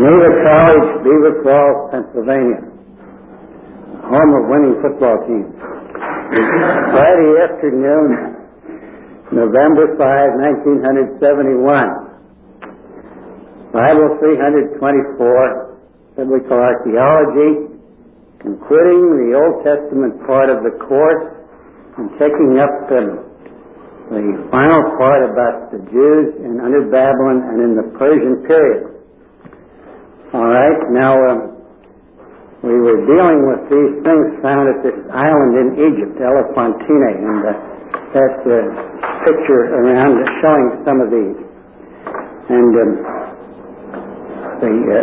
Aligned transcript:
Geneva 0.00 0.32
College, 0.32 1.04
Beaver 1.04 1.44
Falls, 1.44 1.92
Pennsylvania. 1.92 2.64
Home 4.08 4.32
of 4.32 4.48
winning 4.48 4.80
football 4.80 5.12
teams. 5.28 5.52
Friday 6.88 7.36
afternoon, 7.36 8.32
November 9.28 9.92
5, 10.00 10.64
1971. 11.20 11.60
Bible 13.76 14.16
324, 14.24 15.76
Biblical 16.16 16.56
Archaeology, 16.56 17.76
concluding 18.40 19.04
the 19.28 19.36
Old 19.36 19.60
Testament 19.68 20.16
part 20.24 20.48
of 20.48 20.64
the 20.64 20.80
course 20.80 21.28
and 22.00 22.08
taking 22.16 22.56
up 22.56 22.72
the, 22.88 23.20
the 24.16 24.48
final 24.48 24.80
part 24.96 25.28
about 25.28 25.68
the 25.76 25.84
Jews 25.92 26.40
in 26.40 26.56
under 26.56 26.88
Babylon 26.88 27.52
and 27.52 27.60
in 27.60 27.76
the 27.76 27.84
Persian 28.00 28.48
period. 28.48 28.89
All 30.30 30.46
right, 30.46 30.78
now 30.94 31.18
um, 31.26 31.58
we 32.62 32.70
were 32.70 33.02
dealing 33.02 33.50
with 33.50 33.66
these 33.66 33.98
things 34.06 34.38
found 34.46 34.70
at 34.70 34.78
this 34.86 34.94
island 35.10 35.58
in 35.58 35.68
Egypt, 35.90 36.22
Elephantine, 36.22 37.18
and 37.18 37.50
uh, 37.50 37.54
that 38.14 38.38
uh, 38.46 38.58
picture 39.26 39.74
around 39.74 40.22
showing 40.38 40.86
some 40.86 41.02
of 41.02 41.10
these. 41.10 41.34
And 42.46 42.72
um, 42.78 42.92
the, 44.62 44.70
uh, 44.70 45.02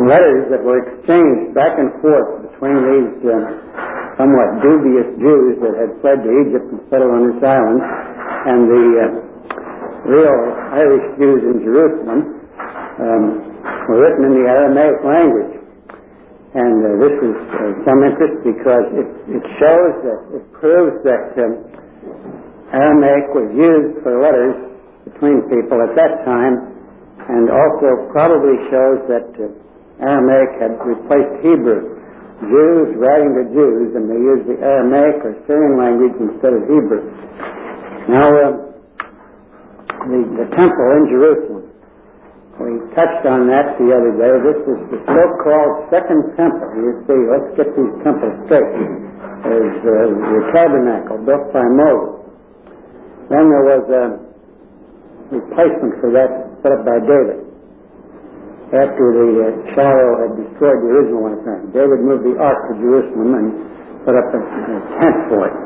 the 0.00 0.08
letters 0.08 0.48
that 0.48 0.64
were 0.64 0.80
exchanged 0.80 1.52
back 1.52 1.76
and 1.76 1.92
forth 2.00 2.48
between 2.48 2.80
these 2.88 3.12
uh, 3.28 3.36
somewhat 4.16 4.64
dubious 4.64 5.12
Jews 5.20 5.60
that 5.60 5.76
had 5.76 5.92
fled 6.00 6.24
to 6.24 6.30
Egypt 6.48 6.72
and 6.72 6.80
settled 6.88 7.12
on 7.12 7.36
this 7.36 7.40
island 7.44 7.84
and 8.48 8.60
the 8.64 8.84
uh, 8.96 9.08
real 10.08 10.40
Irish 10.72 11.20
Jews 11.20 11.44
in 11.52 11.60
Jerusalem 11.60 12.20
um, 12.96 13.51
were 13.62 13.98
written 14.02 14.22
in 14.30 14.34
the 14.42 14.46
Aramaic 14.48 14.98
language. 15.06 15.54
And 16.52 16.76
uh, 16.84 16.88
this 17.00 17.16
is 17.16 17.36
uh, 17.48 17.58
some 17.88 18.04
interest 18.04 18.44
because 18.44 18.86
it, 18.92 19.08
it 19.40 19.44
shows 19.56 19.92
that, 20.04 20.20
it 20.36 20.44
proves 20.52 21.00
that 21.00 21.32
um, 21.40 21.64
Aramaic 22.76 23.32
was 23.32 23.48
used 23.56 24.04
for 24.04 24.20
letters 24.20 24.56
between 25.08 25.48
people 25.48 25.80
at 25.80 25.96
that 25.96 26.24
time 26.28 26.72
and 27.28 27.48
also 27.48 28.10
probably 28.12 28.58
shows 28.68 29.00
that 29.08 29.28
uh, 29.40 30.04
Aramaic 30.04 30.60
had 30.60 30.76
replaced 30.82 31.40
Hebrew. 31.40 32.02
Jews 32.42 32.98
writing 32.98 33.38
to 33.38 33.44
Jews, 33.54 33.94
and 33.94 34.10
they 34.10 34.18
used 34.18 34.50
the 34.50 34.58
Aramaic 34.58 35.22
or 35.22 35.38
Syrian 35.46 35.78
language 35.78 36.16
instead 36.18 36.50
of 36.50 36.66
Hebrew. 36.66 37.06
Now, 38.10 38.26
uh, 38.34 38.50
the, 40.10 40.20
the 40.42 40.46
temple 40.50 40.86
in 40.98 41.02
Jerusalem, 41.06 41.61
we 42.62 42.78
touched 42.94 43.26
on 43.26 43.50
that 43.50 43.74
the 43.76 43.90
other 43.90 44.12
day. 44.14 44.32
This 44.46 44.60
is 44.64 44.78
the 44.94 45.00
so-called 45.02 45.90
Second 45.90 46.22
Temple. 46.38 46.70
You 46.78 46.92
see, 47.04 47.20
let's 47.26 47.50
get 47.58 47.68
these 47.74 47.94
temples 48.06 48.36
straight. 48.46 48.72
There's 49.42 49.78
uh, 49.82 49.94
the 50.30 50.40
tabernacle 50.54 51.18
built 51.26 51.50
by 51.50 51.66
Moses. 51.66 52.22
Then 53.26 53.50
there 53.50 53.66
was 53.66 53.84
a 53.90 54.04
replacement 55.34 55.98
for 55.98 56.14
that 56.14 56.30
set 56.62 56.70
up 56.70 56.86
by 56.86 57.02
David 57.02 57.42
after 58.72 59.04
the 59.12 59.28
uh, 59.36 59.48
Shiloh 59.76 60.12
had 60.24 60.32
destroyed 60.32 60.80
the 60.80 60.90
original 60.96 61.20
one. 61.28 61.36
David 61.76 62.00
moved 62.00 62.24
the 62.24 62.40
ark 62.40 62.72
to 62.72 62.74
Jerusalem 62.80 63.36
and 63.36 63.46
put 64.08 64.16
up 64.16 64.28
a, 64.32 64.40
a 64.40 64.78
tent 64.96 65.18
for 65.28 65.44
it. 65.44 65.56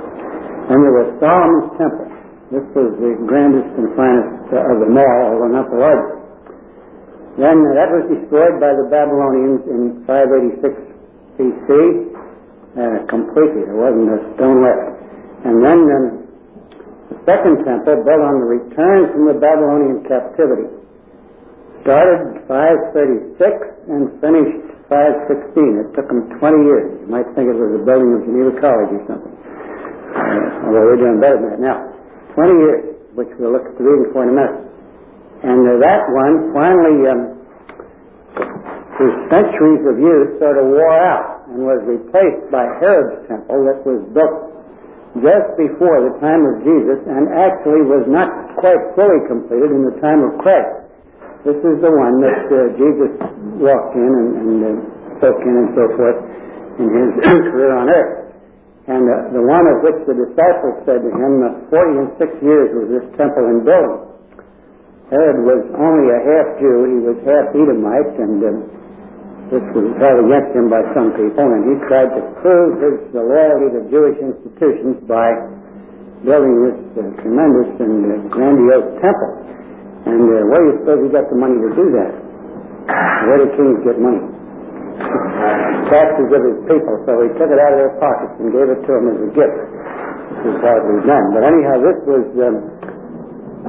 And 0.67 0.79
there 0.83 0.97
was 0.99 1.09
Solomon's 1.23 1.71
temple. 1.79 2.11
This 2.51 2.67
was 2.75 2.91
the 2.99 3.15
grandest 3.27 3.71
and 3.79 3.95
finest 3.95 4.51
uh, 4.51 4.71
of 4.75 4.83
them 4.83 4.99
all, 4.99 5.19
although 5.31 5.55
not 5.55 5.71
the 5.71 5.79
largest. 5.79 6.26
Then 7.37 7.57
that 7.77 7.93
was 7.93 8.09
destroyed 8.09 8.57
by 8.65 8.73
the 8.73 8.89
Babylonians 8.89 9.61
in 9.69 10.01
586 10.09 10.73
BC 11.37 11.69
uh, 12.81 13.05
completely. 13.13 13.69
There 13.69 13.77
wasn't 13.77 14.09
a 14.09 14.21
stone 14.41 14.65
left. 14.65 14.97
And 15.45 15.61
then 15.61 15.79
um, 15.85 16.05
the 17.13 17.19
second 17.29 17.61
temple, 17.69 18.01
built 18.09 18.25
on 18.25 18.41
the 18.41 18.49
return 18.49 19.13
from 19.13 19.29
the 19.29 19.37
Babylonian 19.37 20.01
captivity, 20.09 20.65
started 21.85 22.41
536 22.49 23.39
and 23.93 24.17
finished 24.25 24.65
516. 24.89 25.87
It 25.87 25.89
took 25.93 26.09
them 26.09 26.33
20 26.41 26.41
years. 26.65 26.89
You 27.05 27.09
might 27.13 27.29
think 27.37 27.53
it 27.53 27.59
was 27.59 27.79
a 27.79 27.85
building 27.85 28.17
of 28.17 28.25
Geneva 28.25 28.57
College 28.65 28.97
or 28.97 29.03
something. 29.13 29.37
Uh, 30.17 30.67
although 30.67 30.89
we're 30.89 30.99
doing 31.05 31.21
better 31.21 31.37
than 31.37 31.53
that 31.53 31.61
now. 31.61 31.79
20 32.33 32.65
years, 32.65 32.81
which 33.13 33.29
we'll 33.37 33.53
look 33.53 33.69
at 33.69 33.77
the 33.77 33.85
reading 33.85 34.09
for 34.17 34.25
in 34.25 34.33
a 34.33 34.37
minute. 34.41 34.66
And 35.43 35.61
uh, 35.67 35.81
that 35.85 36.03
one 36.15 36.35
finally, 36.57 36.99
um, 37.11 37.23
through 38.97 39.13
centuries 39.29 39.83
of 39.85 39.97
use, 40.01 40.41
sort 40.41 40.57
of 40.57 40.73
wore 40.73 40.97
out 41.05 41.49
and 41.53 41.65
was 41.65 41.81
replaced 41.85 42.49
by 42.49 42.65
Herod's 42.81 43.29
temple 43.29 43.65
that 43.69 43.85
was 43.85 44.01
built 44.17 44.57
just 45.21 45.49
before 45.57 46.05
the 46.05 46.13
time 46.21 46.45
of 46.45 46.61
Jesus 46.61 47.01
and 47.09 47.33
actually 47.33 47.85
was 47.89 48.05
not 48.09 48.29
quite 48.61 48.81
fully 48.97 49.21
completed 49.29 49.73
in 49.73 49.85
the 49.89 49.97
time 50.01 50.21
of 50.25 50.37
Christ. 50.45 50.85
This 51.45 51.57
is 51.63 51.79
the 51.81 51.93
one 51.93 52.21
that 52.21 52.43
uh, 52.53 52.59
Jesus 52.77 53.13
walked 53.61 53.95
in 53.97 54.11
and, 54.11 54.31
and 54.35 54.57
uh, 54.61 54.71
spoke 55.17 55.41
in 55.41 55.55
and 55.57 55.71
so 55.73 55.85
forth 55.97 56.19
in 56.81 56.89
his 56.91 57.11
career 57.53 57.73
on 57.77 57.87
earth. 57.89 58.27
And 58.87 59.05
uh, 59.07 59.35
the 59.35 59.43
one 59.43 59.67
of 59.67 59.83
which 59.83 59.99
the 60.07 60.15
disciples 60.15 60.85
said 60.85 61.01
to 61.03 61.11
him, 61.11 61.33
uh, 61.43 61.75
40 61.75 62.03
and 62.03 62.11
six 62.19 62.31
years 62.43 62.71
was 62.77 62.87
this 63.01 63.07
temple 63.17 63.47
in 63.51 63.65
building. 63.65 64.16
Herod 65.07 65.39
was 65.47 65.63
only 65.79 66.11
a 66.11 66.19
half 66.19 66.59
Jew, 66.59 66.79
he 66.91 66.99
was 67.07 67.19
half 67.23 67.55
Edomite, 67.55 68.15
and 68.19 68.43
uh, 68.43 68.51
this 69.55 69.63
was 69.71 69.87
held 70.03 70.19
against 70.27 70.51
him 70.51 70.67
by 70.67 70.83
some 70.99 71.15
people, 71.15 71.47
and 71.47 71.63
he 71.63 71.75
tried 71.87 72.11
to 72.11 72.23
prove 72.43 72.83
his 72.83 72.99
loyalty 73.15 73.71
to 73.79 73.81
Jewish 73.87 74.19
institutions 74.19 74.99
by 75.07 75.31
building 76.27 76.59
this 76.59 76.79
uh, 76.99 77.07
tremendous 77.23 77.71
and 77.79 77.95
uh, 78.03 78.15
grandiose 78.35 78.99
temple. 78.99 79.33
And 80.11 80.27
uh, 80.27 80.43
where 80.51 80.59
do 80.59 80.67
you 80.75 80.77
suppose 80.83 80.99
he 81.07 81.09
got 81.15 81.31
the 81.31 81.39
money 81.39 81.55
to 81.55 81.71
do 81.79 81.87
that? 82.03 82.13
Where 83.31 83.39
do 83.43 83.47
kings 83.55 83.79
get 83.87 84.03
money? 84.03 84.27
Taxes 85.87 86.35
of 86.35 86.43
his 86.51 86.59
people, 86.67 86.95
so 87.07 87.23
he 87.23 87.31
took 87.39 87.47
it 87.55 87.59
out 87.63 87.73
of 87.75 87.79
their 87.79 87.95
pockets 88.03 88.35
and 88.43 88.51
gave 88.51 88.75
it 88.75 88.83
to 88.83 88.91
them 88.91 89.07
as 89.07 89.19
a 89.23 89.31
gift. 89.31 89.59
This 90.43 90.51
is 90.51 90.59
hardly 90.67 90.99
done. 91.07 91.27
But 91.31 91.47
anyhow, 91.47 91.79
this 91.79 91.99
was 92.11 92.27
um, 92.43 92.57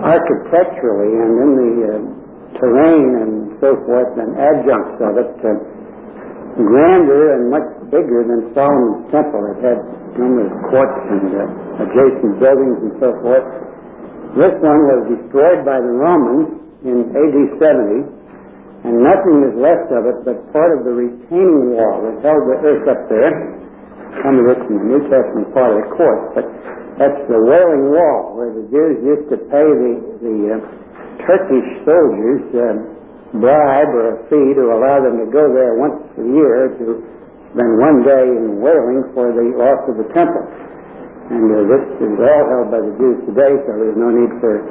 architecturally 0.01 1.11
and 1.13 1.31
in 1.41 1.51
the 1.57 1.71
uh, 1.81 1.95
terrain 2.61 3.07
and 3.21 3.31
so 3.61 3.77
forth 3.85 4.13
and 4.17 4.33
adjuncts 4.37 4.97
of 5.01 5.13
it 5.17 5.33
uh, 5.41 5.51
grander 6.57 7.37
and 7.37 7.53
much 7.53 7.69
bigger 7.93 8.25
than 8.25 8.49
Solomon's 8.57 9.05
temple. 9.13 9.41
It 9.53 9.59
had 9.61 9.79
numerous 10.17 10.53
courts 10.73 11.01
and 11.13 11.29
uh, 11.29 11.83
adjacent 11.85 12.33
buildings 12.41 12.77
and 12.81 12.93
so 12.97 13.09
forth. 13.21 13.45
This 14.37 14.53
one 14.61 14.81
was 14.85 15.01
destroyed 15.17 15.65
by 15.65 15.77
the 15.81 15.93
Romans 15.93 16.61
in 16.85 17.09
AD 17.09 17.37
70, 17.57 18.85
and 18.85 19.01
nothing 19.01 19.37
is 19.49 19.55
left 19.57 19.89
of 19.89 20.05
it 20.05 20.17
but 20.25 20.37
part 20.53 20.77
of 20.77 20.85
the 20.85 20.93
retaining 20.93 21.73
wall 21.73 22.05
that 22.05 22.21
held 22.21 22.43
the 22.45 22.57
earth 22.61 22.85
up 22.85 23.01
there. 23.09 23.33
Some 24.21 24.37
of 24.41 24.45
it's 24.53 24.65
in 24.69 24.77
the 24.77 24.87
New 24.97 25.01
Testament 25.09 25.53
part 25.53 25.73
of 25.73 25.77
the 25.81 25.89
court, 25.93 26.21
but 26.37 26.45
that's 26.97 27.21
the 27.29 27.37
Wailing 27.37 27.93
Wall, 27.93 28.33
where 28.33 28.49
the 28.57 28.65
Jews 28.73 28.97
used 29.05 29.29
to 29.29 29.37
pay 29.53 29.67
the, 29.69 29.93
the 30.17 30.37
uh, 30.49 30.57
Turkish 31.29 31.69
soldiers 31.85 32.41
uh, 32.57 33.37
bribe 33.37 33.91
or 33.93 34.17
a 34.17 34.25
fee 34.29 34.57
to 34.57 34.73
allow 34.73 34.97
them 35.05 35.21
to 35.21 35.27
go 35.29 35.45
there 35.53 35.77
once 35.77 36.01
a 36.17 36.25
year 36.25 36.73
to 36.81 36.85
spend 37.53 37.71
one 37.77 38.01
day 38.01 38.25
in 38.25 38.65
wailing 38.65 39.05
for 39.13 39.29
the 39.29 39.45
loss 39.61 39.81
of 39.85 40.01
the 40.01 40.09
temple. 40.09 40.41
And 41.29 41.45
uh, 41.53 41.57
this 41.69 41.85
is 42.01 42.17
all 42.17 42.43
held 42.49 42.67
by 42.73 42.81
the 42.81 42.93
Jews 42.97 43.19
today, 43.29 43.53
so 43.67 43.71
there's 43.77 43.99
no 43.99 44.09
need 44.09 44.31
for 44.41 44.57
a 44.57 44.61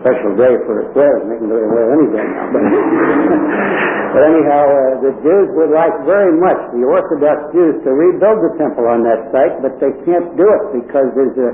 special 0.00 0.32
day 0.36 0.52
for 0.64 0.80
wailing. 0.96 1.26
They 1.28 1.38
can 1.40 1.48
go 1.48 1.56
there 1.60 1.88
any 1.92 2.08
day 2.12 2.26
now. 2.26 2.46
But, 2.52 2.64
but 4.16 4.22
anyhow, 4.24 4.64
uh, 4.64 4.78
the 5.04 5.12
Jews 5.20 5.48
would 5.56 5.72
like 5.72 5.94
very 6.08 6.32
much, 6.36 6.60
the 6.72 6.84
Orthodox 6.84 7.52
Jews, 7.52 7.80
to 7.84 7.90
rebuild 7.92 8.40
the 8.40 8.52
temple 8.56 8.88
on 8.88 9.04
that 9.04 9.28
site, 9.32 9.60
but 9.60 9.76
they 9.78 9.92
can't 10.08 10.32
do 10.36 10.46
it 10.48 10.64
because 10.80 11.08
there's 11.12 11.36
a 11.36 11.50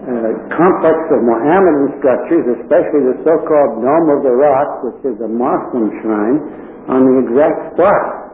uh, 0.00 0.32
complex 0.48 0.96
of 1.12 1.20
Mohammedan 1.28 2.00
structures, 2.00 2.44
especially 2.64 3.04
the 3.12 3.20
so-called 3.20 3.84
Dome 3.84 4.08
of 4.16 4.24
the 4.24 4.32
Rock, 4.32 4.80
which 4.80 5.00
is 5.04 5.16
a 5.20 5.28
Moslem 5.28 5.92
shrine, 6.00 6.38
on 6.88 7.04
the 7.04 7.16
exact 7.28 7.76
spot. 7.76 8.32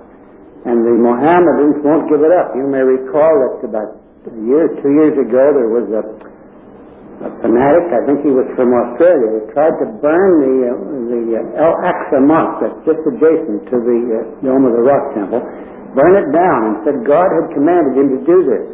And 0.63 0.83
the 0.87 0.95
Mohammedans 0.95 1.83
won't 1.83 2.07
give 2.07 2.23
it 2.23 2.31
up. 2.31 2.55
You 2.55 2.67
may 2.71 2.83
recall 2.83 3.31
that 3.43 3.67
about 3.67 3.99
a 4.27 4.35
year, 4.43 4.67
two 4.83 4.91
years 4.95 5.15
ago, 5.15 5.45
there 5.55 5.71
was 5.71 5.87
a, 5.91 6.03
a 7.17 7.33
fanatic, 7.41 7.85
I 7.97 8.01
think 8.05 8.21
he 8.21 8.33
was 8.33 8.45
from 8.61 8.77
Australia, 8.77 9.41
who 9.41 9.41
tried 9.57 9.73
to 9.81 9.87
burn 10.05 10.33
the, 10.45 10.55
uh, 10.69 10.73
the 11.09 11.23
uh, 11.41 11.65
El 11.65 11.75
Aqsa 11.81 12.21
Mosque 12.21 12.61
that's 12.61 12.81
just 12.85 13.01
adjacent 13.09 13.65
to 13.73 13.77
the 13.81 14.01
uh, 14.21 14.45
Dome 14.45 14.69
of 14.69 14.77
the 14.77 14.85
Rock 14.85 15.17
Temple, 15.17 15.41
burn 15.97 16.13
it 16.21 16.29
down 16.29 16.59
and 16.69 16.75
said 16.85 16.97
God 17.09 17.25
had 17.33 17.57
commanded 17.57 17.97
him 17.97 18.09
to 18.13 18.21
do 18.29 18.39
this. 18.45 18.67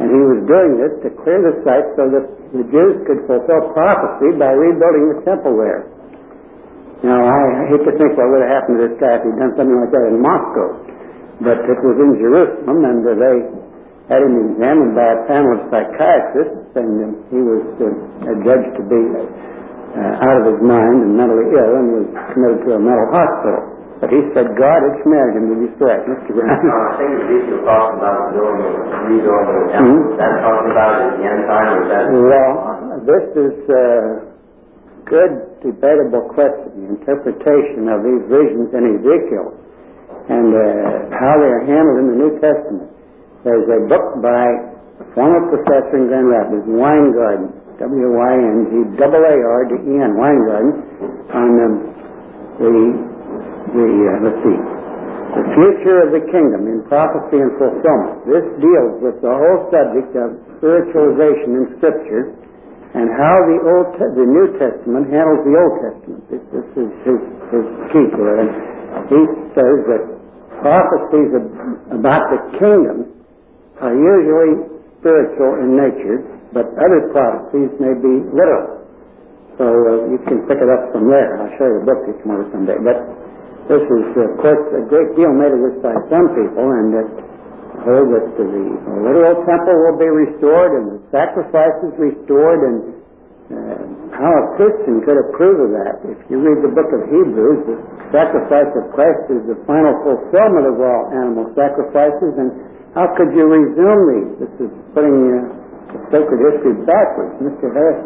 And 0.00 0.08
he 0.08 0.22
was 0.24 0.40
doing 0.48 0.80
this 0.80 0.92
to 1.04 1.08
clear 1.20 1.44
the 1.44 1.60
site 1.60 1.84
so 2.00 2.08
that 2.08 2.24
the 2.56 2.64
Jews 2.72 3.04
could 3.04 3.20
fulfill 3.28 3.68
prophecy 3.76 4.32
by 4.40 4.56
rebuilding 4.56 5.12
the 5.12 5.18
temple 5.28 5.60
there. 5.60 5.92
Now, 7.04 7.20
I 7.20 7.68
hate 7.68 7.84
to 7.84 7.92
think 8.00 8.16
what 8.16 8.32
would 8.32 8.40
have 8.48 8.64
happened 8.64 8.80
to 8.80 8.82
this 8.88 8.96
guy 8.96 9.20
if 9.20 9.28
he'd 9.28 9.36
done 9.36 9.52
something 9.60 9.76
like 9.76 9.92
that 9.92 10.08
in 10.08 10.22
Moscow. 10.24 10.68
But 11.44 11.58
it 11.68 11.80
was 11.84 11.96
in 12.00 12.16
Jerusalem, 12.16 12.78
and 12.80 13.02
uh, 13.02 13.12
they 13.18 13.36
had 14.10 14.20
him 14.22 14.34
examined 14.54 14.94
by 14.98 15.06
a 15.06 15.18
panel 15.30 15.58
of 15.58 15.60
psychiatrists, 15.70 16.70
and 16.74 16.90
uh, 16.98 17.06
he 17.30 17.38
was 17.38 17.64
uh, 17.78 18.32
adjudged 18.34 18.72
to 18.78 18.82
be 18.86 19.00
uh, 19.14 20.24
out 20.26 20.36
of 20.42 20.44
his 20.56 20.60
mind 20.64 21.06
and 21.06 21.12
mentally 21.14 21.46
ill 21.54 21.72
and 21.78 21.86
was 22.02 22.08
committed 22.34 22.58
to 22.66 22.70
a 22.76 22.80
mental 22.82 23.08
hospital. 23.14 23.62
But 24.02 24.10
he 24.10 24.18
said 24.34 24.50
God 24.58 24.80
had 24.82 24.94
smeared 25.06 25.38
him 25.38 25.46
with 25.54 25.60
his 25.70 25.74
threat. 25.78 26.02
Mr. 26.10 26.34
Brown. 26.34 26.50
I 26.50 26.98
think 26.98 27.10
Ezekiel 27.22 27.62
talks 27.62 27.94
about 28.02 28.18
the 28.18 28.30
building, 28.34 28.74
rebuilding 29.14 29.58
the 29.62 29.66
temple. 29.70 30.18
Talking 30.18 30.70
about 30.74 30.90
it 30.90 31.02
at 31.06 31.14
the 31.14 31.24
end 31.30 31.42
time, 31.46 31.68
or 31.70 31.82
that? 31.86 32.04
Well, 32.10 32.50
this 33.06 33.24
is 33.38 33.54
a 33.70 33.86
good 35.06 35.32
debatable 35.62 36.26
question, 36.34 36.66
the 36.82 36.86
interpretation 36.98 37.86
of 37.86 38.02
these 38.02 38.22
visions 38.26 38.74
in 38.74 38.82
Ezekiel 38.98 39.54
and 40.30 40.50
uh, 40.54 40.62
how 41.18 41.34
they 41.38 41.50
are 41.50 41.64
handled 41.66 41.98
in 42.02 42.06
the 42.14 42.18
New 42.18 42.32
Testament. 42.38 42.90
There's 43.42 43.66
a 43.66 43.80
book 43.90 44.22
by 44.22 44.46
former 45.18 45.50
professor 45.50 45.98
in 45.98 46.06
Grand 46.06 46.30
Rapids, 46.30 46.62
Wyngaarden, 46.62 47.50
W-Y-N-G-A-A-R-D-E-N, 47.82 49.02
Wyngaarden, 50.14 50.70
on 51.34 51.50
um, 51.58 51.74
the, 52.62 52.70
the 53.74 53.82
uh, 53.82 54.22
let's 54.22 54.38
see, 54.46 54.58
the 55.34 55.42
future 55.58 56.06
of 56.06 56.14
the 56.14 56.22
kingdom 56.30 56.70
in 56.70 56.86
prophecy 56.86 57.42
and 57.42 57.50
fulfillment. 57.58 58.22
This 58.30 58.46
deals 58.62 59.02
with 59.02 59.18
the 59.24 59.34
whole 59.34 59.66
subject 59.74 60.14
of 60.14 60.38
spiritualization 60.62 61.66
in 61.66 61.74
Scripture 61.82 62.38
and 62.94 63.10
how 63.16 63.34
the 63.48 63.58
Old 63.74 63.96
Te- 63.98 64.12
the 64.22 64.28
New 64.28 64.54
Testament 64.60 65.10
handles 65.10 65.42
the 65.42 65.56
Old 65.58 65.74
Testament. 65.82 66.22
This, 66.30 66.44
this 66.54 66.68
is 66.78 66.90
his, 67.02 67.18
his 67.50 67.66
key 67.90 68.06
to 68.06 68.22
it. 68.38 68.54
He 69.10 69.20
says 69.56 69.76
that 69.90 70.02
prophecies 70.60 71.32
about 71.90 72.28
the 72.30 72.38
kingdom 72.60 73.21
are 73.82 73.94
usually 73.94 74.78
spiritual 75.02 75.52
in 75.58 75.74
nature, 75.74 76.18
but 76.54 76.70
other 76.78 77.10
prophecies 77.10 77.74
may 77.82 77.94
be 77.98 78.22
literal. 78.30 78.86
So 79.58 79.66
uh, 79.66 80.14
you 80.14 80.18
can 80.24 80.46
pick 80.46 80.62
it 80.62 80.70
up 80.70 80.94
from 80.94 81.10
there. 81.10 81.36
I'll 81.42 81.52
show 81.58 81.66
you 81.66 81.82
the 81.82 81.86
book 81.90 82.00
if 82.08 82.16
you 82.22 82.26
want 82.30 82.48
someday. 82.54 82.78
But 82.80 82.98
this 83.68 83.84
is, 83.84 84.04
of 84.16 84.32
course, 84.40 84.64
a 84.78 84.82
great 84.86 85.12
deal 85.18 85.34
made 85.34 85.52
of 85.52 85.60
this 85.60 85.76
by 85.82 85.94
some 86.08 86.26
people, 86.38 86.66
and 86.72 86.86
that 86.94 87.08
hold 87.82 88.14
that 88.14 88.26
the 88.38 88.46
literal 88.46 89.42
temple 89.42 89.76
will 89.76 89.98
be 89.98 90.06
restored 90.06 90.70
and 90.78 90.84
the 90.96 90.98
sacrifices 91.10 91.92
restored, 91.98 92.60
and 92.62 92.78
uh, 93.50 93.82
how 94.14 94.30
a 94.30 94.44
Christian 94.56 95.02
could 95.02 95.18
approve 95.18 95.58
of 95.68 95.70
that. 95.74 95.94
If 96.06 96.20
you 96.30 96.38
read 96.38 96.62
the 96.62 96.72
book 96.72 96.90
of 96.94 97.10
Hebrews, 97.10 97.60
the 97.66 97.76
sacrifice 98.14 98.70
of 98.78 98.94
Christ 98.94 99.26
is 99.34 99.42
the 99.50 99.58
final 99.66 99.98
fulfillment 100.06 100.64
of 100.70 100.76
all 100.78 101.02
animal 101.12 101.50
sacrifices, 101.52 102.32
and 102.38 102.50
how 102.92 103.08
could 103.16 103.32
you 103.32 103.48
resume 103.48 104.02
these? 104.12 104.30
This 104.44 104.54
is 104.68 104.72
putting 104.92 105.16
uh, 105.16 105.48
the 105.96 105.98
sacred 106.12 106.40
history 106.44 106.76
backwards. 106.84 107.40
Mr. 107.40 107.72
Harris? 107.72 108.04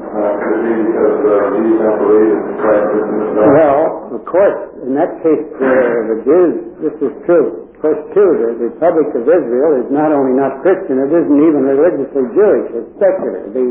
Uh, 0.00 0.32
could 0.42 0.60
be 0.64 0.74
because 0.90 1.16
uh, 1.24 1.56
these 1.60 1.76
don't 1.80 2.00
believe 2.00 2.32
that 2.34 2.56
Christ 2.60 2.88
is 2.98 3.04
in 3.04 3.16
the 3.20 3.28
dark. 3.36 3.48
Well, 3.52 3.80
of 4.16 4.22
course, 4.28 4.60
in 4.84 4.92
that 4.96 5.12
case, 5.24 5.44
uh, 5.56 5.68
the 6.10 6.18
Jews, 6.24 6.54
this 6.84 6.96
is 7.00 7.12
true. 7.24 7.68
Of 7.72 7.78
course, 7.80 8.02
too, 8.12 8.30
the 8.44 8.68
Republic 8.74 9.08
of 9.16 9.24
Israel 9.24 9.72
is 9.80 9.88
not 9.88 10.12
only 10.12 10.36
not 10.36 10.60
Christian, 10.60 11.00
it 11.00 11.12
isn't 11.14 11.40
even 11.40 11.64
religiously 11.64 12.24
Jewish, 12.36 12.66
it's 12.76 12.92
secular. 13.00 13.48
The 13.56 13.66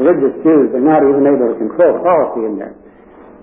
religious 0.00 0.36
Jews 0.40 0.72
are 0.72 0.84
not 0.84 1.04
even 1.04 1.28
able 1.28 1.52
to 1.52 1.56
control 1.60 2.00
policy 2.00 2.48
in 2.48 2.54
there. 2.56 2.72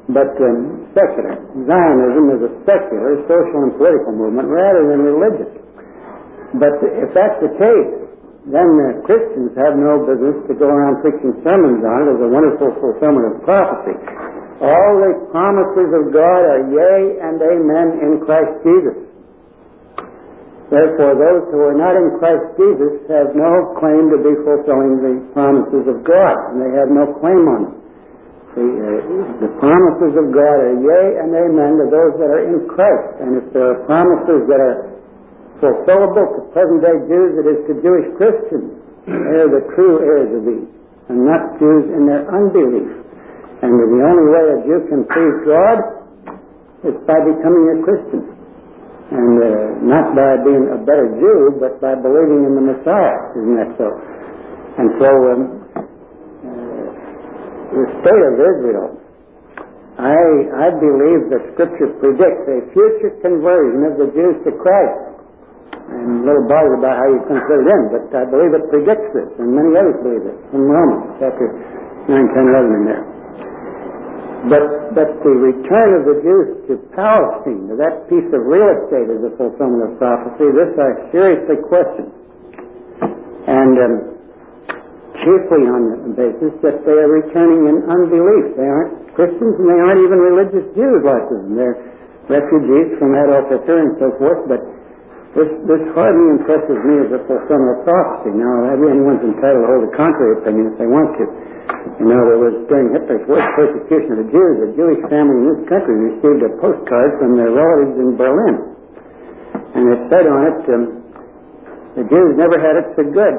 But 0.07 0.33
um, 0.39 0.88
secular. 0.95 1.36
Zionism 1.68 2.25
is 2.33 2.42
a 2.48 2.51
secular 2.63 3.21
social 3.27 3.60
and 3.68 3.75
political 3.75 4.15
movement 4.15 4.48
rather 4.48 4.88
than 4.88 5.03
religious. 5.03 5.51
But 6.56 6.80
if 6.80 7.12
that's 7.12 7.40
the 7.44 7.52
case, 7.60 7.92
then 8.48 8.70
uh, 8.80 9.04
Christians 9.04 9.52
have 9.60 9.76
no 9.76 10.08
business 10.08 10.40
to 10.48 10.56
go 10.56 10.72
around 10.72 11.04
preaching 11.04 11.36
sermons 11.44 11.84
on 11.84 11.98
it 12.08 12.16
as 12.16 12.20
a 12.24 12.30
wonderful 12.32 12.72
fulfillment 12.80 13.28
of 13.28 13.44
prophecy. 13.44 13.96
All 14.64 14.94
the 15.04 15.28
promises 15.36 15.92
of 15.92 16.16
God 16.16 16.42
are 16.48 16.64
yea 16.72 17.20
and 17.20 17.38
amen 17.44 17.88
in 18.00 18.12
Christ 18.24 18.56
Jesus. 18.64 18.98
Therefore, 20.72 21.16
those 21.16 21.44
who 21.52 21.60
are 21.64 21.76
not 21.76 21.96
in 21.96 22.20
Christ 22.20 22.56
Jesus 22.60 23.04
have 23.12 23.36
no 23.36 23.76
claim 23.80 24.12
to 24.12 24.20
be 24.20 24.36
fulfilling 24.44 25.00
the 25.00 25.16
promises 25.32 25.84
of 25.88 26.04
God, 26.04 26.36
and 26.52 26.64
they 26.64 26.72
have 26.76 26.92
no 26.92 27.16
claim 27.20 27.44
on 27.52 27.62
them. 27.72 27.76
The, 28.58 28.66
uh, 28.66 29.48
the 29.48 29.52
promises 29.62 30.18
of 30.18 30.28
God 30.34 30.58
are 30.58 30.76
yea 30.82 31.06
and 31.22 31.30
amen 31.36 31.78
to 31.78 31.86
those 31.92 32.16
that 32.20 32.32
are 32.32 32.44
in 32.48 32.68
Christ, 32.68 33.08
and 33.22 33.38
if 33.38 33.46
there 33.54 33.76
are 33.76 33.80
promises 33.86 34.48
that 34.50 34.60
are 34.60 34.97
fulfillable 35.59 36.27
to 36.38 36.42
present 36.54 36.81
day 36.81 36.98
Jews, 37.09 37.31
it 37.42 37.48
is 37.50 37.59
to 37.69 37.74
Jewish 37.81 38.07
Christians. 38.18 38.77
They 39.07 39.39
are 39.39 39.51
the 39.51 39.65
true 39.74 40.04
heirs 40.04 40.31
of 40.36 40.44
these, 40.44 40.69
and 41.07 41.24
not 41.24 41.57
Jews 41.57 41.88
in 41.95 42.06
their 42.06 42.27
unbelief. 42.27 42.92
And 43.63 43.71
the 43.74 44.01
only 44.06 44.27
way 44.30 44.44
a 44.54 44.57
Jew 44.69 44.80
can 44.92 45.01
please 45.09 45.36
God 45.48 45.77
is 46.86 46.95
by 47.09 47.18
becoming 47.25 47.65
a 47.74 47.77
Christian. 47.81 48.21
And 49.07 49.33
uh, 49.39 49.48
not 49.88 50.13
by 50.13 50.44
being 50.44 50.68
a 50.68 50.80
better 50.83 51.07
Jew, 51.18 51.57
but 51.57 51.80
by 51.80 51.95
believing 51.95 52.44
in 52.44 52.53
the 52.53 52.65
Messiah. 52.75 53.18
Isn't 53.39 53.56
that 53.56 53.71
so? 53.80 53.88
And 54.77 54.88
so, 55.00 55.10
um, 55.10 55.42
uh, 55.74 56.88
the 57.71 57.86
state 58.03 58.24
of 58.27 58.36
Israel, 58.36 59.00
I, 59.98 60.13
I 60.13 60.69
believe 60.69 61.33
that 61.33 61.42
Scripture 61.57 61.89
predicts 61.98 62.45
a 62.45 62.62
future 62.75 63.18
conversion 63.25 63.89
of 63.89 63.98
the 63.98 64.13
Jews 64.13 64.38
to 64.45 64.53
Christ. 64.62 65.17
I'm 65.74 66.22
a 66.22 66.25
little 66.28 66.48
bothered 66.48 66.80
about 66.80 66.96
how 67.00 67.08
you 67.12 67.22
can 67.28 67.40
fit 67.48 67.60
it 67.64 67.68
in, 67.68 67.81
but 67.92 68.04
I 68.12 68.24
believe 68.28 68.52
it 68.56 68.64
predicts 68.72 69.10
this, 69.12 69.30
and 69.40 69.56
many 69.56 69.72
others 69.75 69.98
believe 70.04 70.25
it, 70.28 70.38
from 70.52 70.68
Romans 70.68 71.19
chapter 71.19 71.48
9, 72.08 72.12
10, 72.12 72.16
11 72.16 72.80
in 72.80 72.84
there. 72.88 73.04
But, 74.48 74.64
but 74.96 75.10
the 75.25 75.34
return 75.34 75.90
of 76.00 76.04
the 76.08 76.18
Jews 76.24 76.50
to 76.72 76.74
Palestine, 76.96 77.68
to 77.68 77.75
that 77.81 78.08
piece 78.08 78.30
of 78.31 78.42
real 78.48 78.69
estate 78.80 79.10
as 79.12 79.22
a 79.28 79.34
fulfillment 79.36 79.84
of 79.84 79.92
prophecy, 80.00 80.48
this 80.56 80.72
I 80.78 81.12
seriously 81.12 81.60
question. 81.68 82.08
And 83.48 83.75
um, 83.80 83.96
chiefly 85.28 85.63
on 85.68 85.81
the 86.08 86.13
basis 86.13 86.54
that 86.63 86.84
they 86.86 86.96
are 86.96 87.12
returning 87.12 87.68
in 87.68 87.84
unbelief. 87.90 88.56
They 88.56 88.68
aren't 88.68 89.12
Christians 89.18 89.56
and 89.58 89.68
they 89.68 89.80
aren't 89.81 90.02
even 90.04 90.20
religious 90.22 90.66
Jews 90.78 91.02
like 91.04 91.25
them. 91.28 91.58
They're 91.58 91.78
refugees 92.30 93.00
from 93.00 93.16
Adolf 93.16 93.50
Hitler 93.52 93.80
and 93.88 93.94
so 94.00 94.08
forth, 94.20 94.48
but 94.51 94.62
this, 95.38 95.53
this 95.70 95.84
hardly 95.94 96.34
impresses 96.34 96.82
me 96.82 96.96
as 97.06 97.13
a 97.13 97.22
fulfillment 97.29 97.77
of 97.77 97.79
prophecy. 97.86 98.34
Now, 98.34 98.74
anyone's 98.74 99.22
entitled 99.22 99.62
to 99.62 99.70
hold 99.70 99.86
a 99.86 99.94
contrary 99.94 100.41
opinion 100.41 100.74
if 100.74 100.75
they 100.82 100.89
want 100.89 101.13
to. 101.22 101.25
You 102.01 102.06
know, 102.10 102.22
there 102.25 102.41
was 102.41 102.56
during 102.65 102.89
Hitler's 102.89 103.22
worst 103.29 103.50
persecution 103.53 104.17
of 104.17 104.20
the 104.25 104.29
Jews, 104.34 104.56
a 104.65 104.70
Jewish 104.74 105.01
family 105.13 105.38
in 105.38 105.46
this 105.53 105.63
country 105.70 105.94
received 106.10 106.41
a 106.41 106.51
postcard 106.58 107.22
from 107.22 107.38
their 107.38 107.53
relatives 107.53 107.96
in 108.01 108.17
Berlin. 108.17 108.56
And 109.77 109.84
it 109.94 110.01
said 110.10 110.25
on 110.25 110.41
it, 110.41 110.60
um, 110.74 110.84
the 112.01 112.06
Jews 112.10 112.34
never 112.34 112.58
had 112.58 112.82
it 112.82 112.88
so 112.98 113.06
good. 113.06 113.36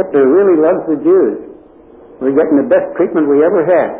Hitler 0.00 0.24
really 0.32 0.56
loves 0.56 0.80
the 0.88 0.96
Jews. 1.04 1.36
We're 2.24 2.36
getting 2.36 2.56
the 2.56 2.70
best 2.72 2.96
treatment 2.96 3.28
we 3.28 3.44
ever 3.44 3.68
had. 3.68 3.90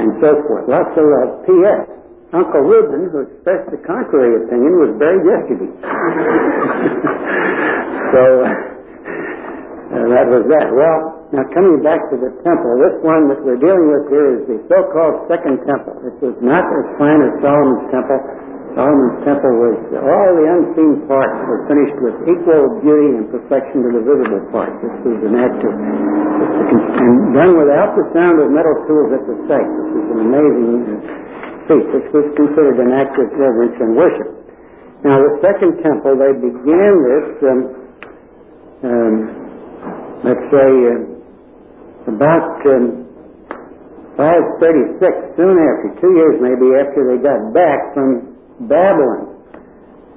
And 0.00 0.16
so 0.24 0.40
forth. 0.48 0.72
Lots 0.72 0.92
of 0.96 1.04
love. 1.04 1.30
P.S. 1.44 2.01
Uncle 2.32 2.64
Reuben, 2.64 3.12
who 3.12 3.28
expressed 3.28 3.68
the 3.68 3.76
contrary 3.84 4.40
opinion, 4.40 4.72
was 4.80 4.96
buried 4.96 5.20
yesterday. 5.20 5.68
so, 8.12 8.22
uh, 9.92 10.08
that 10.08 10.24
was 10.32 10.48
that. 10.48 10.72
Well, 10.72 11.28
now 11.36 11.44
coming 11.52 11.84
back 11.84 12.00
to 12.08 12.16
the 12.16 12.32
temple, 12.40 12.72
this 12.80 12.96
one 13.04 13.28
that 13.28 13.36
we're 13.44 13.60
dealing 13.60 13.84
with 13.92 14.08
here 14.08 14.40
is 14.40 14.48
the 14.48 14.64
so-called 14.64 15.28
Second 15.28 15.60
Temple. 15.68 15.92
It 16.08 16.16
was 16.24 16.32
not 16.40 16.64
as 16.64 16.86
fine 16.96 17.20
as 17.20 17.36
Solomon's 17.44 17.92
Temple. 17.92 18.20
Solomon's 18.80 19.20
Temple 19.28 19.52
was, 19.52 19.76
all 20.00 20.30
the 20.32 20.48
unseen 20.48 21.04
parts 21.04 21.36
were 21.44 21.68
finished 21.68 22.00
with 22.00 22.16
equal 22.32 22.80
beauty 22.80 23.12
and 23.12 23.28
perfection 23.28 23.84
to 23.84 24.00
the 24.00 24.00
visible 24.08 24.40
parts. 24.48 24.72
This 24.80 24.96
was 25.04 25.20
an 25.28 25.36
act 25.36 25.60
of, 25.60 25.76
and 25.76 27.36
done 27.36 27.60
without 27.60 27.92
the 27.92 28.08
sound 28.16 28.40
of 28.40 28.48
metal 28.48 28.72
tools 28.88 29.12
at 29.12 29.20
the 29.28 29.36
site. 29.44 29.68
This 29.68 30.00
is 30.00 30.06
an 30.16 30.20
amazing 30.24 30.80
uh. 31.68 31.78
This 31.94 32.06
was 32.14 32.26
considered 32.34 32.78
an 32.82 32.92
act 32.94 33.14
of 33.18 33.28
reverence 33.34 33.76
and 33.78 33.94
worship. 33.94 34.42
Now, 35.02 35.18
the 35.18 35.42
Second 35.42 35.82
Temple, 35.82 36.14
they 36.14 36.30
began 36.38 36.92
this, 37.02 37.26
um, 37.42 37.60
um, 38.86 39.14
let's 40.22 40.46
say, 40.46 40.70
uh, 40.94 42.10
about 42.14 42.62
um, 42.70 43.02
536, 44.14 45.02
soon 45.34 45.58
after, 45.58 45.88
two 45.98 46.12
years 46.14 46.38
maybe 46.38 46.70
after 46.78 47.02
they 47.10 47.18
got 47.18 47.50
back 47.50 47.78
from 47.98 48.38
Babylon. 48.70 49.32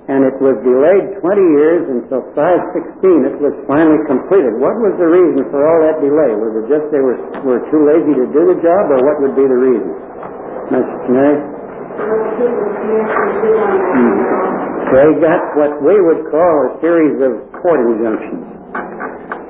And 0.05 0.21
it 0.21 0.37
was 0.37 0.53
delayed 0.61 1.17
20 1.17 1.57
years 1.57 1.81
until 1.89 2.21
516 2.37 3.25
it 3.25 3.41
was 3.41 3.57
finally 3.65 3.97
completed. 4.05 4.53
What 4.61 4.77
was 4.77 4.93
the 5.01 5.09
reason 5.09 5.49
for 5.49 5.65
all 5.65 5.81
that 5.81 5.97
delay? 5.97 6.29
Was 6.37 6.61
it 6.61 6.65
just 6.69 6.93
they 6.93 7.01
were, 7.01 7.17
were 7.41 7.65
too 7.73 7.81
lazy 7.89 8.13
to 8.13 8.29
do 8.29 8.53
the 8.53 8.57
job, 8.61 8.93
or 8.93 9.01
what 9.01 9.17
would 9.25 9.33
be 9.33 9.49
the 9.49 9.57
reason? 9.57 10.04
They 14.95 15.07
got 15.21 15.41
what 15.57 15.81
we 15.81 15.95
would 15.97 16.25
call 16.31 16.53
a 16.69 16.79
series 16.81 17.21
of 17.21 17.33
court 17.61 17.79
injunctions 17.85 18.45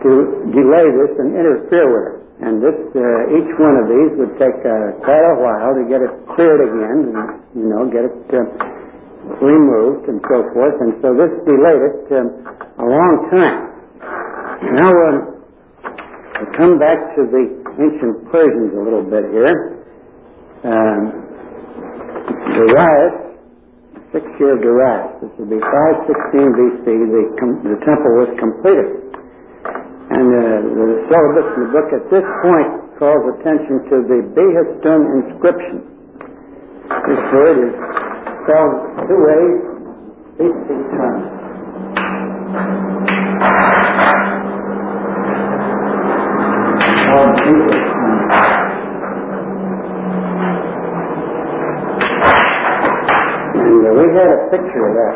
to 0.03 0.11
delay 0.51 0.85
this 0.91 1.15
and 1.19 1.33
interfere 1.33 1.87
with 1.87 2.05
it. 2.13 2.25
And 2.35 2.59
this, 2.59 2.75
uh, 2.75 3.31
each 3.31 3.51
one 3.55 3.79
of 3.79 3.87
these 3.87 4.11
would 4.19 4.35
take 4.35 4.59
uh, 4.59 4.99
quite 5.07 5.23
a 5.23 5.35
while 5.39 5.71
to 5.71 5.87
get 5.87 6.03
it 6.03 6.11
cleared 6.35 6.61
again, 6.67 7.15
and, 7.15 7.39
you 7.55 7.63
know, 7.71 7.87
get 7.87 8.03
it 8.11 8.27
uh, 8.35 8.43
removed 9.39 10.11
and 10.11 10.19
so 10.27 10.43
forth. 10.51 10.75
And 10.83 10.99
so 10.99 11.15
this 11.15 11.31
delayed 11.47 11.79
it 11.79 12.11
um, 12.11 12.27
a 12.75 12.85
long 12.85 13.13
time. 13.31 13.71
Now, 14.75 14.91
um, 14.91 15.31
we 16.43 16.45
come 16.59 16.75
back 16.77 17.15
to 17.15 17.23
the 17.23 17.43
ancient 17.79 18.27
Persians 18.31 18.75
a 18.75 18.83
little 18.83 19.03
bit 19.03 19.31
here. 19.31 19.84
Um, 20.65 21.01
Darius, 22.57 23.15
sixth 24.09 24.33
year 24.41 24.57
of 24.57 24.61
Darius, 24.65 25.21
this 25.21 25.31
would 25.37 25.51
be 25.53 25.61
516 25.61 26.57
BC, 26.57 26.85
the, 26.89 27.23
com- 27.37 27.61
the 27.61 27.77
temple 27.85 28.13
was 28.17 28.31
completed. 28.41 28.89
And 30.09 30.25
uh, 30.25 30.41
the 30.65 30.87
syllabus 31.05 31.47
in 31.53 31.61
the 31.69 31.71
book 31.73 31.89
at 31.93 32.03
this 32.09 32.25
point 32.41 32.71
calls 32.97 33.23
attention 33.37 33.85
to 33.93 33.95
the 34.09 34.19
Behistun 34.33 35.01
inscription. 35.21 35.77
This 36.89 37.21
word 37.29 37.57
is 37.69 37.73
spelled 38.41 38.75
two 39.05 39.19
ways, 39.21 39.57
Behistun. 40.41 41.15
Called. 46.89 47.94
Uh, 53.85 53.93
we 53.93 54.09
had 54.17 54.25
a 54.25 54.49
picture 54.49 54.81
of 54.81 54.93
that. 54.97 55.15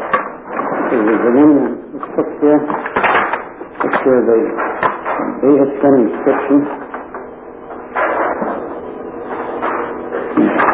It 0.93 1.01
was 1.01 1.21
in 1.25 1.49
the 1.89 2.05
book 2.13 2.29
here. 2.37 2.61
Picture 3.81 4.13
of 4.13 4.29
the 4.29 4.39
Behistun 5.41 5.93
inscription. 6.05 6.59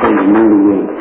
Page 0.04 0.28
98. 0.28 0.95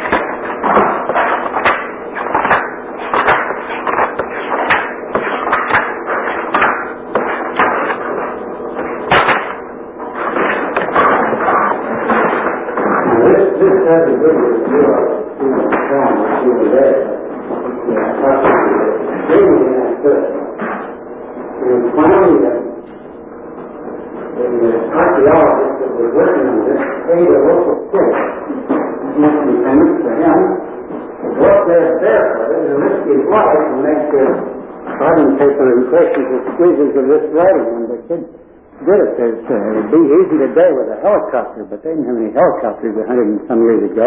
Today 40.55 40.71
with 40.71 40.87
a 40.95 40.99
helicopter, 41.03 41.67
but 41.67 41.83
they 41.83 41.91
didn't 41.91 42.07
have 42.07 42.15
any 42.15 42.31
helicopters 42.31 42.95
a 42.95 43.05
hundred 43.11 43.27
and 43.27 43.43
some 43.51 43.59
years 43.67 43.91
ago. 43.91 44.07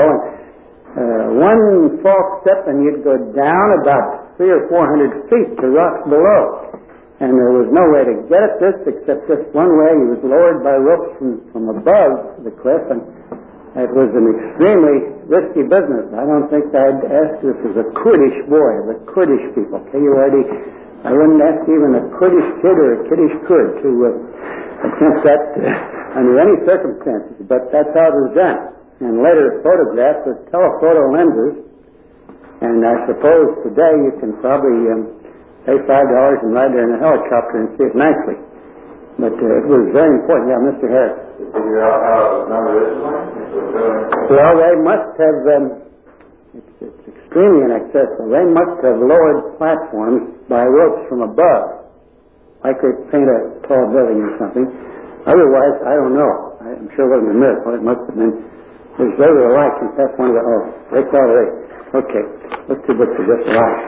And 0.96 1.04
uh, 1.04 1.44
one 1.44 2.00
false 2.00 2.42
step 2.48 2.72
and 2.72 2.88
you'd 2.88 3.04
go 3.04 3.20
down 3.36 3.68
about 3.84 4.32
three 4.40 4.50
or 4.50 4.64
four 4.72 4.88
hundred 4.88 5.28
feet 5.28 5.60
to 5.60 5.68
rocks 5.68 6.08
below. 6.08 6.72
And 7.20 7.36
there 7.36 7.52
was 7.52 7.68
no 7.74 7.84
way 7.92 8.08
to 8.08 8.16
get 8.32 8.40
at 8.40 8.56
this 8.64 8.78
except 8.88 9.28
just 9.28 9.44
one 9.52 9.76
way. 9.76 9.92
He 9.92 10.08
was 10.16 10.24
lowered 10.24 10.64
by 10.64 10.80
ropes 10.80 11.20
from, 11.20 11.44
from 11.52 11.64
above 11.68 12.46
the 12.48 12.54
cliff, 12.64 12.80
and 12.94 13.04
it 13.76 13.92
was 13.92 14.08
an 14.16 14.26
extremely 14.32 15.18
risky 15.28 15.68
business. 15.68 16.08
I 16.16 16.24
don't 16.24 16.48
think 16.48 16.72
I'd 16.72 17.04
ask 17.12 17.44
this 17.44 17.58
as 17.68 17.76
a 17.76 17.88
Kurdish 17.98 18.40
boy, 18.48 18.72
the 18.88 18.98
Kurdish 19.10 19.44
people, 19.58 19.82
K-U-R-D. 19.92 20.38
I 21.06 21.12
wouldn't 21.14 21.42
ask 21.42 21.66
even 21.66 21.98
a 21.98 22.04
Kurdish 22.22 22.50
kid 22.62 22.78
or 22.78 22.90
a 22.96 23.00
kiddish 23.10 23.36
Kurd 23.50 23.82
to 23.82 23.90
uh, 23.90 24.37
that 24.82 25.44
uh, 25.58 26.18
under 26.20 26.36
any 26.40 26.58
circumstances, 26.66 27.46
but 27.50 27.70
that's 27.74 27.90
how 27.98 28.08
it 28.10 28.18
was 28.28 28.34
done. 28.38 28.60
And 29.02 29.22
later 29.22 29.62
photographed 29.62 30.26
with 30.26 30.40
telephoto 30.50 31.14
lenses, 31.14 31.56
and 32.66 32.82
I 32.82 33.06
suppose 33.06 33.62
today 33.62 33.94
you 34.10 34.14
can 34.18 34.34
probably 34.42 34.90
um, 34.90 35.02
pay 35.70 35.78
five 35.86 36.08
dollars 36.10 36.42
and 36.42 36.54
ride 36.58 36.74
there 36.74 36.90
in 36.90 36.98
a 36.98 37.02
helicopter 37.02 37.62
and 37.62 37.68
see 37.78 37.86
it 37.86 37.94
nicely. 37.94 38.38
But 39.22 39.34
uh, 39.38 39.60
it 39.62 39.66
was 39.70 39.86
very 39.94 40.14
important. 40.18 40.46
Yeah, 40.50 40.62
Mr. 40.66 40.86
Harris. 40.90 41.18
Figure 41.54 41.82
out 41.86 42.00
how 42.02 42.18
it 42.18 42.32
was 42.34 42.46
numbered 42.50 42.76
originally? 42.82 43.18
It 43.22 43.50
was 43.54 43.70
really- 43.78 44.30
Well, 44.34 44.54
they 44.58 44.76
must 44.82 45.10
have. 45.22 45.40
Um, 45.54 45.66
it's, 46.58 46.74
it's 46.82 47.04
extremely 47.06 47.70
inaccessible. 47.70 48.30
They 48.34 48.46
must 48.50 48.82
have 48.82 48.98
lowered 48.98 49.58
platforms 49.62 50.42
by 50.50 50.66
ropes 50.66 51.06
from 51.10 51.22
above, 51.22 51.77
like 52.66 52.80
could 52.82 52.98
paint 53.14 53.28
a 53.30 53.62
tall 53.70 53.86
building 53.94 54.18
or 54.24 54.34
something. 54.42 54.66
Otherwise, 55.30 55.76
I 55.84 55.94
don't 56.00 56.16
know. 56.16 56.58
I'm 56.64 56.88
sure 56.96 57.06
it 57.06 57.12
wasn't 57.14 57.36
a 57.36 57.38
miracle. 57.38 57.76
It 57.76 57.84
must 57.84 58.02
have 58.08 58.18
been. 58.18 58.34
There's 58.98 59.14
were 59.14 59.54
alike. 59.54 59.78
In 59.84 59.92
fact, 59.94 60.18
one 60.18 60.34
of 60.34 60.36
the 60.40 60.42
oh, 60.42 60.64
they 60.90 61.04
call 61.06 61.28
it. 61.38 61.52
Okay, 61.88 62.24
let's 62.66 62.82
two 62.90 62.98
books 62.98 63.14
are 63.14 63.28
just 63.30 63.46
alike. 63.46 63.80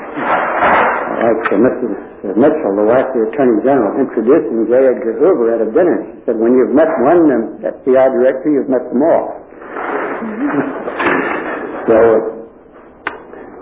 Like 1.19 1.51
uh, 1.51 1.57
Mrs. 1.59 1.91
Mitchell, 2.38 2.73
the 2.77 2.85
wife 2.88 3.09
of 3.11 3.17
the 3.17 3.25
Attorney 3.33 3.59
General, 3.65 3.97
introducing 3.99 4.69
J. 4.69 4.73
Edgar 4.88 5.17
Hoover 5.17 5.51
at 5.51 5.59
a 5.65 5.69
dinner. 5.73 5.97
She 6.13 6.21
said, 6.29 6.38
"When 6.38 6.53
you've 6.53 6.71
met 6.75 6.88
one 7.01 7.25
um, 7.33 7.57
FBI 7.59 8.05
director, 8.13 8.53
you've 8.53 8.69
met 8.69 8.85
them 8.88 9.01
all." 9.01 9.33
so, 11.89 11.97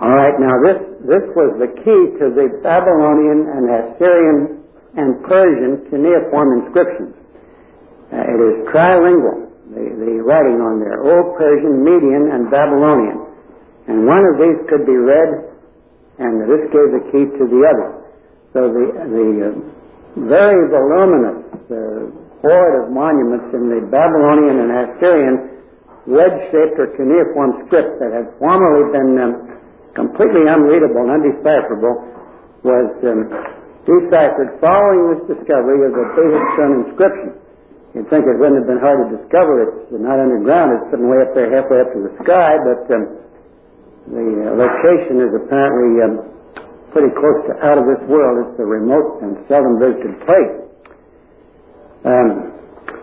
all 0.04 0.14
right. 0.14 0.36
Now 0.36 0.52
this 0.62 0.78
this 1.08 1.24
was 1.32 1.56
the 1.62 1.70
key 1.80 2.02
to 2.20 2.28
the 2.34 2.60
Babylonian 2.60 3.48
and 3.56 3.64
Assyrian 3.72 4.57
and 4.98 5.22
Persian 5.22 5.86
cuneiform 5.86 6.58
inscriptions. 6.58 7.14
Uh, 8.10 8.18
it 8.18 8.40
is 8.42 8.54
trilingual. 8.74 9.46
The, 9.70 9.84
the 9.94 10.14
writing 10.26 10.58
on 10.58 10.82
there, 10.82 10.98
Old 11.06 11.38
Persian, 11.38 11.86
Median, 11.86 12.34
and 12.34 12.50
Babylonian. 12.50 13.22
And 13.86 14.08
one 14.08 14.24
of 14.26 14.42
these 14.42 14.58
could 14.66 14.84
be 14.88 14.96
read, 14.96 15.54
and 16.18 16.42
this 16.50 16.66
gave 16.74 16.88
the 16.98 17.04
key 17.14 17.24
to 17.30 17.44
the 17.46 17.60
other. 17.62 17.88
So 18.56 18.60
the, 18.74 18.84
the 19.12 19.26
uh, 19.44 19.50
very 20.26 20.66
voluminous 20.72 21.46
hoard 22.42 22.72
of 22.82 22.90
monuments 22.90 23.54
in 23.54 23.70
the 23.70 23.80
Babylonian 23.86 24.56
and 24.66 24.70
Assyrian 24.72 25.36
wedge-shaped 26.08 26.80
or 26.80 26.88
cuneiform 26.96 27.68
script 27.68 28.00
that 28.00 28.10
had 28.16 28.32
formerly 28.40 28.88
been 28.94 29.12
um, 29.20 29.32
completely 29.92 30.48
unreadable 30.48 31.04
and 31.04 31.12
undecipherable 31.20 31.96
was 32.64 32.88
um, 33.04 33.28
deciphered 33.88 34.60
following 34.60 35.16
this 35.16 35.22
discovery 35.32 35.80
of 35.88 35.92
the 35.96 36.06
Behistun 36.12 36.70
inscription. 36.84 37.28
You'd 37.96 38.04
think 38.12 38.28
it 38.28 38.36
wouldn't 38.36 38.60
have 38.60 38.68
been 38.68 38.84
hard 38.84 39.08
to 39.08 39.16
discover. 39.16 39.64
it. 39.64 39.88
It's 39.88 39.96
not 39.96 40.20
underground. 40.20 40.76
It's 40.76 40.92
sitting 40.92 41.08
way 41.08 41.24
up 41.24 41.32
there, 41.32 41.48
halfway 41.48 41.80
up 41.80 41.88
to 41.96 42.00
the 42.04 42.12
sky. 42.20 42.52
But 42.60 42.84
um, 42.92 43.04
the 44.12 44.26
uh, 44.44 44.60
location 44.60 45.24
is 45.24 45.32
apparently 45.32 45.92
um, 46.04 46.14
pretty 46.92 47.08
close 47.16 47.40
to 47.48 47.56
out 47.64 47.80
of 47.80 47.88
this 47.88 48.04
world. 48.12 48.44
It's 48.44 48.60
a 48.60 48.68
remote 48.68 49.24
and 49.24 49.40
seldom 49.48 49.80
visited 49.80 50.20
place. 50.28 50.54
Um, 52.04 52.28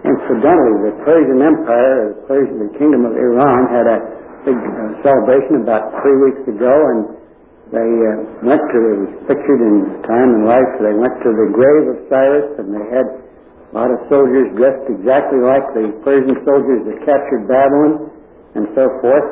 incidentally, 0.06 0.78
the 0.86 0.94
Persian 1.02 1.42
Empire, 1.42 2.14
the 2.14 2.22
Persian, 2.30 2.58
the 2.62 2.74
Kingdom 2.78 3.10
of 3.10 3.18
Iran, 3.18 3.66
had 3.74 3.90
a 3.90 3.98
big 4.46 4.58
uh, 4.62 5.02
celebration 5.02 5.66
about 5.66 5.98
three 6.06 6.30
weeks 6.30 6.46
ago, 6.46 6.74
and 6.94 7.25
they 7.74 7.82
uh, 7.82 8.46
went 8.46 8.62
to. 8.62 8.80
Was 9.06 9.14
pictured 9.26 9.62
in 9.62 10.06
Time 10.06 10.30
and 10.38 10.46
Life. 10.46 10.72
They 10.78 10.94
went 10.94 11.18
to 11.26 11.30
the 11.34 11.50
grave 11.50 11.86
of 11.90 11.98
Cyrus, 12.14 12.62
and 12.62 12.70
they 12.70 12.86
had 12.94 13.08
a 13.10 13.74
lot 13.74 13.90
of 13.90 13.98
soldiers 14.06 14.54
dressed 14.54 14.86
exactly 14.86 15.42
like 15.42 15.66
the 15.74 15.90
Persian 16.06 16.38
soldiers 16.46 16.86
that 16.86 16.98
captured 17.10 17.50
Babylon 17.50 18.14
and 18.54 18.70
so 18.78 18.86
forth. 19.02 19.28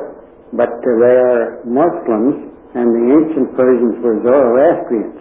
But 0.50 0.74
uh, 0.82 0.90
they 0.98 1.14
are 1.14 1.62
Muslims, 1.62 2.50
and 2.74 2.86
the 2.90 3.04
ancient 3.14 3.54
Persians 3.54 4.02
were 4.02 4.18
Zoroastrians. 4.26 5.18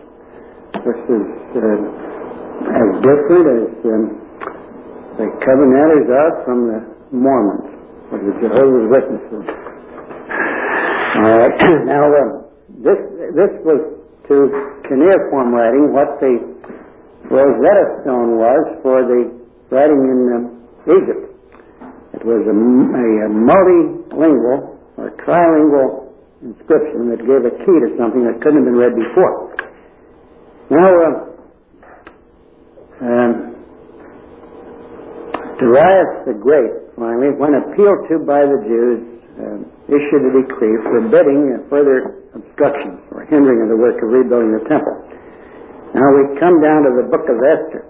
This 0.81 1.01
is 1.05 1.25
uh, 1.53 2.73
as 2.73 2.89
different 3.05 3.45
as 3.45 3.69
um, 3.87 4.03
the 5.21 5.27
Covenanters 5.45 6.09
are 6.09 6.33
from 6.43 6.59
the 6.65 6.79
Mormons 7.13 7.69
or 8.09 8.17
the 8.17 8.33
Jehovah's 8.41 8.87
Witnesses. 8.89 9.45
All 11.13 11.37
right. 11.37 11.55
now, 11.85 12.09
uh, 12.09 12.42
this 12.83 12.99
this 13.31 13.53
was 13.63 13.81
to 14.27 14.35
cuneiform 14.87 15.55
writing 15.55 15.95
what 15.95 16.19
the 16.19 16.35
Rosetta 17.31 17.85
Stone 18.03 18.35
was 18.35 18.63
for 18.83 19.07
the 19.07 19.31
writing 19.71 20.03
in 20.03 20.19
um, 20.35 20.43
Egypt. 20.91 21.31
It 22.13 22.23
was 22.27 22.43
a, 22.43 22.53
a, 22.53 23.05
a 23.23 23.29
multilingual 23.31 24.75
or 24.99 25.09
trilingual 25.23 26.11
inscription 26.43 27.09
that 27.09 27.23
gave 27.23 27.47
a 27.47 27.55
key 27.63 27.77
to 27.87 27.95
something 27.97 28.27
that 28.27 28.43
couldn't 28.43 28.63
have 28.63 28.67
been 28.67 28.77
read 28.77 28.95
before. 28.99 29.55
Now, 30.69 30.89
uh, 30.91 31.33
um, 33.03 33.31
Darius 35.57 36.27
the 36.27 36.35
Great, 36.35 36.71
finally, 36.95 37.31
when 37.39 37.55
appealed 37.55 38.07
to 38.11 38.19
by 38.27 38.43
the 38.43 38.59
Jews, 38.67 39.22
uh, 39.33 39.57
issued 39.89 40.23
a 40.29 40.31
decree 40.45 40.77
forbidding 40.85 41.57
further 41.69 42.21
obstruction 42.37 43.01
or 43.13 43.25
hindering 43.25 43.65
of 43.65 43.69
the 43.73 43.79
work 43.79 43.97
of 44.01 44.09
rebuilding 44.09 44.53
the 44.53 44.65
temple. 44.69 44.93
Now 45.93 46.09
we 46.13 46.37
come 46.41 46.57
down 46.61 46.85
to 46.85 46.91
the 47.01 47.05
book 47.09 47.25
of 47.29 47.37
Esther. 47.41 47.83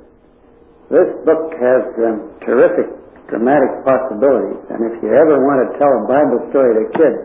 This 0.92 1.10
book 1.24 1.56
has 1.56 1.82
um, 2.04 2.18
terrific 2.44 2.92
dramatic 3.32 3.72
possibilities, 3.88 4.60
and 4.70 4.84
if 4.92 5.00
you 5.00 5.10
ever 5.10 5.40
want 5.40 5.64
to 5.64 5.68
tell 5.80 5.90
a 5.90 6.04
Bible 6.06 6.44
story 6.52 6.72
to 6.76 6.86
kids 6.92 7.22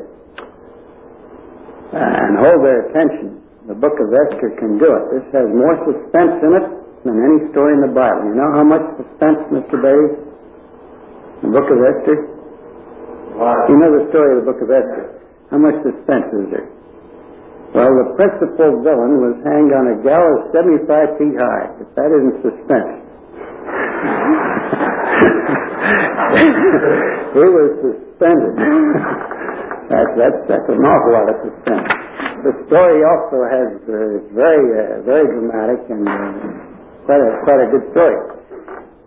uh, 1.92 1.98
and 1.98 2.38
hold 2.38 2.62
their 2.62 2.86
attention, 2.88 3.42
the 3.66 3.74
book 3.74 3.98
of 3.98 4.08
Esther 4.08 4.54
can 4.56 4.78
do 4.78 4.88
it. 4.88 5.04
This 5.18 5.26
has 5.34 5.46
more 5.50 5.74
suspense 5.84 6.38
in 6.40 6.52
it 6.54 6.66
than 7.04 7.18
any 7.18 7.50
story 7.50 7.74
in 7.74 7.82
the 7.82 7.92
Bible. 7.92 8.30
You 8.30 8.36
know 8.38 8.50
how 8.54 8.64
much 8.64 8.86
suspense, 8.96 9.42
Mr. 9.50 9.76
Bailey? 9.76 10.16
The 11.42 11.50
book 11.52 11.68
of 11.68 11.78
Esther? 11.82 12.37
You 13.38 13.78
know 13.78 13.94
the 13.94 14.10
story 14.10 14.34
of 14.34 14.42
the 14.42 14.50
book 14.50 14.58
of 14.58 14.66
Esther. 14.66 15.14
How 15.54 15.62
much 15.62 15.78
suspense 15.86 16.26
is 16.34 16.50
there? 16.50 16.66
Well, 17.70 17.86
the 17.86 18.18
principal 18.18 18.82
villain 18.82 19.22
was 19.22 19.38
hanged 19.46 19.70
on 19.70 19.94
a 19.94 19.96
gallows 20.02 20.50
75 20.50 20.90
feet 21.22 21.38
high. 21.38 21.70
If 21.78 21.86
that 21.94 22.10
isn't 22.10 22.42
suspense. 22.42 22.98
he 27.38 27.46
was 27.46 27.78
suspended. 27.78 28.58
that's, 29.86 30.18
that's, 30.18 30.42
that's 30.50 30.66
an 30.74 30.82
awful 30.82 31.14
lot 31.14 31.30
of 31.30 31.38
suspense. 31.46 31.86
The 32.42 32.58
story 32.66 33.06
also 33.06 33.46
has 33.46 33.70
uh, 33.86 34.18
very 34.34 34.66
uh, 34.66 35.06
very 35.06 35.30
dramatic 35.30 35.86
and 35.90 36.02
uh, 36.02 36.34
quite 37.06 37.22
a 37.22 37.38
quite 37.46 37.62
a 37.62 37.70
good 37.70 37.86
story. 37.94 38.18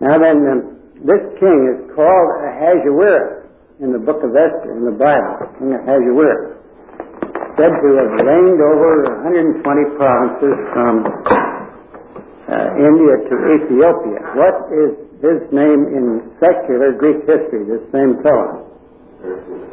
Now 0.00 0.16
then, 0.16 0.40
um, 0.48 0.80
this 1.04 1.20
king 1.36 1.68
is 1.68 1.84
called 1.92 2.32
Ahasuerus 2.48 3.41
in 3.82 3.90
the 3.90 3.98
book 3.98 4.22
of 4.22 4.30
Esther 4.30 4.78
in 4.78 4.86
the 4.86 4.94
Bible. 4.94 5.42
King 5.58 5.74
Ahasuerus 5.74 6.54
said 7.58 7.74
to 7.82 7.88
have 7.98 8.14
reigned 8.22 8.62
over 8.62 8.92
120 9.26 9.98
provinces 9.98 10.56
from 10.70 10.94
uh, 12.46 12.54
India 12.78 13.14
to 13.26 13.34
Ethiopia. 13.58 14.18
What 14.38 14.56
is 14.70 14.90
his 15.18 15.40
name 15.50 15.82
in 15.90 16.30
secular 16.38 16.94
Greek 16.94 17.26
history, 17.26 17.66
this 17.66 17.82
same 17.90 18.22
fellow? 18.22 18.70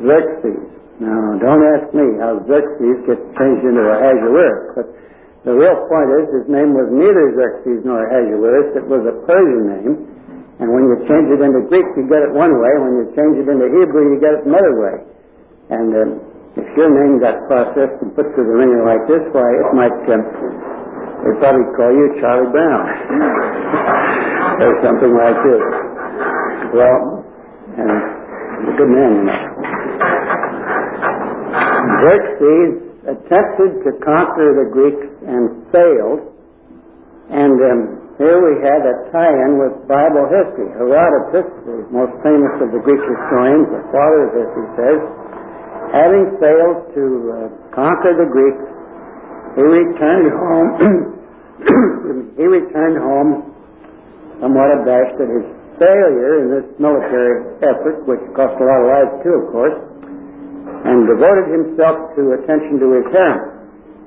Xerxes. 0.02 0.58
Now, 0.98 1.38
don't 1.38 1.64
ask 1.78 1.94
me 1.94 2.18
how 2.18 2.42
Xerxes 2.50 3.06
gets 3.06 3.24
changed 3.38 3.62
into 3.62 3.86
Ahasuerus, 3.94 4.74
but 4.74 4.88
the 5.46 5.54
real 5.54 5.86
point 5.86 6.10
is 6.18 6.26
his 6.34 6.48
name 6.50 6.74
was 6.74 6.90
neither 6.90 7.30
Xerxes 7.38 7.86
nor 7.86 8.10
Ahasuerus. 8.10 8.74
It 8.74 8.90
was 8.90 9.06
a 9.06 9.16
Persian 9.30 9.64
name, 9.70 10.19
and 10.60 10.68
when 10.68 10.92
you 10.92 10.96
change 11.08 11.32
it 11.32 11.40
into 11.40 11.64
Greek, 11.72 11.88
you 11.96 12.04
get 12.12 12.20
it 12.20 12.36
one 12.36 12.52
way. 12.60 12.74
When 12.84 12.94
you 13.00 13.06
change 13.16 13.40
it 13.40 13.48
into 13.48 13.72
Hebrew, 13.72 14.12
you 14.12 14.20
get 14.20 14.44
it 14.44 14.44
another 14.44 14.76
way. 14.76 14.96
And 15.72 15.90
uh, 15.96 16.60
if 16.60 16.68
your 16.76 16.92
name 16.92 17.24
got 17.24 17.48
processed 17.48 17.96
and 18.04 18.12
put 18.12 18.28
through 18.36 18.44
the 18.44 18.56
ringer 18.60 18.84
like 18.84 19.08
this, 19.08 19.24
why, 19.32 19.48
it 19.48 19.70
might, 19.72 19.96
um, 20.12 20.24
they'd 21.24 21.40
probably 21.40 21.68
call 21.80 21.92
you 21.96 22.12
Charlie 22.20 22.52
Brown. 22.52 22.84
or 24.60 24.76
something 24.84 25.16
like 25.16 25.40
this. 25.48 25.64
Well, 26.76 27.24
and 27.80 28.20
a 28.68 28.74
good 28.76 28.92
man, 28.92 29.12
you 29.16 29.24
know. 29.32 29.40
Xerxes 32.04 32.72
attempted 33.08 33.72
to 33.88 33.92
conquer 34.04 34.60
the 34.60 34.68
Greeks 34.68 35.08
and 35.24 35.64
failed. 35.72 36.36
And 37.32 37.56
um, 37.62 37.99
here 38.20 38.36
we 38.44 38.60
had 38.60 38.84
a 38.84 38.96
tie-in 39.16 39.56
with 39.56 39.88
Bible 39.88 40.28
history. 40.28 40.68
Herodotus, 40.76 41.48
the 41.64 41.88
most 41.88 42.12
famous 42.20 42.52
of 42.60 42.76
the 42.76 42.84
Greek 42.84 43.00
historians, 43.00 43.72
the 43.72 43.80
father 43.96 44.28
of 44.28 44.32
history, 44.36 44.68
says, 44.76 45.00
having 45.96 46.28
failed 46.44 46.80
to 47.00 47.04
uh, 47.32 47.36
conquer 47.72 48.20
the 48.20 48.28
Greeks, 48.28 48.60
he 49.56 49.64
returned 49.64 50.30
home. 50.36 50.70
he 52.40 52.44
returned 52.44 53.00
home 53.00 53.56
somewhat 54.44 54.68
abashed 54.84 55.16
at 55.16 55.32
his 55.32 55.48
failure 55.80 56.44
in 56.44 56.48
this 56.60 56.68
military 56.76 57.56
effort, 57.64 58.04
which 58.04 58.20
cost 58.36 58.52
a 58.60 58.66
lot 58.68 58.84
of 58.84 58.88
lives 59.00 59.14
too, 59.24 59.32
of 59.32 59.46
course, 59.56 59.80
and 60.84 61.08
devoted 61.08 61.56
himself 61.56 62.12
to 62.20 62.36
attention 62.36 62.84
to 62.84 63.00
his 63.00 63.08
harem. 63.16 63.40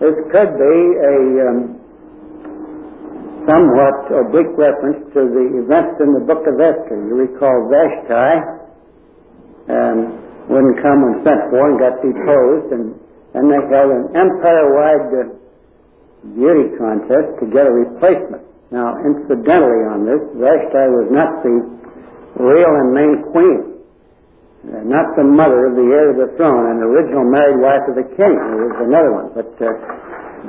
This 0.05 0.17
could 0.29 0.53
be 0.61 0.77
a 1.01 1.17
um, 1.49 1.82
somewhat 3.47 4.11
oblique 4.11 4.55
reference 4.55 5.03
to 5.15 5.21
the 5.27 5.45
events 5.63 5.99
in 5.99 6.15
the 6.15 6.25
book 6.25 6.47
of 6.47 6.57
Esther. 6.59 6.97
You 6.97 7.15
recall 7.27 7.69
Vashti 7.71 8.63
um, 9.71 9.99
wouldn't 10.51 10.79
come 10.83 10.99
when 11.03 11.15
sent 11.23 11.41
for 11.51 11.63
and 11.71 11.79
got 11.79 12.03
deposed, 12.03 12.69
and 12.75 12.85
then 13.35 13.49
they 13.51 13.61
held 13.71 13.91
an 13.91 14.05
empire-wide 14.15 15.09
uh, 15.15 15.23
beauty 16.35 16.77
contest 16.79 17.39
to 17.41 17.47
get 17.51 17.67
a 17.67 17.73
replacement. 17.73 18.43
Now, 18.71 18.97
incidentally 19.03 19.83
on 19.91 20.07
this, 20.07 20.23
Vashti 20.39 20.85
was 20.95 21.09
not 21.11 21.43
the 21.43 21.55
real 22.39 22.73
and 22.81 22.91
main 22.95 23.15
queen, 23.31 23.61
uh, 24.71 24.87
not 24.87 25.15
the 25.19 25.27
mother 25.27 25.67
of 25.67 25.75
the 25.77 25.87
heir 25.91 26.15
to 26.15 26.27
the 26.27 26.31
throne, 26.39 26.71
and 26.71 26.79
original 26.81 27.27
married 27.27 27.61
wife 27.61 27.85
of 27.91 27.95
the 27.99 28.09
king. 28.17 28.33
There 28.33 28.67
was 28.71 28.79
another 28.87 29.13
one, 29.13 29.29
but 29.35 29.51
uh, 29.61 29.67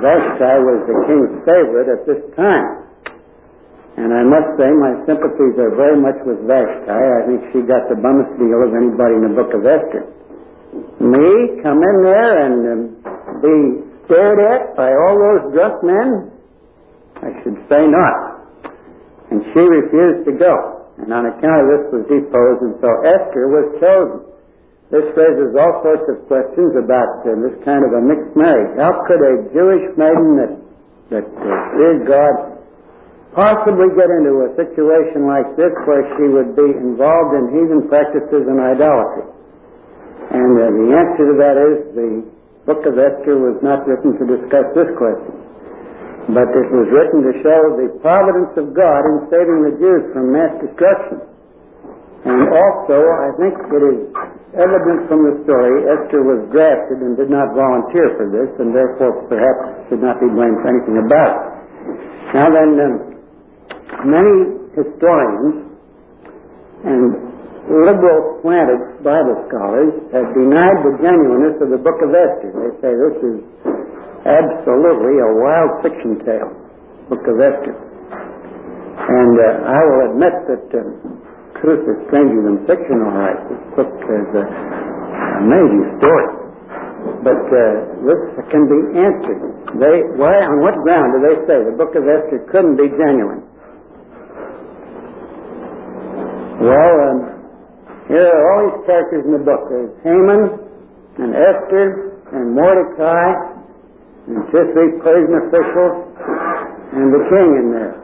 Vashti 0.00 0.54
was 0.62 0.80
the 0.90 0.96
king's 1.06 1.34
favorite 1.46 1.88
at 1.90 2.02
this 2.06 2.22
time. 2.34 2.83
And 3.94 4.10
I 4.10 4.26
must 4.26 4.58
say 4.58 4.66
my 4.74 4.98
sympathies 5.06 5.54
are 5.54 5.70
very 5.78 5.94
much 5.94 6.18
with 6.26 6.42
Vashti. 6.50 6.90
I 6.90 7.22
think 7.30 7.40
she 7.54 7.62
got 7.62 7.86
the 7.86 7.94
bummest 7.94 8.34
deal 8.42 8.58
of 8.58 8.74
anybody 8.74 9.14
in 9.14 9.30
the 9.30 9.34
book 9.38 9.54
of 9.54 9.62
Esther. 9.62 10.10
Me 10.98 11.62
come 11.62 11.78
in 11.78 11.96
there 12.02 12.34
and 12.42 12.58
um, 12.66 12.80
be 13.38 13.54
stared 14.06 14.42
at 14.42 14.74
by 14.74 14.90
all 14.90 15.14
those 15.14 15.54
drunk 15.54 15.78
men? 15.86 16.08
I 17.22 17.30
should 17.46 17.58
say 17.70 17.86
not. 17.86 18.42
And 19.30 19.46
she 19.54 19.62
refused 19.62 20.26
to 20.26 20.34
go. 20.42 20.90
And 20.98 21.14
on 21.14 21.26
account 21.30 21.58
of 21.62 21.66
this 21.70 21.84
was 21.94 22.02
deposed, 22.10 22.60
and 22.66 22.74
so 22.82 22.90
Esther 23.02 23.46
was 23.50 23.66
chosen. 23.78 24.20
This 24.90 25.06
raises 25.18 25.54
all 25.58 25.82
sorts 25.82 26.06
of 26.06 26.22
questions 26.30 26.74
about 26.78 27.26
uh, 27.26 27.34
this 27.42 27.58
kind 27.66 27.82
of 27.82 27.98
a 27.98 28.02
mixed 28.02 28.34
marriage. 28.38 28.78
How 28.78 29.02
could 29.06 29.18
a 29.18 29.34
Jewish 29.50 29.90
maiden 29.98 30.30
that, 30.38 30.52
that 31.10 31.26
uh, 31.26 31.50
feared 31.74 32.06
God 32.06 32.53
possibly 33.34 33.90
get 33.98 34.08
into 34.08 34.46
a 34.46 34.50
situation 34.54 35.26
like 35.26 35.58
this 35.58 35.74
where 35.84 36.06
she 36.16 36.30
would 36.30 36.54
be 36.54 36.70
involved 36.70 37.34
in 37.34 37.44
heathen 37.50 37.90
practices 37.90 38.46
and 38.46 38.58
idolatry? 38.62 39.26
And 40.30 40.52
uh, 40.56 40.64
the 40.70 40.86
answer 40.94 41.24
to 41.30 41.34
that 41.42 41.56
is 41.58 41.76
the 41.98 42.10
book 42.64 42.82
of 42.88 42.96
Esther 42.96 43.36
was 43.36 43.58
not 43.60 43.84
written 43.84 44.16
to 44.16 44.24
discuss 44.24 44.66
this 44.72 44.90
question, 44.96 45.34
but 46.32 46.48
it 46.48 46.68
was 46.72 46.88
written 46.88 47.20
to 47.28 47.32
show 47.44 47.60
the 47.76 47.92
providence 48.00 48.54
of 48.56 48.72
God 48.72 49.02
in 49.04 49.28
saving 49.28 49.68
the 49.68 49.74
Jews 49.76 50.04
from 50.16 50.32
mass 50.32 50.54
destruction. 50.64 51.20
And 52.24 52.40
also, 52.48 52.96
I 53.04 53.30
think 53.36 53.52
it 53.68 53.82
is 53.84 54.00
evident 54.56 55.12
from 55.12 55.28
the 55.28 55.34
story, 55.44 55.84
Esther 55.92 56.24
was 56.24 56.40
drafted 56.48 57.04
and 57.04 57.20
did 57.20 57.28
not 57.28 57.52
volunteer 57.52 58.16
for 58.16 58.32
this, 58.32 58.48
and 58.62 58.72
therefore 58.72 59.28
perhaps 59.28 59.92
should 59.92 60.00
not 60.00 60.16
be 60.24 60.30
blamed 60.32 60.56
for 60.64 60.72
anything 60.72 61.04
about 61.04 61.30
it. 61.36 61.54
Now 62.32 62.48
then, 62.48 62.70
um, 62.80 63.13
many 64.02 64.34
historians 64.74 65.70
and 66.82 67.04
liberal 67.70 68.42
slanted 68.42 69.00
Bible 69.00 69.38
scholars 69.48 69.92
have 70.12 70.28
denied 70.36 70.78
the 70.84 70.94
genuineness 71.00 71.56
of 71.62 71.70
the 71.72 71.80
book 71.80 71.96
of 72.02 72.10
Esther. 72.12 72.50
They 72.52 72.72
say 72.82 72.92
this 72.92 73.16
is 73.24 73.38
absolutely 74.26 75.16
a 75.20 75.30
wild 75.38 75.72
fiction 75.80 76.20
tale, 76.26 76.52
book 77.08 77.24
of 77.24 77.36
Esther. 77.40 77.76
And 78.94 79.34
uh, 79.36 79.48
I 79.68 79.80
will 79.84 80.00
admit 80.12 80.34
that 80.48 80.66
uh, 80.70 80.80
truth 81.60 81.82
is 81.88 81.98
stranger 82.08 82.40
than 82.44 82.64
fiction, 82.68 83.00
all 83.04 83.16
right. 83.16 83.40
This 83.48 83.62
book 83.76 83.92
is 83.96 84.28
an 84.32 84.48
amazing 85.44 85.84
story. 86.00 86.28
But 87.20 87.44
uh, 87.48 87.64
this 88.04 88.20
can 88.48 88.64
be 88.64 88.80
answered. 88.96 89.40
They, 89.76 89.96
why, 90.16 90.36
on 90.40 90.60
what 90.64 90.76
ground 90.84 91.16
do 91.16 91.18
they 91.20 91.36
say 91.48 91.56
the 91.64 91.76
book 91.76 91.92
of 91.96 92.04
Esther 92.08 92.44
couldn't 92.52 92.76
be 92.76 92.88
genuine? 92.92 93.44
Well, 96.60 96.94
um, 97.10 97.18
here 98.06 98.30
are 98.30 98.42
all 98.54 98.62
these 98.70 98.86
characters 98.86 99.24
in 99.26 99.32
the 99.32 99.42
book. 99.42 99.66
There's 99.68 99.90
Haman 100.06 100.42
and 101.18 101.30
Esther 101.34 102.14
and 102.30 102.54
Mordecai 102.54 103.28
and 104.30 104.38
two 104.54 104.64
three 104.72 104.90
Persian 105.02 105.34
officials 105.50 105.96
and 106.94 107.10
the 107.10 107.22
king 107.26 107.48
in 107.58 107.66
there. 107.74 107.94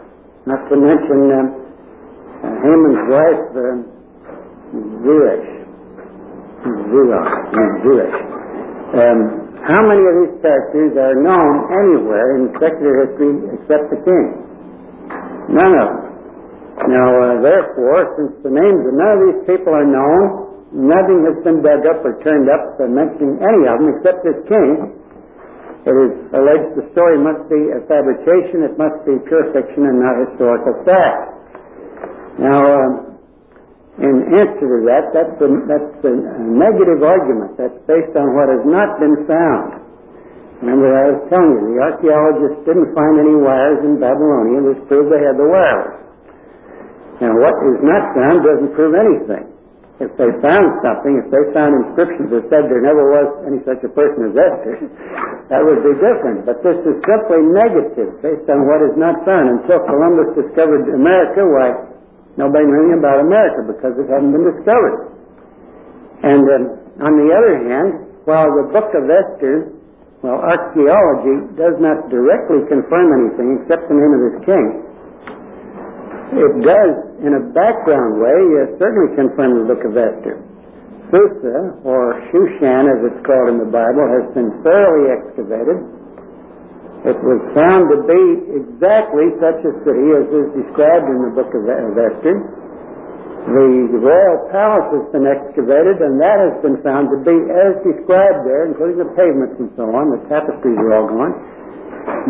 Not 0.50 0.66
to 0.66 0.76
mention 0.76 1.20
um, 1.30 1.46
uh, 2.42 2.54
Haman's 2.64 3.02
wife, 3.06 3.44
uh, 3.54 3.76
Zeresh. 5.06 5.48
Zeresh. 6.66 7.32
Zeresh. 7.86 8.18
Um, 8.98 9.20
how 9.62 9.80
many 9.86 10.02
of 10.02 10.14
these 10.26 10.36
characters 10.42 10.98
are 10.98 11.14
known 11.22 11.70
anywhere 11.70 12.34
in 12.40 12.50
secular 12.58 13.06
history 13.06 13.46
except 13.54 13.94
the 13.94 14.00
king? 14.02 14.26
None 15.54 15.74
of 15.78 15.86
them. 15.86 16.09
Now, 16.88 17.08
uh, 17.12 17.44
therefore, 17.44 18.16
since 18.16 18.32
the 18.40 18.52
names 18.52 18.80
of 18.88 18.94
none 18.96 19.12
of 19.12 19.20
these 19.28 19.42
people 19.52 19.76
are 19.76 19.84
known, 19.84 20.24
nothing 20.72 21.28
has 21.28 21.36
been 21.44 21.60
dug 21.60 21.84
up 21.84 22.00
or 22.00 22.16
turned 22.24 22.48
up 22.48 22.80
mentioning 22.80 23.36
any 23.36 23.62
of 23.68 23.76
them 23.76 23.88
except 24.00 24.24
this 24.24 24.40
king. 24.48 24.96
It 25.84 25.96
is 25.96 26.12
alleged 26.32 26.76
the 26.80 26.84
story 26.92 27.20
must 27.20 27.48
be 27.52 27.60
a 27.72 27.80
fabrication, 27.84 28.64
it 28.64 28.76
must 28.80 29.00
be 29.04 29.16
pure 29.28 29.52
fiction 29.52 29.88
and 29.88 30.00
not 30.00 30.28
historical 30.28 30.76
fact. 30.88 31.40
Now, 32.40 32.60
um, 32.64 32.92
in 34.00 34.32
answer 34.32 34.64
to 34.64 34.78
that, 34.88 35.12
that's 35.12 35.36
a, 35.36 35.48
that's 35.68 36.00
a 36.08 36.14
negative 36.40 37.04
argument. 37.04 37.60
That's 37.60 37.76
based 37.84 38.16
on 38.16 38.32
what 38.32 38.48
has 38.48 38.64
not 38.64 38.96
been 38.96 39.28
found. 39.28 39.84
Remember, 40.64 40.88
I 40.88 41.04
was 41.12 41.20
telling 41.28 41.52
you, 41.52 41.76
the 41.76 41.80
archaeologists 41.84 42.64
didn't 42.64 42.92
find 42.96 43.20
any 43.20 43.36
wires 43.36 43.84
in 43.84 44.00
Babylonia. 44.00 44.72
This 44.72 44.80
proved 44.88 45.12
they 45.12 45.20
had 45.20 45.36
the 45.36 45.48
wires. 45.48 45.99
Now, 47.20 47.36
what 47.36 47.52
is 47.68 47.84
not 47.84 48.16
found 48.16 48.40
doesn't 48.40 48.72
prove 48.72 48.96
anything. 48.96 49.44
If 50.00 50.08
they 50.16 50.32
found 50.40 50.80
something, 50.80 51.20
if 51.20 51.28
they 51.28 51.44
found 51.52 51.76
inscriptions 51.76 52.32
that 52.32 52.48
said 52.48 52.72
there 52.72 52.80
never 52.80 53.04
was 53.12 53.28
any 53.44 53.60
such 53.68 53.84
a 53.84 53.92
person 53.92 54.32
as 54.32 54.34
Esther, 54.34 54.88
that 55.52 55.60
would 55.60 55.84
be 55.84 55.92
different. 56.00 56.48
But 56.48 56.64
this 56.64 56.80
is 56.88 56.96
simply 57.04 57.44
negative 57.52 58.16
based 58.24 58.48
on 58.48 58.64
what 58.64 58.80
is 58.80 58.96
not 58.96 59.20
found. 59.28 59.60
Until 59.60 59.84
Columbus 59.84 60.32
discovered 60.40 60.88
America, 60.96 61.44
why, 61.44 61.76
nobody 62.40 62.64
knew 62.64 62.80
anything 62.88 63.04
about 63.04 63.20
America 63.20 63.60
because 63.68 63.92
it 64.00 64.08
hadn't 64.08 64.32
been 64.32 64.48
discovered. 64.56 65.12
And 66.24 66.48
um, 66.48 66.64
on 67.04 67.12
the 67.20 67.28
other 67.36 67.54
hand, 67.68 67.88
while 68.24 68.48
the 68.56 68.72
book 68.72 68.88
of 68.96 69.04
Esther, 69.04 69.68
well, 70.24 70.40
archaeology 70.40 71.44
does 71.60 71.76
not 71.76 72.08
directly 72.08 72.64
confirm 72.72 73.08
anything 73.20 73.60
except 73.60 73.84
the 73.88 73.96
name 74.00 74.12
of 74.16 74.20
this 74.32 74.38
king, 74.48 74.64
it 76.38 76.54
does, 76.62 76.94
in 77.26 77.32
a 77.34 77.42
background 77.50 78.22
way, 78.22 78.40
uh, 78.62 78.78
certainly 78.78 79.10
confirm 79.18 79.62
the 79.62 79.66
book 79.66 79.82
of 79.82 79.94
Esther. 79.98 80.38
Susa, 81.10 81.82
or 81.82 82.22
Shushan 82.30 82.86
as 82.86 83.00
it's 83.10 83.22
called 83.26 83.50
in 83.50 83.58
the 83.58 83.66
Bible, 83.66 84.06
has 84.06 84.30
been 84.30 84.54
thoroughly 84.62 85.10
excavated. 85.10 85.78
It 87.02 87.18
was 87.18 87.40
found 87.56 87.90
to 87.90 87.98
be 88.06 88.22
exactly 88.60 89.32
such 89.40 89.58
a 89.64 89.72
city 89.82 90.06
as 90.14 90.28
is 90.30 90.48
described 90.54 91.08
in 91.10 91.18
the 91.26 91.32
book 91.34 91.50
of 91.50 91.64
Esther. 91.66 92.36
The 93.40 93.98
royal 94.04 94.38
palace 94.52 95.00
has 95.00 95.06
been 95.16 95.24
excavated, 95.24 95.98
and 96.04 96.20
that 96.20 96.38
has 96.38 96.60
been 96.60 96.76
found 96.84 97.08
to 97.08 97.18
be 97.24 97.32
as 97.32 97.72
described 97.82 98.44
there, 98.44 98.68
including 98.68 99.00
the 99.00 99.10
pavements 99.16 99.56
and 99.58 99.72
so 99.80 99.88
on. 99.88 100.12
The 100.12 100.20
tapestries 100.28 100.76
are 100.76 100.92
all 100.92 101.08
gone. 101.08 101.32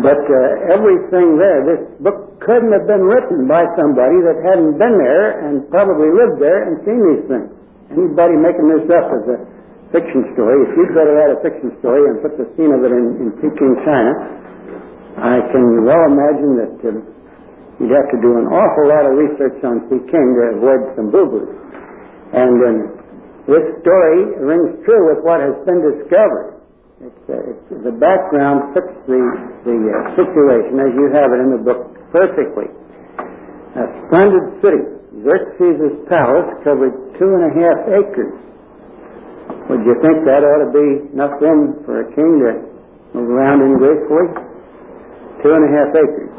But 0.01 0.23
uh, 0.23 0.73
everything 0.73 1.35
there, 1.37 1.61
this 1.67 1.83
book 1.99 2.39
couldn't 2.41 2.71
have 2.71 2.87
been 2.87 3.05
written 3.05 3.45
by 3.45 3.67
somebody 3.75 4.17
that 4.23 4.39
hadn't 4.47 4.79
been 4.79 4.95
there 4.97 5.45
and 5.45 5.67
probably 5.69 6.09
lived 6.09 6.39
there 6.41 6.67
and 6.67 6.79
seen 6.87 6.99
these 6.99 7.25
things. 7.27 7.49
Anybody 7.91 8.39
making 8.39 8.71
this 8.71 8.87
up 8.87 9.07
as 9.11 9.23
a 9.29 9.37
fiction 9.91 10.31
story, 10.31 10.55
if 10.63 10.71
you'd 10.79 10.95
better 10.95 11.11
write 11.11 11.35
a 11.35 11.39
fiction 11.43 11.75
story 11.83 12.07
and 12.07 12.23
put 12.23 12.39
the 12.39 12.47
scene 12.55 12.71
of 12.71 12.81
it 12.87 12.91
in, 12.95 13.05
in 13.19 13.29
Peking, 13.43 13.75
China, 13.83 14.11
I 15.19 15.43
can 15.51 15.83
well 15.83 16.03
imagine 16.07 16.51
that 16.55 16.75
uh, 16.87 16.89
you'd 17.83 17.91
have 17.91 18.09
to 18.15 18.19
do 18.23 18.39
an 18.39 18.47
awful 18.47 18.85
lot 18.87 19.03
of 19.03 19.13
research 19.19 19.59
on 19.67 19.91
Peking 19.91 20.27
to 20.39 20.41
avoid 20.55 20.81
some 20.95 21.11
boo-boos. 21.11 21.51
And 22.31 22.57
um, 22.63 22.77
this 23.51 23.65
story 23.83 24.39
rings 24.39 24.79
true 24.87 25.03
with 25.11 25.19
what 25.27 25.43
has 25.43 25.53
been 25.67 25.83
discovered. 25.83 26.60
It's, 27.01 27.25
uh, 27.25 27.49
it's, 27.49 27.65
the 27.81 27.97
background 27.97 28.77
fits 28.77 28.93
the, 29.09 29.21
the 29.65 29.77
uh, 29.89 30.13
situation 30.13 30.77
as 30.77 30.93
you 30.93 31.09
have 31.09 31.33
it 31.33 31.41
in 31.41 31.49
the 31.49 31.61
book 31.65 31.97
perfectly. 32.13 32.69
A 33.73 33.83
splendid 34.05 34.61
city. 34.61 34.85
Xerxes' 35.25 35.97
palace 36.05 36.49
covered 36.61 36.93
two 37.17 37.29
and 37.33 37.43
a 37.49 37.51
half 37.57 37.77
acres. 37.89 38.37
Would 39.73 39.81
you 39.81 39.97
think 40.03 40.29
that 40.29 40.45
ought 40.45 40.61
to 40.61 40.71
be 40.71 41.09
enough 41.17 41.41
room 41.41 41.81
for 41.89 42.05
a 42.05 42.07
king 42.13 42.37
to 42.37 42.51
move 43.17 43.29
around 43.33 43.65
in 43.65 43.81
gracefully? 43.81 44.29
Two 45.41 45.57
and 45.57 45.63
a 45.65 45.71
half 45.73 45.89
acres. 45.97 46.33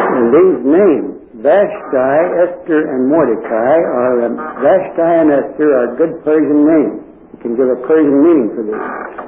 And 0.00 0.24
these 0.32 0.58
names, 0.64 1.08
Vashti, 1.44 2.16
Esther, 2.40 2.88
and 2.88 3.04
Mordecai, 3.12 3.76
are 3.84 4.32
um, 4.32 4.36
Vashti 4.64 5.10
and 5.20 5.28
Esther 5.28 5.68
are 5.76 5.92
good 6.00 6.24
Persian 6.24 6.64
names. 6.64 7.04
You 7.34 7.38
can 7.42 7.52
give 7.52 7.68
a 7.68 7.76
Persian 7.84 8.16
meaning 8.24 8.48
for 8.56 8.62
these. 8.64 9.25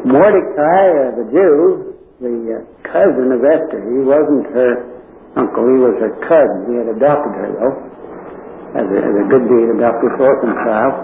Mordecai, 0.00 0.82
uh, 0.96 1.20
the 1.20 1.26
Jew, 1.28 1.92
the 2.24 2.34
uh, 2.56 2.56
cousin 2.88 3.28
of 3.36 3.44
Esther, 3.44 3.80
he 3.84 4.00
wasn't 4.00 4.48
her 4.56 4.72
uncle, 5.36 5.64
he 5.68 5.78
was 5.78 5.94
her 6.00 6.14
cousin. 6.24 6.72
He 6.72 6.74
had 6.80 6.88
adopted 6.96 7.32
her, 7.36 7.50
though, 7.52 7.76
as 8.80 8.86
a, 8.88 8.98
as 8.98 9.14
a 9.20 9.26
good 9.28 9.44
deed, 9.52 9.68
adopted 9.76 10.16
orphan 10.16 10.52
child. 10.64 10.94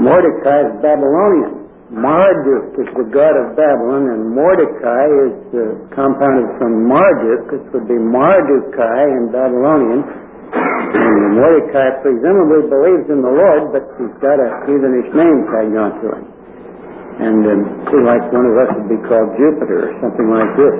Mordecai 0.00 0.72
is 0.72 0.74
Babylonian. 0.80 1.62
Marduk 1.92 2.72
is 2.80 2.88
the 2.96 3.04
god 3.12 3.36
of 3.36 3.52
Babylon, 3.52 4.08
and 4.08 4.32
Mordecai 4.32 5.06
is 5.28 5.36
uh, 5.52 5.60
compounded 5.92 6.48
from 6.56 6.88
Marduk, 6.88 7.52
which 7.52 7.68
would 7.76 7.84
be 7.84 8.00
Mardukai 8.00 9.04
in 9.20 9.28
Babylonian. 9.28 10.00
And 10.56 11.36
Mordecai 11.36 12.00
presumably 12.00 12.72
believes 12.72 13.12
in 13.12 13.20
the 13.20 13.28
Lord, 13.28 13.76
but 13.76 13.84
he's 14.00 14.16
got 14.24 14.40
a 14.40 14.64
heathenish 14.64 15.12
name 15.12 15.44
tagged 15.52 15.76
onto 15.76 16.08
him. 16.16 16.31
And 17.20 17.44
um, 17.44 17.60
like 18.08 18.24
one 18.32 18.46
of 18.48 18.56
us, 18.56 18.70
would 18.78 18.88
be 18.88 19.00
called 19.04 19.36
Jupiter 19.36 19.90
or 19.90 19.92
something 20.00 20.28
like 20.32 20.52
this. 20.56 20.74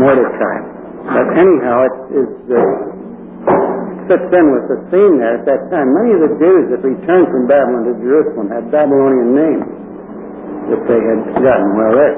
Mordecai. 0.00 0.56
But 1.04 1.26
anyhow, 1.36 1.76
it 1.84 1.96
is, 2.24 2.32
uh, 2.48 2.60
fits 4.08 4.30
in 4.32 4.46
with 4.52 4.66
the 4.72 4.78
scene 4.88 5.20
there 5.20 5.38
at 5.38 5.44
that 5.44 5.68
time. 5.68 5.92
Many 5.92 6.16
of 6.16 6.20
the 6.24 6.32
Jews 6.40 6.64
that 6.72 6.80
returned 6.80 7.28
from 7.28 7.44
Babylon 7.46 7.84
to 7.88 7.94
Jerusalem 8.00 8.48
had 8.48 8.72
Babylonian 8.72 9.30
names 9.36 9.66
that 10.72 10.82
they 10.88 11.00
had 11.00 11.20
gotten 11.40 11.68
well 11.76 11.94
there. 11.94 12.16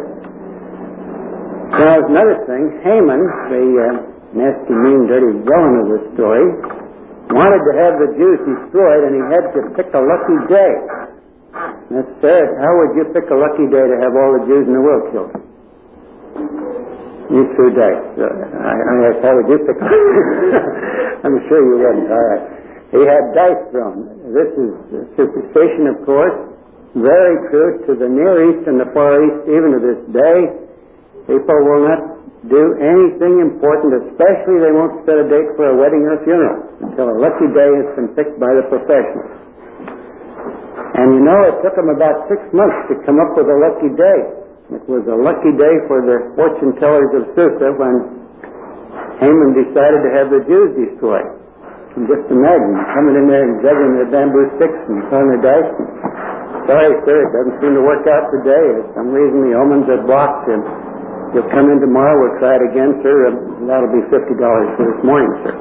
Now, 1.72 2.04
another 2.04 2.36
thing. 2.44 2.80
Haman, 2.84 3.22
the 3.48 3.64
uh, 3.80 4.12
nasty, 4.36 4.76
mean, 4.76 5.08
dirty 5.08 5.32
villain 5.40 5.74
of 5.80 5.86
the 5.88 6.00
story, 6.12 6.46
wanted 7.32 7.62
to 7.64 7.72
have 7.80 7.96
the 7.96 8.10
Jews 8.12 8.40
destroyed, 8.44 9.08
and 9.08 9.12
he 9.16 9.22
had 9.32 9.44
to 9.56 9.60
pick 9.72 9.88
a 9.96 10.02
lucky 10.04 10.38
day. 10.52 10.72
That's 11.92 12.08
sad. 12.24 12.46
How 12.56 12.72
would 12.72 12.96
you 12.96 13.04
pick 13.12 13.28
a 13.28 13.36
lucky 13.36 13.68
day 13.68 13.84
to 13.84 13.96
have 14.00 14.16
all 14.16 14.30
the 14.40 14.44
Jews 14.48 14.64
in 14.64 14.72
the 14.72 14.80
world 14.80 15.04
killed? 15.12 15.32
You 17.28 17.44
threw 17.52 17.68
dice. 17.76 18.16
Uh, 18.16 18.28
I, 18.28 18.72
I 18.72 18.92
asked, 19.12 19.20
how 19.20 19.36
would 19.36 19.48
you 19.52 19.60
pick 19.60 19.76
I'm 21.24 21.36
sure 21.52 21.60
you 21.60 21.76
wouldn't. 21.84 22.08
All 22.08 22.26
right. 22.32 22.44
He 22.96 23.02
had 23.04 23.36
dice 23.36 23.60
thrown. 23.72 24.08
This 24.32 24.50
is 24.56 24.72
superstition, 25.20 25.92
of 25.92 26.00
course. 26.08 26.32
Very 26.96 27.36
true 27.52 27.84
to 27.88 27.92
the 27.92 28.08
Near 28.08 28.40
East 28.48 28.64
and 28.68 28.80
the 28.80 28.88
Far 28.96 29.20
East, 29.20 29.52
even 29.52 29.76
to 29.76 29.80
this 29.80 30.00
day. 30.16 30.38
People 31.28 31.58
will 31.60 31.88
not 31.92 32.00
do 32.48 32.62
anything 32.80 33.44
important, 33.44 34.00
especially 34.12 34.64
they 34.64 34.72
won't 34.72 35.04
set 35.04 35.20
a 35.20 35.28
date 35.28 35.56
for 35.60 35.72
a 35.72 35.76
wedding 35.76 36.08
or 36.08 36.16
a 36.16 36.24
funeral 36.24 36.56
until 36.88 37.12
a 37.12 37.16
lucky 37.20 37.48
day 37.52 37.70
has 37.84 37.88
been 38.00 38.10
picked 38.16 38.40
by 38.40 38.48
the 38.56 38.64
professionals. 38.72 39.41
And 40.92 41.16
you 41.16 41.22
know, 41.24 41.40
it 41.48 41.56
took 41.64 41.74
them 41.76 41.88
about 41.88 42.28
six 42.28 42.40
months 42.52 42.92
to 42.92 43.00
come 43.08 43.16
up 43.16 43.32
with 43.36 43.48
a 43.48 43.58
lucky 43.58 43.90
day. 43.96 44.20
It 44.76 44.84
was 44.88 45.04
a 45.08 45.16
lucky 45.16 45.52
day 45.56 45.74
for 45.88 46.00
the 46.04 46.32
fortune 46.36 46.76
tellers 46.80 47.12
of 47.16 47.22
Susa 47.36 47.68
when 47.76 47.94
Haman 49.20 49.50
decided 49.56 50.00
to 50.04 50.10
have 50.16 50.28
the 50.32 50.42
Jews 50.48 50.70
destroyed. 50.76 51.28
And 51.96 52.08
just 52.08 52.24
imagine 52.32 52.72
coming 52.96 53.16
in 53.20 53.26
there 53.28 53.44
and 53.44 53.60
juggling 53.60 53.94
their 54.00 54.08
bamboo 54.08 54.48
sticks 54.56 54.80
and 54.88 55.04
throwing 55.12 55.28
their 55.36 55.44
dice. 55.44 55.70
And, 55.76 55.88
Sorry, 56.68 56.94
sir, 57.04 57.16
it 57.26 57.30
doesn't 57.34 57.56
seem 57.58 57.74
to 57.74 57.84
work 57.84 58.06
out 58.06 58.30
today. 58.32 58.64
For 58.80 59.02
some 59.02 59.10
reason 59.12 59.50
the 59.50 59.54
omens 59.58 59.84
are 59.92 60.00
blocked. 60.06 60.46
And 60.48 60.62
you'll 61.36 61.50
come 61.52 61.68
in 61.68 61.82
tomorrow. 61.84 62.14
We'll 62.16 62.38
try 62.40 62.56
it 62.56 62.64
again, 62.70 63.02
sir. 63.04 63.16
And 63.28 63.68
that'll 63.68 63.92
be 63.92 64.04
fifty 64.08 64.38
dollars 64.38 64.70
for 64.78 64.84
this 64.88 65.00
morning, 65.04 65.32
sir. 65.44 65.52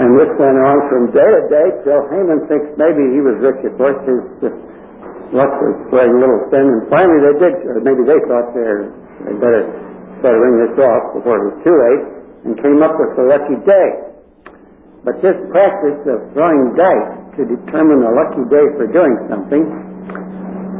And 0.00 0.16
this 0.16 0.32
went 0.40 0.56
on 0.56 0.78
from 0.88 1.12
day 1.12 1.28
to 1.28 1.42
day 1.52 1.66
till 1.84 2.00
Haman 2.08 2.48
thinks 2.48 2.72
maybe 2.80 3.04
he 3.12 3.20
was 3.20 3.36
rich. 3.44 3.60
Of 3.68 3.76
course, 3.76 4.00
his 4.08 4.24
uh, 4.40 4.48
luck 5.36 5.52
was 5.60 5.76
playing 5.92 6.16
a 6.16 6.20
little 6.24 6.40
thin. 6.48 6.64
And 6.64 6.82
finally 6.88 7.20
they 7.20 7.36
did, 7.36 7.54
or 7.68 7.84
maybe 7.84 8.08
they 8.08 8.16
thought 8.24 8.48
they're, 8.56 8.88
they 9.28 9.36
better 9.36 9.68
start 10.24 10.40
ring 10.40 10.56
this 10.56 10.76
off 10.80 11.20
before 11.20 11.36
it 11.36 11.44
was 11.52 11.58
too 11.68 11.76
late, 11.76 12.04
and 12.48 12.56
came 12.64 12.80
up 12.80 12.96
with 12.96 13.12
the 13.12 13.28
lucky 13.28 13.60
day. 13.68 13.88
But 15.04 15.20
this 15.20 15.36
practice 15.52 16.00
of 16.08 16.32
throwing 16.32 16.76
dice 16.80 17.36
to 17.36 17.44
determine 17.44 18.00
a 18.00 18.12
lucky 18.16 18.44
day 18.48 18.66
for 18.80 18.88
doing 18.88 19.14
something 19.28 19.64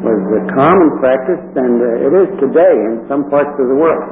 was 0.00 0.20
a 0.32 0.42
common 0.56 0.96
practice, 0.96 1.44
and 1.60 1.76
uh, 1.76 2.06
it 2.08 2.12
is 2.24 2.28
today 2.40 2.74
in 2.88 3.04
some 3.04 3.28
parts 3.28 3.52
of 3.60 3.68
the 3.68 3.76
world. 3.76 4.04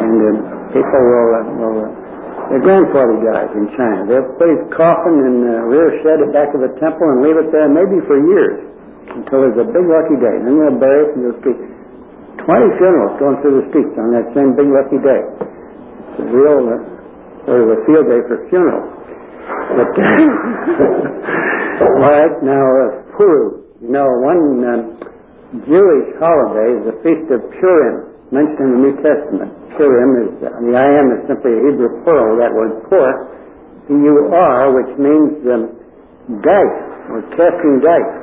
And 0.00 0.16
uh, 0.16 0.32
people 0.72 1.02
will, 1.12 1.30
uh, 1.36 1.44
will 1.60 1.78
uh, 1.84 1.97
their 2.48 2.64
grandfather 2.64 3.16
dies 3.20 3.52
in 3.52 3.68
China. 3.76 4.08
They'll 4.08 4.32
his 4.40 4.64
coffin 4.72 5.20
in 5.20 5.44
the 5.44 5.56
rear 5.68 6.00
shed 6.00 6.24
at 6.24 6.32
the 6.32 6.32
back 6.32 6.50
of 6.56 6.64
a 6.64 6.72
temple 6.80 7.04
and 7.12 7.20
leave 7.20 7.36
it 7.36 7.52
there 7.52 7.68
maybe 7.68 8.00
for 8.08 8.16
years. 8.16 8.64
until 9.12 9.44
there's 9.44 9.60
a 9.60 9.68
big 9.68 9.84
lucky 9.84 10.16
day. 10.16 10.36
Then 10.40 10.56
they'll 10.56 10.80
bury 10.80 11.08
it 11.08 11.10
and 11.16 11.20
you'll 11.28 11.40
see 11.44 11.56
20 12.40 12.80
funerals 12.80 13.20
going 13.20 13.36
through 13.44 13.60
the 13.60 13.66
streets 13.68 13.92
on 14.00 14.16
that 14.16 14.32
same 14.32 14.56
big 14.56 14.68
lucky 14.72 14.96
day. 15.04 15.20
It's 16.16 16.24
a 16.24 16.28
real 16.32 16.64
uh, 16.72 16.80
sort 17.44 17.60
of 17.64 17.68
a 17.68 17.78
field 17.84 18.06
day 18.08 18.20
for 18.24 18.36
funerals. 18.48 18.88
But, 19.76 19.92
all 21.84 22.00
right, 22.00 22.34
now, 22.40 22.64
uh, 22.64 23.16
Puru. 23.16 23.68
You 23.84 23.92
know, 23.92 24.08
one 24.24 24.64
uh, 24.64 24.72
Jewish 25.68 26.08
holiday 26.16 26.80
is 26.80 26.82
the 26.88 26.96
Feast 27.04 27.28
of 27.28 27.40
Purim, 27.60 28.07
mentioned 28.30 28.60
in 28.60 28.70
the 28.76 28.82
New 28.84 28.96
Testament. 29.00 29.50
Purim 29.76 30.10
is, 30.28 30.32
uh, 30.44 30.52
the 30.60 30.72
I 30.76 30.88
am 31.00 31.16
is 31.16 31.24
simply 31.24 31.52
a 31.56 31.60
Hebrew 31.64 32.02
plural, 32.04 32.36
that 32.36 32.52
word 32.52 32.84
pur, 32.90 33.08
P-U-R, 33.88 34.60
which 34.76 34.92
means 35.00 35.32
um, 35.48 35.72
dice, 36.44 36.78
or 37.08 37.24
casting 37.32 37.80
dice, 37.80 38.14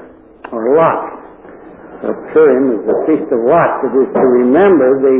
or 0.53 0.77
lots. 0.77 1.15
So 2.05 2.13
Purim 2.35 2.77
is 2.77 2.81
the 2.85 2.97
Feast 3.09 3.29
of 3.33 3.41
Lots. 3.49 3.81
It 3.89 3.93
is 3.97 4.09
to 4.13 4.25
remember 4.45 5.01
the, 5.01 5.17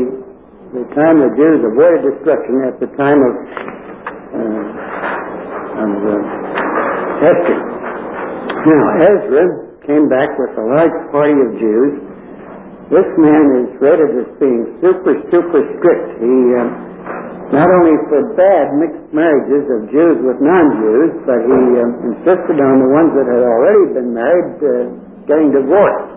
the 0.76 0.84
time 0.94 1.18
the 1.18 1.34
Jews 1.34 1.66
avoided 1.66 2.06
destruction 2.06 2.62
at 2.62 2.78
the 2.78 2.86
time 2.94 3.18
of, 3.26 3.34
uh, 4.38 5.82
of 5.82 5.90
uh, 5.98 6.14
testing. 7.26 7.58
Now, 8.70 8.82
Ezra 9.02 9.44
came 9.82 10.06
back 10.06 10.30
with 10.38 10.54
a 10.58 10.66
large 10.66 10.94
party 11.10 11.34
of 11.34 11.58
Jews. 11.58 12.05
This 12.86 13.08
man 13.18 13.44
is 13.66 13.68
rated 13.82 14.14
as 14.14 14.30
being 14.38 14.78
super, 14.78 15.18
super 15.34 15.60
strict. 15.74 16.06
He 16.22 16.34
uh, 16.54 16.70
not 17.50 17.66
only 17.66 17.94
forbade 18.06 18.68
mixed 18.78 19.10
marriages 19.10 19.66
of 19.74 19.90
Jews 19.90 20.18
with 20.22 20.38
non-Jews, 20.38 21.12
but 21.26 21.38
he 21.46 21.58
um, 21.82 22.14
insisted 22.14 22.58
on 22.62 22.74
the 22.82 22.90
ones 22.94 23.10
that 23.18 23.26
had 23.26 23.42
already 23.42 23.84
been 23.90 24.10
married 24.14 24.58
uh, 24.62 24.70
getting 25.26 25.50
divorced. 25.50 26.14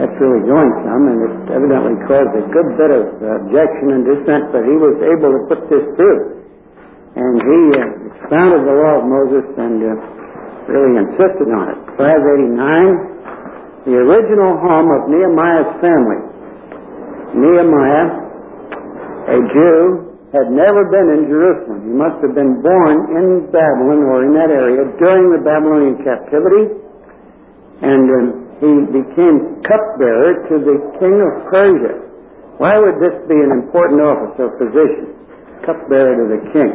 That's 0.00 0.16
really 0.16 0.40
going 0.48 0.72
some, 0.88 1.02
and 1.12 1.18
it 1.28 1.34
evidently 1.52 2.00
caused 2.08 2.32
a 2.40 2.44
good 2.48 2.68
bit 2.80 2.92
of 2.96 3.04
uh, 3.20 3.44
objection 3.44 3.92
and 3.92 4.02
dissent, 4.08 4.48
but 4.48 4.64
he 4.64 4.72
was 4.80 4.96
able 5.04 5.28
to 5.36 5.40
put 5.52 5.60
this 5.68 5.84
through. 6.00 6.40
And 7.20 7.36
he 7.36 7.60
uh, 7.76 7.84
expounded 8.16 8.64
the 8.64 8.72
law 8.72 8.94
of 9.00 9.04
Moses 9.04 9.44
and 9.60 9.76
uh, 9.84 9.92
really 10.72 11.04
insisted 11.04 11.52
on 11.52 11.64
it. 11.76 11.78
589, 12.00 13.11
the 13.82 13.94
original 13.98 14.62
home 14.62 14.88
of 14.94 15.10
Nehemiah's 15.10 15.72
family. 15.82 16.20
Nehemiah, 17.34 18.06
a 19.26 19.38
Jew, 19.50 20.12
had 20.32 20.48
never 20.48 20.88
been 20.88 21.08
in 21.18 21.22
Jerusalem. 21.28 21.84
He 21.84 21.92
must 21.92 22.16
have 22.24 22.32
been 22.32 22.62
born 22.62 22.96
in 23.18 23.26
Babylon 23.52 24.00
or 24.08 24.24
in 24.24 24.32
that 24.32 24.48
area 24.48 24.86
during 24.96 25.34
the 25.34 25.42
Babylonian 25.44 26.00
captivity, 26.00 26.72
and 27.84 28.04
um, 28.08 28.26
he 28.62 28.72
became 29.02 29.60
cupbearer 29.66 30.46
to 30.48 30.54
the 30.62 30.76
king 31.02 31.18
of 31.20 31.32
Persia. 31.50 31.94
Why 32.62 32.78
would 32.78 32.96
this 33.02 33.18
be 33.26 33.34
an 33.34 33.50
important 33.50 34.00
office 34.00 34.38
or 34.38 34.54
position? 34.56 35.12
Cupbearer 35.66 36.14
to 36.16 36.26
the 36.32 36.40
king. 36.54 36.70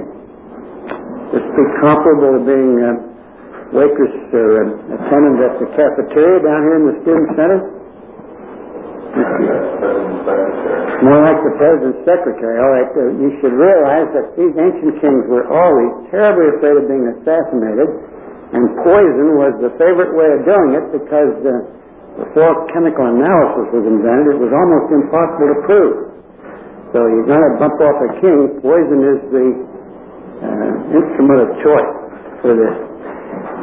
This 1.31 1.43
be 1.43 1.65
comparable 1.79 2.37
to 2.37 2.41
being 2.43 2.75
uh, 2.77 3.16
waitress 3.73 4.15
or 4.31 4.63
uh, 4.63 4.95
attendant 4.95 5.37
at 5.43 5.53
the 5.59 5.67
cafeteria 5.75 6.39
down 6.43 6.61
here 6.63 6.77
in 6.79 6.85
the 6.87 6.95
student 7.03 7.29
center? 7.35 7.59
More 11.03 11.21
like 11.21 11.39
the 11.45 11.53
president's 11.61 12.01
secretary. 12.05 12.57
All 12.57 12.73
right, 12.73 12.89
uh, 12.89 13.01
you 13.21 13.29
should 13.41 13.53
realize 13.53 14.09
that 14.17 14.33
these 14.33 14.53
ancient 14.57 14.97
kings 15.01 15.23
were 15.29 15.45
always 15.45 16.09
terribly 16.09 16.57
afraid 16.57 16.75
of 16.77 16.85
being 16.89 17.05
assassinated, 17.17 17.89
and 18.53 18.63
poison 18.81 19.37
was 19.37 19.53
the 19.61 19.71
favorite 19.77 20.13
way 20.17 20.29
of 20.33 20.41
doing 20.45 20.69
it 20.73 20.85
because 20.97 21.33
uh, 21.45 21.51
before 22.17 22.65
chemical 22.73 23.05
analysis 23.05 23.69
was 23.77 23.85
invented, 23.85 24.37
it 24.37 24.41
was 24.41 24.49
almost 24.49 24.89
impossible 24.89 25.47
to 25.53 25.59
prove. 25.69 25.95
So 26.95 27.03
you're 27.05 27.29
going 27.29 27.45
to 27.45 27.53
bump 27.61 27.77
off 27.77 27.97
a 27.99 28.09
king, 28.23 28.57
poison 28.63 28.99
is 29.05 29.19
the 29.29 29.47
uh, 30.41 30.97
instrument 30.97 31.39
of 31.45 31.49
choice 31.61 31.93
for 32.41 32.57
this. 32.57 32.96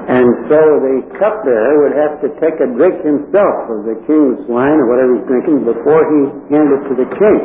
And 0.04 0.28
so 0.52 0.60
the 0.84 0.96
cupbearer 1.16 1.74
would 1.80 1.96
have 1.96 2.20
to 2.20 2.28
take 2.36 2.60
a 2.60 2.68
drink 2.76 3.00
himself 3.00 3.56
of 3.72 3.88
the 3.88 3.96
king's 4.04 4.44
wine 4.52 4.76
or 4.76 4.86
whatever 4.92 5.16
he's 5.16 5.24
drinking 5.24 5.64
before 5.64 6.02
he 6.12 6.20
handed 6.52 6.76
it 6.76 6.82
to 6.92 6.94
the 7.00 7.08
king. 7.16 7.38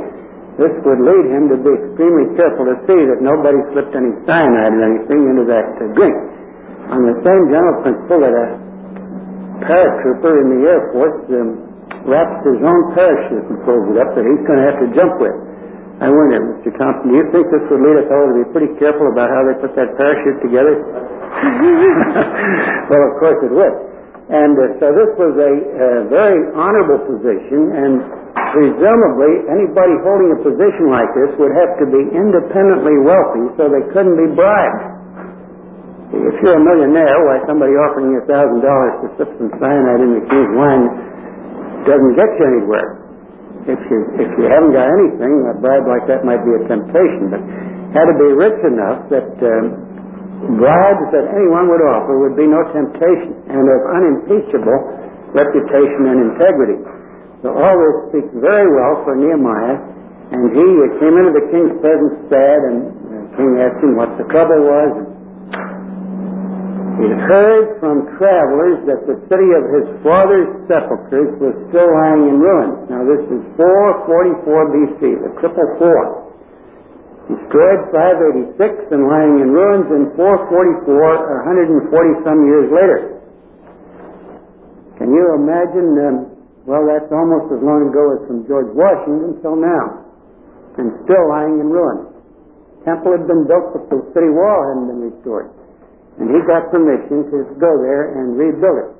This 0.59 0.75
would 0.83 0.99
lead 0.99 1.25
him 1.31 1.47
to 1.47 1.55
be 1.55 1.71
extremely 1.71 2.35
careful 2.35 2.67
to 2.67 2.75
see 2.83 2.99
that 3.07 3.23
nobody 3.23 3.55
slipped 3.71 3.95
any 3.95 4.11
cyanide 4.27 4.75
or 4.75 4.83
anything 4.91 5.21
into 5.31 5.47
that 5.47 5.71
uh, 5.79 5.87
drink. 5.95 6.11
On 6.91 6.99
the 7.07 7.15
same 7.23 7.43
general 7.47 7.79
principle 7.79 8.19
that 8.27 8.35
a 8.35 8.47
paratrooper 9.63 10.33
in 10.43 10.47
the 10.51 10.61
Air 10.67 10.81
Force 10.91 11.19
um, 11.31 11.47
wraps 12.03 12.43
his 12.43 12.59
own 12.59 12.81
parachute 12.91 13.47
and 13.47 13.55
pulls 13.63 13.87
it 13.87 14.03
up 14.03 14.11
that 14.19 14.25
he's 14.27 14.43
going 14.43 14.59
to 14.59 14.67
have 14.67 14.79
to 14.83 14.87
jump 14.91 15.15
with. 15.23 15.37
I 16.03 16.11
wonder, 16.11 16.43
Mr. 16.69 16.77
Thompson, 16.77 17.09
do 17.09 17.17
you 17.17 17.25
think 17.33 17.49
this 17.49 17.65
would 17.73 17.81
lead 17.81 17.97
a 17.97 18.05
fellow 18.05 18.29
to 18.29 18.45
be 18.45 18.47
pretty 18.53 18.69
careful 18.77 19.09
about 19.09 19.33
how 19.33 19.41
they 19.41 19.57
put 19.57 19.73
that 19.73 19.97
parachute 19.97 20.37
together? 20.45 20.77
well, 22.93 23.03
of 23.09 23.13
course 23.17 23.41
it 23.41 23.49
would. 23.49 23.73
And 24.29 24.53
uh, 24.53 24.77
so 24.77 24.93
this 24.93 25.09
was 25.17 25.33
a 25.33 25.49
uh, 25.49 26.05
very 26.13 26.37
honorable 26.53 27.01
position, 27.09 27.73
and 27.73 28.05
presumably 28.53 29.49
anybody 29.49 29.97
holding 30.05 30.29
a 30.37 30.39
position 30.45 30.93
like 30.93 31.09
this 31.17 31.33
would 31.41 31.57
have 31.57 31.73
to 31.81 31.89
be 31.89 32.05
independently 32.13 33.01
wealthy 33.01 33.49
so 33.57 33.65
they 33.65 33.81
couldn't 33.89 34.13
be 34.13 34.29
bribed. 34.37 35.01
If 36.13 36.37
you're 36.45 36.61
a 36.61 36.61
millionaire, 36.61 37.17
why 37.25 37.41
somebody 37.49 37.73
offering 37.73 38.13
you 38.13 38.21
a 38.21 38.29
thousand 38.29 38.61
dollars 38.61 38.93
to 39.01 39.07
sip 39.17 39.33
some 39.41 39.49
cyanide 39.57 40.05
in 40.05 40.21
the 40.21 40.23
king's 40.29 40.53
wine 40.53 40.85
doesn't 41.89 42.13
get 42.13 42.29
you 42.37 42.45
anywhere. 42.45 43.08
If 43.67 43.79
you 43.91 43.99
if 44.15 44.29
you 44.39 44.45
haven't 44.47 44.71
got 44.71 44.87
anything, 44.87 45.33
a 45.51 45.53
bribe 45.59 45.85
like 45.87 46.07
that 46.07 46.23
might 46.23 46.41
be 46.47 46.51
a 46.55 46.63
temptation, 46.67 47.33
but 47.33 47.41
had 47.91 48.05
to 48.07 48.15
be 48.15 48.29
rich 48.37 48.59
enough 48.65 49.09
that 49.11 49.29
um, 49.43 49.65
bribes 50.55 51.05
that 51.11 51.25
anyone 51.35 51.67
would 51.67 51.83
offer 51.83 52.15
would 52.23 52.39
be 52.39 52.47
no 52.47 52.63
temptation, 52.71 53.35
and 53.51 53.63
of 53.67 53.79
unimpeachable 53.99 54.79
reputation 55.35 56.01
and 56.07 56.17
integrity. 56.33 56.79
So 57.43 57.51
all 57.55 57.75
this 57.75 57.95
speaks 58.11 58.31
very 58.39 58.67
well 58.67 59.03
for 59.03 59.15
Nehemiah, 59.19 59.77
and 60.31 60.41
he 60.55 60.67
came 61.03 61.15
into 61.19 61.33
the 61.35 61.45
king's 61.51 61.75
presence 61.83 62.15
sad, 62.31 62.59
and 62.67 62.77
the 63.11 63.21
king 63.35 63.51
asked 63.59 63.83
him 63.83 63.99
what 63.99 64.15
the 64.15 64.25
trouble 64.31 64.61
was. 64.65 64.91
He 66.99 67.07
heard 67.07 67.79
from 67.79 68.11
travelers 68.19 68.83
that 68.83 69.07
the 69.07 69.15
city 69.31 69.49
of 69.55 69.63
his 69.71 69.87
father's 70.03 70.51
sepulchres 70.67 71.31
was 71.39 71.55
still 71.71 71.87
lying 71.87 72.27
in 72.27 72.43
ruins. 72.43 72.91
Now 72.91 73.07
this 73.07 73.23
is 73.23 73.39
444 73.55 74.43
BC, 74.75 75.01
the 75.23 75.31
triple 75.39 75.69
four. 75.79 76.27
Destroyed 77.31 77.87
586 78.59 78.91
and 78.91 79.07
lying 79.07 79.39
in 79.39 79.47
ruins 79.47 79.87
in 79.95 80.11
444, 80.19 80.91
140 80.91 82.27
some 82.27 82.39
years 82.51 82.67
later. 82.67 82.99
Can 84.99 85.15
you 85.15 85.23
imagine? 85.39 85.95
Um, 86.03 86.15
well, 86.67 86.83
that's 86.83 87.07
almost 87.15 87.47
as 87.55 87.63
long 87.63 87.87
ago 87.87 88.19
as 88.19 88.27
from 88.27 88.43
George 88.43 88.75
Washington 88.75 89.39
till 89.39 89.55
now, 89.55 90.03
and 90.75 90.91
still 91.07 91.25
lying 91.31 91.63
in 91.63 91.71
ruins. 91.71 92.11
Temple 92.83 93.15
had 93.15 93.23
been 93.23 93.47
built, 93.47 93.71
but 93.71 93.87
the 93.87 94.03
city 94.11 94.27
wall 94.27 94.59
hadn't 94.67 94.87
been 94.91 95.03
restored. 95.15 95.55
And 96.17 96.33
he 96.33 96.39
got 96.49 96.71
permission 96.73 97.29
to 97.29 97.37
go 97.61 97.71
there 97.77 98.17
and 98.17 98.33
rebuild 98.33 98.77
it. 98.87 98.91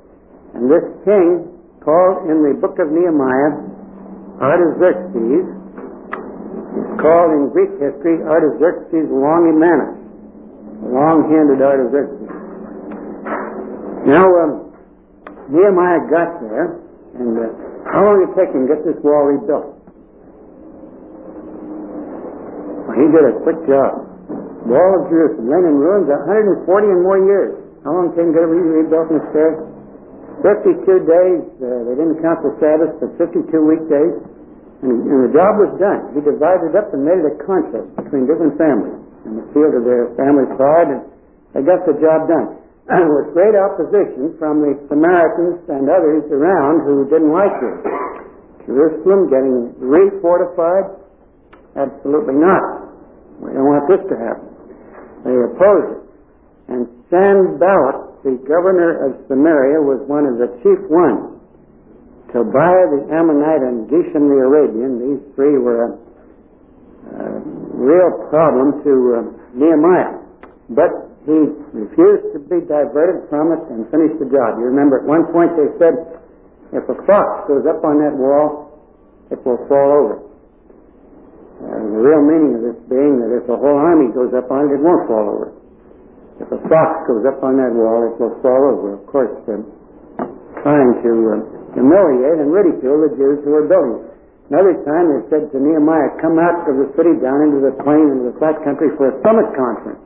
And 0.54 0.70
this 0.70 0.86
king, 1.02 1.50
called 1.80 2.28
in 2.28 2.44
the 2.44 2.54
book 2.60 2.76
of 2.76 2.92
Nehemiah 2.92 3.56
Artaxerxes, 4.40 5.48
called 7.00 7.30
in 7.32 7.48
Greek 7.52 7.72
history 7.80 8.20
Artaxerxes 8.20 9.08
Longimanus, 9.08 9.96
long-handed 10.92 11.60
Artaxerxes. 11.64 12.28
Now, 14.04 14.24
um, 14.44 14.72
Nehemiah 15.48 16.04
got 16.08 16.40
there, 16.40 16.80
and 17.16 17.36
uh, 17.36 17.48
how 17.92 18.04
long 18.04 18.20
did 18.20 18.32
it 18.32 18.36
take 18.36 18.54
him 18.54 18.68
to 18.68 18.74
get 18.74 18.84
this 18.84 18.96
wall 19.04 19.28
rebuilt? 19.28 19.76
Well, 22.86 22.96
he 22.96 23.06
did 23.08 23.24
a 23.24 23.34
quick 23.44 23.60
job. 23.68 24.09
Wall 24.68 24.90
of 25.00 25.08
Jerusalem 25.08 25.48
lay 25.48 25.62
in 25.64 25.76
ruins 25.80 26.08
140 26.08 26.68
and 26.68 27.00
more 27.00 27.20
years. 27.24 27.56
How 27.84 27.96
long 27.96 28.12
can 28.12 28.32
get 28.36 28.44
rebuilt 28.44 29.08
in 29.08 29.20
Sarah? 29.32 29.64
52 30.44 30.84
days. 31.04 31.42
Uh, 31.60 31.84
they 31.88 31.96
didn't 31.96 32.20
count 32.20 32.40
the 32.44 32.52
Sabbath, 32.60 32.96
but 33.00 33.12
52 33.16 33.44
weekdays. 33.60 34.14
And, 34.84 34.96
and 35.04 35.18
the 35.28 35.32
job 35.36 35.60
was 35.60 35.72
done. 35.76 36.12
He 36.16 36.24
divided 36.24 36.72
up 36.76 36.92
and 36.92 37.04
made 37.04 37.20
it 37.20 37.28
a 37.28 37.36
contest 37.44 37.88
between 38.00 38.24
different 38.24 38.56
families 38.56 39.00
in 39.28 39.36
the 39.36 39.46
field 39.52 39.76
of 39.76 39.84
their 39.84 40.12
family 40.16 40.48
pride, 40.56 40.88
and 40.96 41.04
they 41.52 41.60
got 41.60 41.84
the 41.84 41.96
job 42.00 42.28
done. 42.28 42.56
With 43.12 43.36
great 43.36 43.52
opposition 43.56 44.36
from 44.40 44.64
the 44.64 44.76
Samaritans 44.88 45.60
and 45.68 45.84
others 45.88 46.24
around 46.32 46.88
who 46.88 47.04
didn't 47.08 47.32
like 47.32 47.52
it. 47.60 47.76
Jerusalem 48.64 49.28
getting 49.28 49.76
refortified? 49.80 51.00
Absolutely 51.76 52.40
not. 52.40 52.89
We 53.40 53.56
don't 53.56 53.64
want 53.64 53.88
this 53.88 54.04
to 54.04 54.16
happen. 54.20 54.48
They 55.24 55.32
opposed 55.32 55.90
it. 55.96 56.02
And 56.70 56.86
Sanballat, 57.08 58.22
the 58.22 58.36
governor 58.46 59.10
of 59.10 59.26
Samaria, 59.26 59.80
was 59.80 60.04
one 60.06 60.28
of 60.28 60.38
the 60.38 60.52
chief 60.62 60.80
ones. 60.86 61.40
Tobiah 62.30 62.86
the 62.94 63.10
Ammonite, 63.10 63.64
and 63.66 63.90
Geshem 63.90 64.30
the 64.30 64.38
Arabian. 64.38 65.02
These 65.02 65.22
three 65.34 65.58
were 65.58 65.82
a, 65.82 65.90
a 65.90 67.26
real 67.74 68.28
problem 68.30 68.84
to 68.86 68.92
uh, 68.92 69.20
Nehemiah. 69.58 70.20
But 70.70 71.10
he 71.26 71.50
refused 71.74 72.30
to 72.32 72.40
be 72.46 72.62
diverted 72.64 73.26
from 73.28 73.50
it 73.50 73.60
and 73.74 73.84
finished 73.90 74.22
the 74.22 74.30
job. 74.30 74.62
You 74.62 74.70
remember 74.70 75.02
at 75.02 75.06
one 75.10 75.26
point 75.34 75.58
they 75.58 75.68
said, 75.82 75.96
if 76.70 76.86
a 76.86 76.96
fox 77.02 77.50
goes 77.50 77.66
up 77.66 77.82
on 77.82 77.98
that 77.98 78.14
wall, 78.14 78.78
it 79.34 79.42
will 79.42 79.58
fall 79.66 79.90
over. 79.90 80.29
Uh, 81.60 81.76
the 81.76 82.00
real 82.00 82.24
meaning 82.24 82.56
of 82.56 82.62
this 82.72 82.80
being 82.88 83.20
that 83.20 83.30
if 83.36 83.44
a 83.52 83.56
whole 83.56 83.76
army 83.76 84.08
goes 84.16 84.32
up 84.32 84.48
on 84.48 84.72
it, 84.72 84.76
it 84.76 84.82
won't 84.82 85.04
fall 85.04 85.26
over. 85.28 85.48
If 86.40 86.48
a 86.48 86.60
fox 86.72 86.90
goes 87.04 87.28
up 87.28 87.44
on 87.44 87.60
that 87.60 87.76
wall, 87.76 88.08
it 88.08 88.16
will 88.16 88.32
fall 88.40 88.62
over. 88.72 88.96
Of 88.96 89.04
course, 89.04 89.36
uh, 89.44 89.60
trying 90.64 90.92
to 91.04 91.12
uh, 91.36 91.36
humiliate 91.76 92.40
and 92.40 92.48
ridicule 92.48 93.04
the 93.04 93.12
Jews 93.20 93.44
who 93.44 93.52
were 93.52 93.68
building 93.68 94.08
it. 94.08 94.10
Another 94.48 94.74
time 94.82 95.04
they 95.12 95.22
said 95.30 95.52
to 95.52 95.58
Nehemiah, 95.60 96.16
come 96.18 96.40
out 96.40 96.66
of 96.66 96.74
the 96.74 96.88
city 96.98 97.14
down 97.22 97.44
into 97.44 97.62
the 97.62 97.76
plain, 97.84 98.08
into 98.08 98.34
the 98.34 98.36
flat 98.40 98.58
country 98.66 98.90
for 98.98 99.12
a 99.12 99.14
summit 99.22 99.46
conference. 99.54 100.02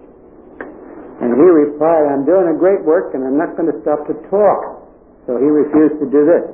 And 1.22 1.32
he 1.32 1.48
replied, 1.48 2.12
I'm 2.12 2.26
doing 2.26 2.52
a 2.52 2.56
great 2.58 2.82
work 2.84 3.14
and 3.14 3.24
I'm 3.24 3.38
not 3.38 3.56
going 3.56 3.70
to 3.70 3.78
stop 3.80 4.04
to 4.10 4.14
talk. 4.28 4.84
So 5.24 5.40
he 5.40 5.48
refused 5.48 6.02
to 6.02 6.08
do 6.10 6.28
this. 6.28 6.44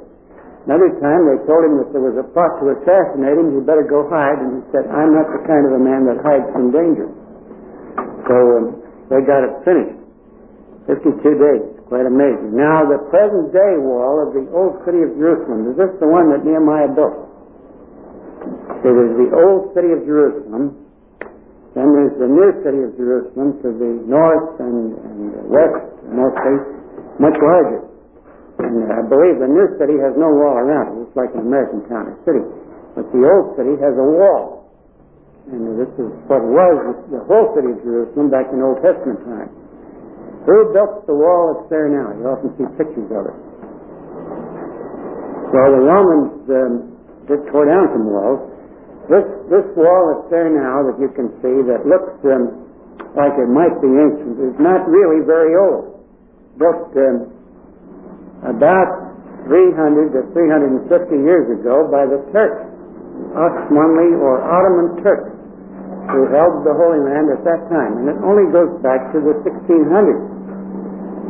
Another 0.69 0.93
time 1.01 1.25
they 1.25 1.41
told 1.49 1.65
him 1.65 1.81
that 1.81 1.89
there 1.97 2.05
was 2.05 2.21
a 2.21 2.27
plot 2.37 2.61
to 2.61 2.77
assassinate 2.77 3.33
him, 3.33 3.57
he 3.57 3.65
better 3.65 3.85
go 3.85 4.05
hide, 4.13 4.37
and 4.45 4.61
he 4.61 4.63
said, 4.77 4.85
I'm 4.93 5.17
not 5.17 5.25
the 5.33 5.41
kind 5.49 5.65
of 5.65 5.73
a 5.73 5.83
man 5.83 6.05
that 6.05 6.21
hides 6.21 6.45
from 6.53 6.69
danger. 6.69 7.09
So 8.29 8.37
um, 8.37 8.65
they 9.09 9.25
got 9.25 9.41
it 9.41 9.57
finished. 9.65 9.97
52 10.87 11.17
days. 11.17 11.65
Quite 11.91 12.07
amazing. 12.07 12.55
Now, 12.55 12.87
the 12.87 13.03
present 13.11 13.51
day 13.51 13.75
wall 13.83 14.23
of 14.23 14.31
the 14.31 14.47
old 14.55 14.79
city 14.87 15.03
of 15.03 15.11
Jerusalem, 15.19 15.75
is 15.75 15.77
this 15.81 15.91
the 15.99 16.07
one 16.07 16.31
that 16.31 16.47
Nehemiah 16.47 16.95
built? 16.95 17.27
It 18.87 18.95
is 18.95 19.13
the 19.19 19.29
old 19.35 19.75
city 19.75 19.91
of 19.91 20.07
Jerusalem. 20.07 20.79
Then 21.75 21.89
there's 21.91 22.15
the 22.15 22.31
new 22.31 22.51
city 22.63 22.87
of 22.87 22.95
Jerusalem 22.95 23.59
to 23.67 23.69
the 23.75 23.93
north 24.07 24.59
and, 24.63 24.95
and 24.95 25.21
west, 25.51 25.83
mostly, 26.15 26.57
much 27.19 27.35
larger. 27.43 27.90
And 28.61 28.93
I 28.93 29.03
believe 29.09 29.41
the 29.41 29.49
new 29.49 29.69
city 29.81 29.97
has 30.01 30.13
no 30.17 30.29
wall 30.29 30.61
around 30.61 30.97
it. 30.97 31.09
It's 31.09 31.17
like 31.17 31.33
an 31.33 31.45
American 31.47 31.85
town 31.89 32.13
or 32.13 32.17
city. 32.29 32.45
But 32.95 33.09
the 33.11 33.23
old 33.25 33.57
city 33.57 33.75
has 33.81 33.95
a 33.97 34.07
wall. 34.07 34.61
And 35.51 35.81
this 35.81 35.91
is 35.99 36.11
what 36.31 36.45
was 36.45 36.95
the 37.11 37.23
whole 37.27 37.51
city 37.57 37.75
of 37.75 37.81
Jerusalem 37.83 38.31
back 38.31 38.53
in 38.53 38.63
Old 38.63 38.79
Testament 38.85 39.19
times. 39.27 39.51
Who 40.47 40.73
built 40.73 41.05
the 41.09 41.17
wall 41.17 41.57
that's 41.57 41.69
there 41.69 41.89
now? 41.91 42.15
You 42.17 42.25
often 42.31 42.55
see 42.57 42.65
pictures 42.79 43.11
of 43.13 43.25
it. 43.29 43.39
Well, 45.51 45.71
the 45.75 45.83
Romans 45.83 46.33
um, 46.47 46.73
did 47.27 47.43
tore 47.51 47.67
down 47.67 47.91
some 47.91 48.07
walls. 48.07 48.47
This 49.11 49.27
this 49.51 49.67
wall 49.75 50.15
that's 50.15 50.31
there 50.31 50.47
now 50.47 50.87
that 50.87 50.97
you 51.03 51.11
can 51.19 51.35
see 51.43 51.67
that 51.67 51.83
looks 51.83 52.15
um, 52.31 52.63
like 53.19 53.35
it 53.35 53.51
might 53.51 53.75
be 53.83 53.91
ancient 53.91 54.39
is 54.39 54.55
not 54.63 54.87
really 54.87 55.27
very 55.27 55.59
old. 55.59 55.99
Built 56.55 56.95
um, 56.95 57.40
about 58.45 59.11
300 59.45 60.13
to 60.17 60.21
350 60.33 61.17
years 61.21 61.49
ago 61.61 61.89
by 61.89 62.05
the 62.09 62.21
Turks, 62.33 62.65
Osmanli 63.37 64.17
or 64.21 64.41
Ottoman 64.41 65.03
Turks, 65.05 65.33
who 66.13 66.27
held 66.33 66.65
the 66.65 66.75
Holy 66.75 67.01
Land 67.05 67.31
at 67.31 67.45
that 67.45 67.69
time. 67.69 68.01
And 68.01 68.07
it 68.09 68.19
only 68.25 68.49
goes 68.53 68.73
back 68.81 69.13
to 69.13 69.21
the 69.21 69.35
1600s. 69.45 70.41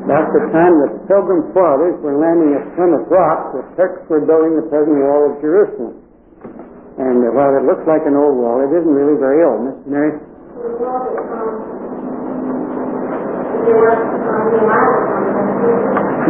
About 0.06 0.32
the 0.32 0.48
time 0.50 0.80
the 0.80 0.90
Pilgrim 1.06 1.52
Fathers 1.52 2.00
were 2.00 2.16
landing 2.16 2.56
at 2.56 2.64
Plymouth 2.74 3.06
Rock, 3.12 3.52
the 3.52 3.62
Turks 3.76 4.02
were 4.08 4.24
building 4.24 4.56
the 4.56 4.66
present 4.72 4.96
wall 4.96 5.30
of 5.30 5.40
Jerusalem. 5.44 6.00
And 6.98 7.20
while 7.36 7.52
it 7.56 7.64
looks 7.68 7.84
like 7.86 8.02
an 8.08 8.16
old 8.16 8.36
wall, 8.36 8.64
it 8.64 8.72
isn't 8.72 8.90
really 8.90 9.20
very 9.20 9.44
old. 9.44 9.60
Mr. 9.70 9.86
Mary? 9.86 10.12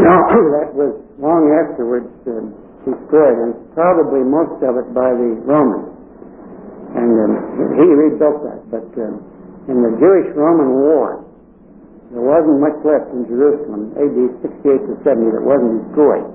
No, 0.00 0.14
that 0.58 0.70
was 0.72 0.96
long 1.20 1.52
afterwards 1.52 2.10
uh, 2.24 2.40
destroyed, 2.88 3.38
and 3.44 3.52
probably 3.76 4.24
most 4.24 4.58
of 4.64 4.80
it 4.80 4.88
by 4.96 5.12
the 5.12 5.30
Romans. 5.44 5.92
And 6.96 7.12
um, 7.14 7.32
he 7.78 7.86
rebuilt 7.86 8.42
that. 8.48 8.60
But 8.72 8.88
um, 8.98 9.22
in 9.70 9.78
the 9.84 9.92
Jewish-Roman 10.00 10.70
War, 10.74 11.22
there 12.10 12.26
wasn't 12.26 12.58
much 12.58 12.74
left 12.82 13.14
in 13.14 13.22
Jerusalem, 13.30 13.94
AD 13.94 14.18
68 14.42 14.82
to 14.90 14.94
70, 15.06 15.30
that 15.30 15.44
wasn't 15.46 15.86
destroyed. 15.86 16.26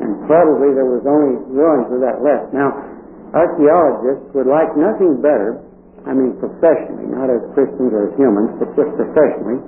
And 0.00 0.16
probably 0.24 0.72
there 0.72 0.88
was 0.88 1.04
only 1.04 1.36
ruins 1.52 1.92
of 1.92 2.00
that 2.00 2.24
left. 2.24 2.56
Now, 2.56 2.72
archaeologists 3.36 4.32
would 4.32 4.48
like 4.48 4.72
nothing 4.80 5.20
better, 5.20 5.60
I 6.08 6.16
mean 6.16 6.40
professionally, 6.40 7.04
not 7.12 7.28
as 7.28 7.44
Christians 7.52 7.92
or 7.92 8.08
as 8.08 8.16
humans, 8.16 8.56
but 8.56 8.72
just 8.72 8.96
professionally, 8.96 9.60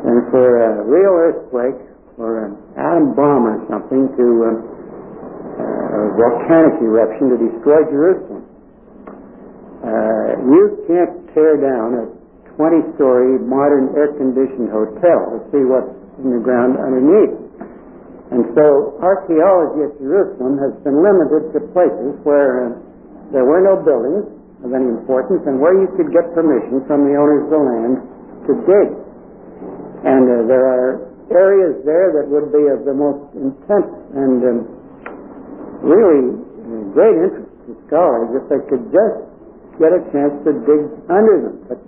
than 0.00 0.24
for 0.32 0.48
a 0.48 0.80
real 0.88 1.12
earthquake 1.12 1.89
or 2.20 2.52
an 2.52 2.52
atom 2.76 3.16
bomb 3.16 3.48
or 3.48 3.56
something 3.72 4.12
to 4.12 4.26
uh, 4.44 4.48
uh, 4.52 5.96
a 5.96 6.02
volcanic 6.20 6.76
eruption 6.84 7.32
to 7.32 7.36
destroy 7.40 7.80
Jerusalem. 7.88 8.44
Uh, 9.80 10.36
you 10.44 10.84
can't 10.84 11.16
tear 11.32 11.56
down 11.56 11.96
a 11.96 12.04
20-story 12.60 13.40
modern 13.48 13.96
air-conditioned 13.96 14.68
hotel 14.68 15.32
to 15.32 15.38
see 15.48 15.64
what's 15.64 15.88
in 16.20 16.36
the 16.36 16.42
ground 16.44 16.76
underneath. 16.76 17.32
And 18.30 18.44
so 18.52 19.00
archaeology 19.00 19.88
at 19.88 19.96
Jerusalem 19.96 20.60
has 20.60 20.76
been 20.84 21.00
limited 21.00 21.56
to 21.56 21.58
places 21.72 22.20
where 22.28 22.68
uh, 22.68 23.32
there 23.32 23.48
were 23.48 23.64
no 23.64 23.80
buildings 23.80 24.28
of 24.60 24.76
any 24.76 24.92
importance 24.92 25.40
and 25.48 25.56
where 25.56 25.72
you 25.72 25.88
could 25.96 26.12
get 26.12 26.28
permission 26.36 26.84
from 26.84 27.08
the 27.08 27.16
owners 27.16 27.48
of 27.48 27.50
the 27.56 27.62
land 27.64 27.94
to 28.44 28.52
dig. 28.68 28.88
And 30.04 30.24
uh, 30.28 30.34
there 30.44 30.68
are 30.68 31.09
areas 31.30 31.80
there 31.86 32.12
that 32.18 32.26
would 32.26 32.50
be 32.50 32.66
of 32.70 32.84
the 32.84 32.94
most 32.94 33.30
intense 33.38 33.90
and 34.18 34.38
um, 34.42 34.58
really 35.82 36.36
great 36.92 37.16
interest 37.16 37.50
to 37.66 37.72
scholars 37.86 38.34
if 38.34 38.44
they 38.50 38.60
could 38.68 38.84
just 38.90 39.16
get 39.78 39.94
a 39.94 40.02
chance 40.12 40.34
to 40.44 40.52
dig 40.66 40.82
under 41.08 41.36
them. 41.48 41.56
But 41.70 41.78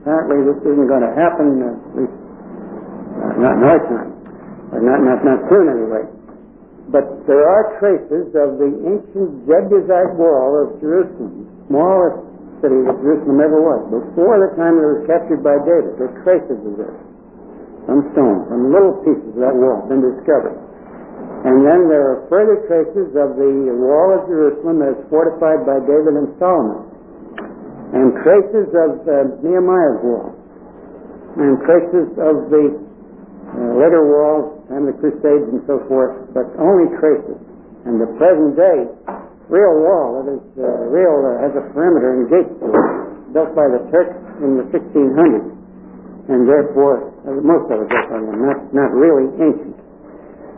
apparently 0.00 0.46
this 0.46 0.58
isn't 0.64 0.88
going 0.88 1.04
to 1.04 1.14
happen, 1.18 1.60
uh, 1.60 1.74
at 1.74 1.94
least 1.98 2.16
uh, 2.16 3.42
not 3.42 3.54
in 3.58 3.64
our 3.66 3.80
time, 3.90 4.10
or 4.72 4.80
not, 4.80 5.00
not, 5.02 5.18
not 5.26 5.40
soon 5.50 5.66
anyway. 5.66 6.04
But 6.88 7.26
there 7.26 7.42
are 7.42 7.76
traces 7.82 8.30
of 8.38 8.62
the 8.62 8.70
ancient 8.70 9.44
Jebusite 9.44 10.14
wall 10.14 10.62
of 10.62 10.78
Jerusalem, 10.78 11.42
the 11.42 11.66
smallest 11.66 12.22
city 12.62 12.78
that 12.86 12.96
Jerusalem 13.02 13.42
ever 13.42 13.58
was, 13.58 13.82
before 13.90 14.38
the 14.38 14.54
time 14.54 14.78
it 14.78 14.86
was 14.86 15.02
captured 15.10 15.42
by 15.42 15.58
David. 15.66 15.98
There 15.98 16.08
are 16.08 16.18
traces 16.22 16.56
of 16.62 16.74
this. 16.78 16.94
Some 17.86 18.02
stone, 18.12 18.46
some 18.50 18.74
little 18.74 18.98
pieces 19.06 19.30
of 19.34 19.40
that 19.42 19.54
wall 19.54 19.82
have 19.82 19.88
been 19.90 20.02
discovered. 20.02 20.58
And 21.46 21.62
then 21.62 21.86
there 21.86 22.02
are 22.02 22.18
further 22.26 22.66
traces 22.66 23.14
of 23.14 23.38
the 23.38 23.70
wall 23.78 24.18
of 24.18 24.26
Jerusalem 24.26 24.82
as 24.82 24.98
fortified 25.06 25.62
by 25.62 25.78
David 25.86 26.18
and 26.18 26.28
Solomon. 26.42 26.82
And 27.94 28.10
traces 28.26 28.66
of 28.74 29.06
uh, 29.06 29.14
Nehemiah's 29.46 30.02
wall. 30.02 30.34
And 31.38 31.62
traces 31.62 32.10
of 32.18 32.50
the 32.50 32.64
uh, 32.74 33.78
later 33.78 34.02
walls 34.02 34.66
and 34.74 34.90
the 34.90 34.94
Crusades 34.98 35.46
and 35.54 35.62
so 35.70 35.78
forth, 35.86 36.34
but 36.34 36.50
only 36.58 36.90
traces. 36.98 37.38
And 37.86 38.02
the 38.02 38.10
present 38.18 38.58
day 38.58 38.90
real 39.46 39.74
wall 39.86 40.18
that 40.18 40.26
is 40.26 40.42
uh, 40.58 40.66
real 40.90 41.22
uh, 41.22 41.46
has 41.46 41.54
a 41.54 41.62
perimeter 41.70 42.18
and 42.18 42.26
gates 42.26 42.50
built 43.30 43.54
by 43.54 43.70
the 43.70 43.86
Turks 43.94 44.18
in 44.42 44.58
the 44.58 44.66
1600s, 44.74 45.55
and 46.28 46.48
therefore 46.48 47.14
uh, 47.22 47.38
most 47.42 47.70
of 47.70 47.82
it 47.82 47.88
built 47.90 48.10
not 48.10 48.58
not 48.74 48.90
really 48.90 49.30
ancient. 49.38 49.76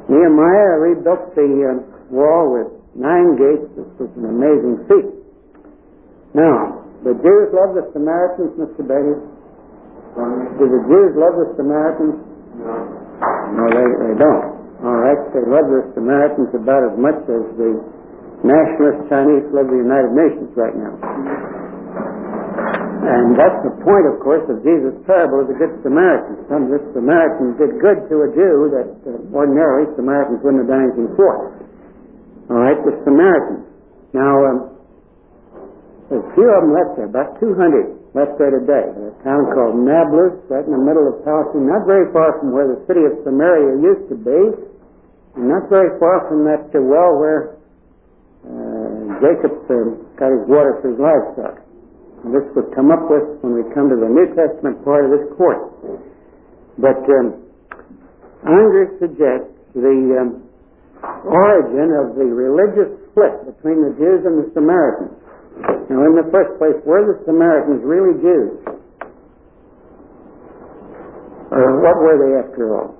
Nehemiah 0.09 0.81
rebuilt 0.81 1.37
the 1.37 1.49
uh, 1.69 1.73
wall 2.09 2.57
with 2.57 2.69
nine 2.97 3.37
gates. 3.37 3.69
This 3.77 3.89
was 4.01 4.11
an 4.17 4.25
amazing 4.25 4.89
feat. 4.89 5.09
Now, 6.33 6.85
the 7.05 7.13
Jews 7.13 7.49
love 7.53 7.77
the 7.77 7.85
Samaritans, 7.93 8.57
Mr. 8.57 8.83
Beatty. 8.85 9.17
Do 10.59 10.65
the 10.67 10.83
Jews 10.89 11.13
love 11.15 11.37
the 11.37 11.49
Samaritans? 11.57 12.17
No. 12.59 12.75
No, 13.55 13.65
they, 13.71 13.89
they 14.09 14.15
don't. 14.19 14.45
All 14.83 14.99
right, 14.99 15.21
they 15.35 15.45
love 15.47 15.69
the 15.69 15.93
Samaritans 15.95 16.51
about 16.55 16.87
as 16.89 16.97
much 16.99 17.19
as 17.29 17.45
the 17.59 17.71
nationalist 18.47 19.11
Chinese 19.11 19.47
love 19.51 19.69
the 19.69 19.81
United 19.83 20.13
Nations 20.15 20.51
right 20.55 20.75
now. 20.75 21.58
And 23.09 23.33
that's 23.41 23.65
the 23.65 23.73
point, 23.81 24.05
of 24.05 24.21
course, 24.21 24.45
of 24.53 24.61
Jesus' 24.61 24.93
parable 25.09 25.41
of 25.41 25.49
the 25.49 25.57
Good 25.57 25.81
Samaritan. 25.81 26.45
Some 26.53 26.69
this 26.69 26.85
Samaritan 26.93 27.57
did 27.57 27.81
good 27.81 28.05
to 28.13 28.15
a 28.25 28.29
Jew 28.37 28.69
that 28.77 28.89
uh, 29.09 29.33
ordinarily 29.33 29.89
Samaritans 29.97 30.45
wouldn't 30.45 30.69
have 30.69 30.71
done 30.71 30.85
anything 30.93 31.09
for. 31.17 31.57
All 32.53 32.61
right, 32.61 32.77
the 32.85 32.93
Samaritans. 33.09 33.65
Now, 34.13 34.35
um, 34.45 34.59
there's 36.13 36.21
a 36.21 36.33
few 36.37 36.49
of 36.53 36.61
them 36.69 36.73
left 36.77 37.01
there, 37.01 37.09
about 37.09 37.41
200 37.41 38.13
left 38.13 38.37
there 38.37 38.53
today. 38.53 38.87
A 38.93 39.13
town 39.25 39.49
called 39.57 39.81
Nablus, 39.81 40.37
right 40.53 40.65
in 40.69 40.73
the 40.73 40.81
middle 40.81 41.09
of 41.09 41.25
Palestine, 41.25 41.65
not 41.65 41.89
very 41.89 42.13
far 42.13 42.37
from 42.41 42.53
where 42.53 42.69
the 42.69 42.81
city 42.85 43.09
of 43.09 43.17
Samaria 43.25 43.81
used 43.81 44.05
to 44.13 44.17
be, 44.21 44.41
and 45.37 45.49
not 45.49 45.73
very 45.73 45.97
far 45.97 46.29
from 46.29 46.45
that 46.45 46.69
uh, 46.73 46.81
well 46.85 47.17
where 47.17 47.59
Jacob 49.21 49.53
um, 49.71 50.07
got 50.15 50.31
his 50.31 50.45
water 50.47 50.79
for 50.81 50.95
his 50.95 50.99
livestock. 50.99 51.68
And 52.25 52.35
this 52.35 52.47
would 52.57 52.75
come 52.75 52.91
up 52.91 53.07
with 53.07 53.39
when 53.43 53.55
we 53.55 53.63
come 53.75 53.89
to 53.89 53.97
the 53.97 54.11
New 54.11 54.27
Testament 54.35 54.83
part 54.85 55.07
of 55.07 55.11
this 55.15 55.27
course. 55.39 55.63
But 56.79 57.03
um, 57.07 57.47
Unger 58.47 58.95
suggests 58.99 59.55
the 59.75 60.19
um, 60.19 60.43
origin 61.27 61.95
of 61.95 62.15
the 62.19 62.27
religious 62.27 62.91
split 63.11 63.35
between 63.47 63.83
the 63.83 63.95
Jews 63.99 64.23
and 64.27 64.43
the 64.43 64.51
Samaritans. 64.55 65.15
Now, 65.91 66.07
in 66.07 66.15
the 66.15 66.29
first 66.31 66.59
place, 66.59 66.79
were 66.87 67.03
the 67.03 67.19
Samaritans 67.27 67.83
really 67.83 68.15
Jews? 68.23 68.55
Or 71.51 71.83
what 71.83 71.97
were 71.99 72.19
they 72.21 72.33
after 72.47 72.77
all? 72.77 72.95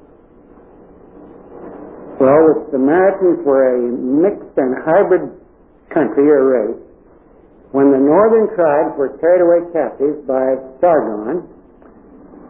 Well, 2.19 2.43
the 2.51 2.67
Samaritans 2.73 3.47
were 3.47 3.79
a 3.79 3.93
mixed 3.95 4.59
and 4.59 4.75
hybrid 4.83 5.31
country 5.95 6.27
or 6.27 6.43
race. 6.51 6.88
When 7.73 7.93
the 7.93 8.01
northern 8.01 8.49
tribes 8.57 8.97
were 8.97 9.13
carried 9.21 9.45
away 9.45 9.61
captive 9.77 10.25
by 10.25 10.57
Sargon, 10.81 11.45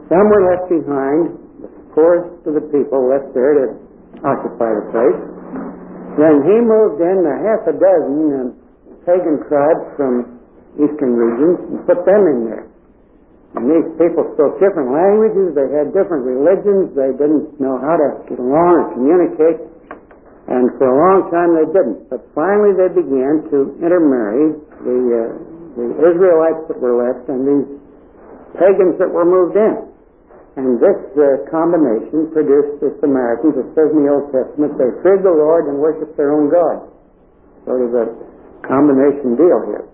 some 0.06 0.26
were 0.30 0.44
left 0.46 0.70
behind, 0.70 1.22
the 1.58 1.70
poorest 1.90 2.46
of 2.46 2.54
the 2.54 2.66
people 2.70 3.10
left 3.10 3.34
there 3.34 3.54
to 3.58 3.66
occupy 4.22 4.70
the 4.78 4.86
place. 4.94 5.20
Then 6.22 6.42
he 6.46 6.56
moved 6.62 7.02
in 7.02 7.18
a 7.26 7.36
half 7.46 7.66
a 7.66 7.74
dozen 7.74 8.54
pagan 9.08 9.40
tribes 9.48 9.86
from 9.96 10.38
eastern 10.76 11.16
regions 11.16 11.58
and 11.66 11.80
put 11.88 12.04
them 12.04 12.22
in 12.28 12.38
there. 12.44 12.66
And 13.56 13.64
these 13.64 13.88
people 13.96 14.28
spoke 14.36 14.60
different 14.60 14.92
languages, 14.92 15.56
they 15.56 15.66
had 15.72 15.96
different 15.96 16.28
religions, 16.28 16.92
they 16.92 17.16
didn't 17.16 17.56
know 17.56 17.80
how 17.80 17.96
to 17.96 18.08
get 18.28 18.38
along 18.38 18.70
or 18.76 18.84
communicate, 18.92 19.64
and 20.48 20.72
for 20.80 20.88
a 20.88 20.96
long 20.96 21.28
time 21.28 21.52
they 21.52 21.68
didn't. 21.68 22.08
But 22.08 22.24
finally 22.32 22.72
they 22.72 22.88
began 22.88 23.44
to 23.52 23.76
intermarry 23.84 24.56
the, 24.80 24.98
uh, 25.12 25.20
the 25.76 25.86
Israelites 26.08 26.64
that 26.72 26.80
were 26.80 26.96
left 26.96 27.28
and 27.28 27.44
these 27.44 27.68
pagans 28.56 28.96
that 28.96 29.12
were 29.12 29.28
moved 29.28 29.60
in. 29.60 29.76
And 30.56 30.80
this 30.80 30.98
uh, 31.14 31.44
combination 31.52 32.32
produced 32.32 32.80
the 32.80 32.96
Samaritans. 32.98 33.60
It 33.60 33.68
says 33.76 33.92
in 33.92 34.02
the 34.02 34.10
Old 34.10 34.32
Testament 34.32 34.74
they 34.80 34.90
feared 35.04 35.20
the 35.22 35.36
Lord 35.36 35.68
and 35.68 35.78
worshiped 35.78 36.16
their 36.16 36.32
own 36.32 36.48
God. 36.48 36.88
Sort 37.68 37.84
of 37.84 37.92
a 37.92 38.06
combination 38.64 39.36
deal 39.36 39.60
here. 39.68 39.84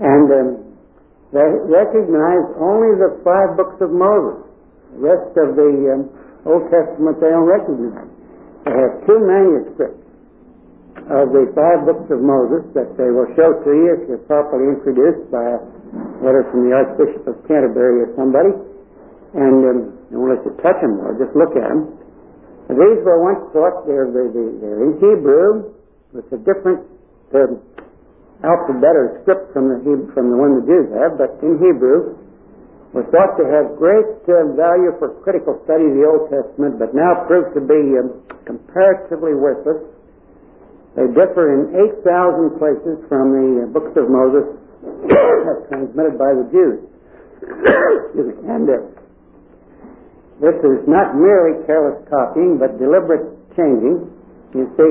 And 0.00 0.26
um, 0.30 0.48
they 1.34 1.50
recognize 1.66 2.46
only 2.62 2.94
the 2.94 3.18
five 3.26 3.58
books 3.58 3.82
of 3.82 3.90
Moses. 3.90 4.46
The 4.94 5.02
rest 5.02 5.34
of 5.34 5.58
the 5.58 5.70
um, 5.98 6.02
Old 6.46 6.70
Testament 6.70 7.18
they 7.18 7.34
don't 7.34 7.50
recognize. 7.50 8.13
They 8.64 8.72
have 8.72 9.04
two 9.04 9.20
manuscripts 9.20 10.04
of 11.04 11.36
the 11.36 11.52
five 11.52 11.84
books 11.84 12.08
of 12.08 12.24
Moses 12.24 12.64
that 12.72 12.96
they 12.96 13.12
will 13.12 13.28
show 13.36 13.52
to 13.52 13.70
you 13.76 13.88
if 14.00 14.08
you're 14.08 14.24
properly 14.24 14.72
introduced 14.72 15.28
by 15.28 15.44
a 15.44 15.60
letter 16.24 16.48
from 16.48 16.64
the 16.64 16.72
Archbishop 16.72 17.28
of 17.28 17.36
Canterbury 17.44 18.08
or 18.08 18.10
somebody. 18.16 18.56
And 19.36 19.58
um, 19.68 19.78
I 20.08 20.16
won't 20.16 20.32
let 20.32 20.42
you 20.48 20.54
touch 20.64 20.80
them 20.80 20.96
though, 20.96 21.12
just 21.20 21.36
look 21.36 21.52
at 21.60 21.66
them. 21.68 21.92
These 22.72 23.04
were 23.04 23.20
once 23.20 23.44
thought 23.52 23.84
they're, 23.84 24.08
they're, 24.08 24.32
they're 24.32 24.80
in 24.88 24.96
Hebrew 24.96 25.76
with 26.16 26.24
a 26.32 26.40
different 26.40 26.88
um, 27.36 27.60
alphabet 28.40 28.96
or 28.96 29.20
script 29.20 29.52
from 29.52 29.68
the, 29.68 29.78
from 30.16 30.32
the 30.32 30.38
one 30.40 30.56
the 30.60 30.64
Jews 30.64 30.88
have, 30.96 31.20
but 31.20 31.36
in 31.44 31.60
Hebrew, 31.60 32.16
was 32.94 33.02
thought 33.10 33.34
to 33.34 33.44
have 33.50 33.74
great 33.74 34.06
uh, 34.30 34.54
value 34.54 34.94
for 35.02 35.18
critical 35.26 35.58
study 35.66 35.90
of 35.90 35.98
the 35.98 36.06
Old 36.06 36.30
Testament, 36.30 36.78
but 36.78 36.94
now 36.94 37.26
proved 37.26 37.50
to 37.58 37.62
be 37.66 37.98
um, 37.98 38.22
comparatively 38.46 39.34
worthless. 39.34 39.82
They 40.94 41.10
differ 41.10 41.58
in 41.58 41.74
8,000 42.06 42.54
places 42.54 43.02
from 43.10 43.34
the 43.34 43.66
uh, 43.66 43.74
books 43.74 43.98
of 43.98 44.06
Moses 44.06 44.46
transmitted 45.74 46.14
by 46.14 46.38
the 46.38 46.46
Jews. 46.54 46.78
and 48.46 48.62
uh, 48.70 48.78
this 50.38 50.54
is 50.62 50.86
not 50.86 51.18
merely 51.18 51.66
careless 51.66 51.98
copying, 52.06 52.62
but 52.62 52.78
deliberate 52.78 53.26
changing. 53.58 54.06
You 54.54 54.70
see, 54.78 54.90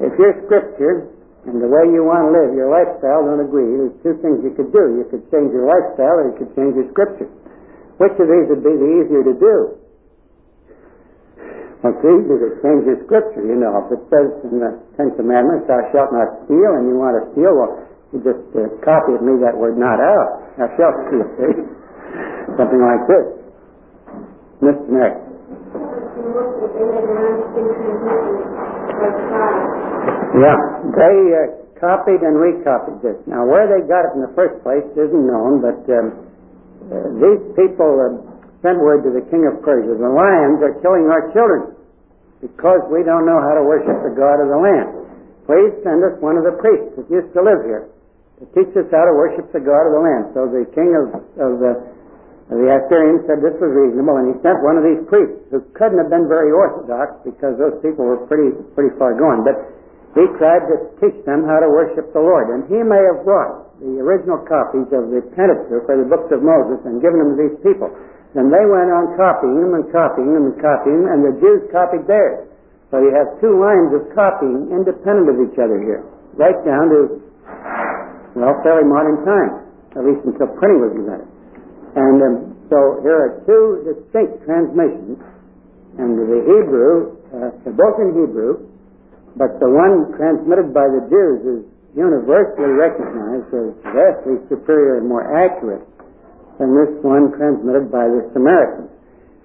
if 0.00 0.16
your 0.16 0.32
scripture 0.48 1.12
and 1.46 1.62
the 1.62 1.70
way 1.70 1.86
you 1.94 2.02
want 2.02 2.26
to 2.26 2.30
live, 2.34 2.50
your 2.58 2.66
lifestyle 2.66 3.22
don't 3.22 3.38
agree. 3.38 3.70
There's 3.78 3.94
two 4.02 4.18
things 4.18 4.42
you 4.42 4.50
could 4.58 4.74
do. 4.74 4.98
You 4.98 5.06
could 5.06 5.22
change 5.30 5.54
your 5.54 5.70
lifestyle 5.70 6.18
or 6.18 6.34
you 6.34 6.36
could 6.42 6.50
change 6.58 6.74
your 6.74 6.90
scripture. 6.90 7.30
Which 8.02 8.18
of 8.18 8.26
these 8.26 8.50
would 8.50 8.66
be 8.66 8.74
the 8.74 8.90
easier 8.98 9.22
to 9.22 9.34
do? 9.38 9.56
Well, 11.86 11.94
it's 11.94 12.02
easier 12.02 12.38
to 12.42 12.50
change 12.66 12.82
your 12.90 12.98
scripture, 13.06 13.46
you 13.46 13.54
know. 13.54 13.78
If 13.86 13.94
it 13.94 14.02
says 14.10 14.28
in 14.50 14.58
the 14.58 14.74
Ten 14.98 15.14
Commandments, 15.14 15.70
thou 15.70 15.78
shalt 15.94 16.10
not 16.10 16.34
steal, 16.50 16.72
and 16.82 16.90
you 16.90 16.98
want 16.98 17.14
to 17.14 17.22
steal, 17.30 17.54
well, 17.54 17.78
you 18.10 18.18
just 18.26 18.42
uh, 18.58 18.66
copy 18.82 19.14
and 19.14 19.22
leave 19.22 19.38
that 19.46 19.54
word 19.54 19.78
not 19.78 20.02
out. 20.02 20.50
Thou 20.58 20.66
shalt 20.74 20.96
steal, 21.08 21.26
see? 21.38 21.54
Something 22.58 22.82
like 22.82 23.06
this. 23.06 23.26
Mr. 24.66 24.82
Next. 24.90 25.22
Yeah, 30.36 30.58
they 30.92 31.16
uh, 31.32 31.40
copied 31.80 32.20
and 32.22 32.36
recopied 32.36 33.00
this. 33.00 33.16
Now, 33.24 33.44
where 33.48 33.66
they 33.68 33.84
got 33.88 34.08
it 34.08 34.12
in 34.16 34.22
the 34.22 34.32
first 34.36 34.60
place 34.62 34.84
isn't 34.96 35.24
known, 35.26 35.64
but 35.64 35.80
um, 35.92 36.06
uh, 36.86 37.08
these 37.18 37.42
people 37.56 37.90
uh, 38.00 38.20
sent 38.60 38.78
word 38.80 39.04
to 39.04 39.12
the 39.12 39.24
king 39.32 39.44
of 39.48 39.60
Persia, 39.64 39.96
the 39.96 40.12
lions 40.12 40.60
are 40.64 40.76
killing 40.84 41.08
our 41.08 41.32
children 41.32 41.76
because 42.40 42.84
we 42.92 43.02
don't 43.02 43.24
know 43.24 43.40
how 43.40 43.56
to 43.56 43.64
worship 43.64 43.96
the 44.04 44.12
God 44.12 44.38
of 44.44 44.48
the 44.52 44.60
land. 44.60 44.88
Please 45.48 45.72
send 45.86 46.04
us 46.04 46.14
one 46.20 46.36
of 46.36 46.44
the 46.44 46.54
priests 46.58 46.98
that 46.98 47.06
used 47.08 47.32
to 47.32 47.40
live 47.40 47.62
here 47.64 47.88
to 48.38 48.44
teach 48.52 48.68
us 48.76 48.84
how 48.92 49.04
to 49.08 49.14
worship 49.16 49.48
the 49.54 49.62
God 49.62 49.88
of 49.88 49.92
the 49.96 50.02
land. 50.04 50.24
So 50.36 50.44
the 50.50 50.68
king 50.76 50.92
of, 50.92 51.06
of 51.40 51.52
the, 51.62 51.72
of 52.52 52.56
the 52.60 52.68
Assyrians 52.68 53.24
said 53.24 53.40
this 53.40 53.56
was 53.56 53.72
reasonable, 53.72 54.20
and 54.20 54.34
he 54.34 54.36
sent 54.44 54.60
one 54.60 54.76
of 54.76 54.84
these 54.84 55.00
priests 55.08 55.48
who 55.48 55.64
couldn't 55.72 55.96
have 55.96 56.12
been 56.12 56.28
very 56.28 56.52
orthodox 56.52 57.16
because 57.24 57.56
those 57.56 57.80
people 57.80 58.04
were 58.04 58.20
pretty 58.28 58.52
pretty 58.76 58.92
far 59.00 59.16
gone, 59.16 59.40
but 59.40 59.56
he 60.16 60.24
tried 60.40 60.64
to 60.72 60.76
teach 60.96 61.18
them 61.28 61.44
how 61.44 61.60
to 61.60 61.68
worship 61.68 62.08
the 62.16 62.24
Lord. 62.24 62.48
And 62.48 62.64
he 62.72 62.80
may 62.80 63.00
have 63.12 63.20
brought 63.20 63.68
the 63.84 64.00
original 64.00 64.40
copies 64.48 64.88
of 64.88 65.12
the 65.12 65.20
Pentateuch 65.36 65.84
or 65.84 65.96
the 66.00 66.08
books 66.08 66.32
of 66.32 66.40
Moses 66.40 66.80
and 66.88 67.04
given 67.04 67.20
them 67.20 67.36
to 67.36 67.38
these 67.44 67.58
people. 67.60 67.92
And 68.32 68.48
they 68.48 68.64
went 68.64 68.88
on 68.88 69.12
copying 69.20 69.60
them 69.60 69.76
and 69.76 69.84
copying 69.92 70.32
them 70.32 70.48
and 70.52 70.56
copying 70.56 71.04
them, 71.04 71.08
and 71.12 71.20
the 71.24 71.34
Jews 71.40 71.68
copied 71.68 72.08
theirs. 72.08 72.48
So 72.88 73.00
you 73.00 73.12
have 73.12 73.36
two 73.44 73.60
lines 73.60 73.92
of 73.92 74.08
copying 74.16 74.72
independent 74.72 75.28
of 75.28 75.36
each 75.40 75.56
other 75.60 75.80
here, 75.80 76.04
right 76.36 76.56
down 76.64 76.88
to, 76.92 77.00
well, 78.36 78.56
fairly 78.64 78.88
modern 78.88 79.20
times, 79.24 79.68
at 79.96 80.04
least 80.04 80.24
until 80.24 80.52
printing 80.56 80.80
was 80.80 80.92
invented. 80.96 81.28
And 81.96 82.16
um, 82.24 82.36
so 82.68 83.00
here 83.00 83.16
are 83.16 83.32
two 83.48 83.88
distinct 83.88 84.44
transmissions, 84.44 85.16
and 85.96 86.16
the 86.16 86.40
Hebrew, 86.44 87.16
uh, 87.32 87.72
both 87.72 87.96
in 88.04 88.16
Hebrew, 88.20 88.68
but 89.36 89.60
the 89.60 89.68
one 89.68 90.16
transmitted 90.16 90.72
by 90.72 90.88
the 90.88 91.04
Jews 91.12 91.40
is 91.44 91.62
universally 91.92 92.72
recognized 92.72 93.52
as 93.52 93.72
vastly 93.92 94.36
superior 94.48 95.00
and 95.00 95.08
more 95.08 95.24
accurate 95.24 95.84
than 96.56 96.72
this 96.72 96.92
one 97.04 97.32
transmitted 97.36 97.92
by 97.92 98.04
the 98.08 98.24
Samaritans. 98.32 98.92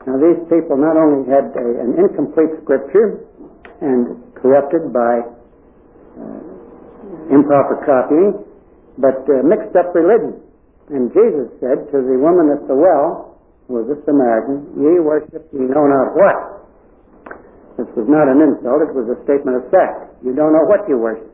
Now, 0.07 0.17
these 0.17 0.39
people 0.47 0.79
not 0.79 0.95
only 0.95 1.27
had 1.27 1.51
a, 1.53 1.67
an 1.83 1.99
incomplete 1.99 2.55
scripture 2.63 3.23
and 3.83 4.15
corrupted 4.39 4.91
by 4.91 5.13
uh, 6.19 7.35
improper 7.35 7.83
copying, 7.85 8.33
but 8.97 9.27
uh, 9.27 9.43
mixed 9.43 9.75
up 9.75 9.93
religion. 9.93 10.39
And 10.89 11.11
Jesus 11.13 11.51
said 11.59 11.87
to 11.91 11.97
the 12.03 12.17
woman 12.19 12.51
at 12.51 12.67
the 12.67 12.75
well, 12.75 13.39
who 13.67 13.79
was 13.79 13.87
a 13.91 13.97
Samaritan, 14.03 14.75
Ye 14.75 14.99
worship 14.99 15.47
ye 15.53 15.63
know 15.67 15.87
not 15.87 16.15
what. 16.15 16.61
This 17.80 17.88
was 17.95 18.07
not 18.07 18.28
an 18.28 18.43
insult, 18.43 18.84
it 18.84 18.91
was 18.91 19.07
a 19.11 19.17
statement 19.24 19.57
of 19.57 19.65
fact. 19.72 20.11
You 20.22 20.36
don't 20.36 20.51
know 20.51 20.67
what 20.67 20.84
you 20.91 20.99
worship. 20.99 21.32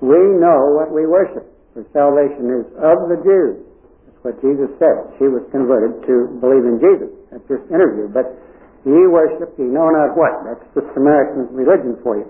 We 0.00 0.20
know 0.36 0.74
what 0.76 0.92
we 0.92 1.06
worship, 1.06 1.48
for 1.72 1.84
salvation 1.92 2.50
is 2.50 2.66
of 2.80 3.08
the 3.08 3.20
Jews. 3.24 3.62
That's 4.04 4.20
what 4.20 4.36
Jesus 4.44 4.68
said. 4.76 5.16
She 5.16 5.28
was 5.28 5.44
converted 5.48 6.02
to 6.08 6.14
believe 6.40 6.64
in 6.66 6.76
Jesus 6.80 7.12
at 7.32 7.40
this 7.48 7.62
interview. 7.72 8.10
But 8.12 8.36
ye 8.84 9.06
worship, 9.08 9.54
ye 9.56 9.64
know 9.64 9.88
not 9.92 10.16
what. 10.16 10.44
That's 10.44 10.66
the 10.76 10.84
Samaritan 10.92 11.48
religion 11.56 11.96
for 12.02 12.20
you. 12.20 12.28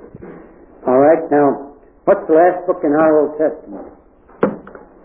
All 0.86 1.00
right, 1.00 1.24
now, 1.30 1.74
what's 2.04 2.22
the 2.28 2.36
last 2.36 2.66
book 2.66 2.84
in 2.84 2.92
our 2.92 3.12
Old 3.24 3.34
Testament? 3.40 3.88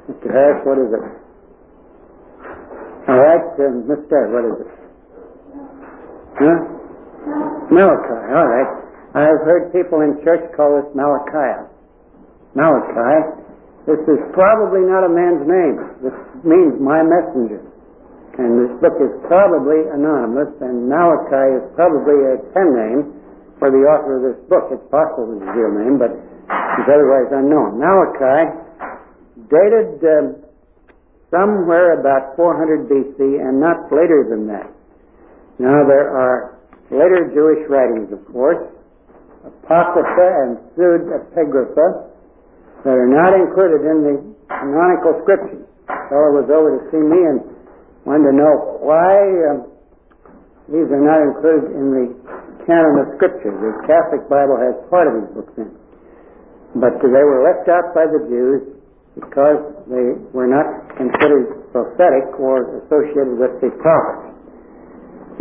Mr. 0.10 0.28
Harris, 0.30 0.62
what 0.66 0.78
is 0.78 0.92
it? 0.94 1.06
All 3.10 3.18
right, 3.18 3.46
uh, 3.58 3.74
Mr. 3.90 4.18
what 4.30 4.46
is 4.46 4.58
it? 4.62 4.72
Huh? 6.38 7.59
Malachi, 7.70 8.20
all 8.34 8.50
right. 8.50 8.72
I've 9.14 9.42
heard 9.46 9.74
people 9.74 10.02
in 10.02 10.22
church 10.26 10.46
call 10.54 10.78
this 10.78 10.90
Malachi. 10.94 11.70
Malachi. 12.54 13.46
This 13.86 14.02
is 14.06 14.22
probably 14.38 14.86
not 14.86 15.06
a 15.06 15.10
man's 15.10 15.46
name. 15.46 15.78
This 16.06 16.18
means 16.46 16.78
my 16.78 17.02
messenger. 17.02 17.62
And 18.38 18.56
this 18.56 18.74
book 18.80 18.96
is 19.02 19.12
probably 19.26 19.86
anonymous, 19.90 20.54
and 20.62 20.88
Malachi 20.88 21.60
is 21.60 21.66
probably 21.74 22.18
a 22.30 22.36
pen 22.54 22.70
name 22.72 23.02
for 23.58 23.74
the 23.74 23.84
author 23.84 24.22
of 24.22 24.24
this 24.30 24.40
book. 24.48 24.70
It's 24.72 24.86
possible 24.94 25.36
it's 25.36 25.44
his 25.44 25.54
real 25.58 25.74
name, 25.74 25.98
but 25.98 26.14
is 26.14 26.88
otherwise 26.88 27.30
unknown. 27.34 27.82
Malachi, 27.82 28.70
dated 29.50 30.00
um, 30.06 30.26
somewhere 31.30 32.00
about 32.00 32.36
400 32.38 32.88
BC 32.88 33.20
and 33.42 33.60
not 33.60 33.92
later 33.92 34.26
than 34.30 34.48
that. 34.48 34.70
Now 35.60 35.84
there 35.84 36.14
are 36.16 36.59
later 36.92 37.30
Jewish 37.34 37.64
writings, 37.70 38.10
of 38.14 38.22
course, 38.34 38.62
Apocrypha 39.46 40.28
and 40.46 40.52
Pseudepigrapha, 40.76 42.10
that 42.84 42.96
are 42.96 43.12
not 43.12 43.36
included 43.36 43.86
in 43.88 43.98
the 44.04 44.16
canonical 44.48 45.20
scriptures. 45.24 45.66
Fellow 45.88 46.42
was 46.42 46.48
over 46.50 46.80
to 46.80 46.82
see 46.92 47.02
me 47.02 47.18
and 47.18 47.40
wanted 48.06 48.32
to 48.32 48.36
know 48.36 48.54
why 48.82 49.14
um, 49.52 49.58
these 50.70 50.86
are 50.90 51.02
not 51.02 51.22
included 51.22 51.74
in 51.74 51.86
the 51.94 52.06
canon 52.70 53.02
of 53.02 53.18
scripture. 53.18 53.50
The 53.50 53.74
Catholic 53.90 54.30
Bible 54.30 54.58
has 54.62 54.78
part 54.94 55.10
of 55.10 55.14
these 55.18 55.32
books 55.34 55.54
in. 55.58 55.70
But 56.78 57.02
they 57.02 57.26
were 57.26 57.42
left 57.42 57.66
out 57.66 57.98
by 57.98 58.06
the 58.06 58.22
Jews 58.30 58.62
because 59.18 59.58
they 59.90 60.14
were 60.32 60.46
not 60.46 60.94
considered 60.94 61.74
prophetic 61.74 62.38
or 62.38 62.86
associated 62.86 63.42
with 63.42 63.58
the 63.58 63.74
prophets. 63.82 64.38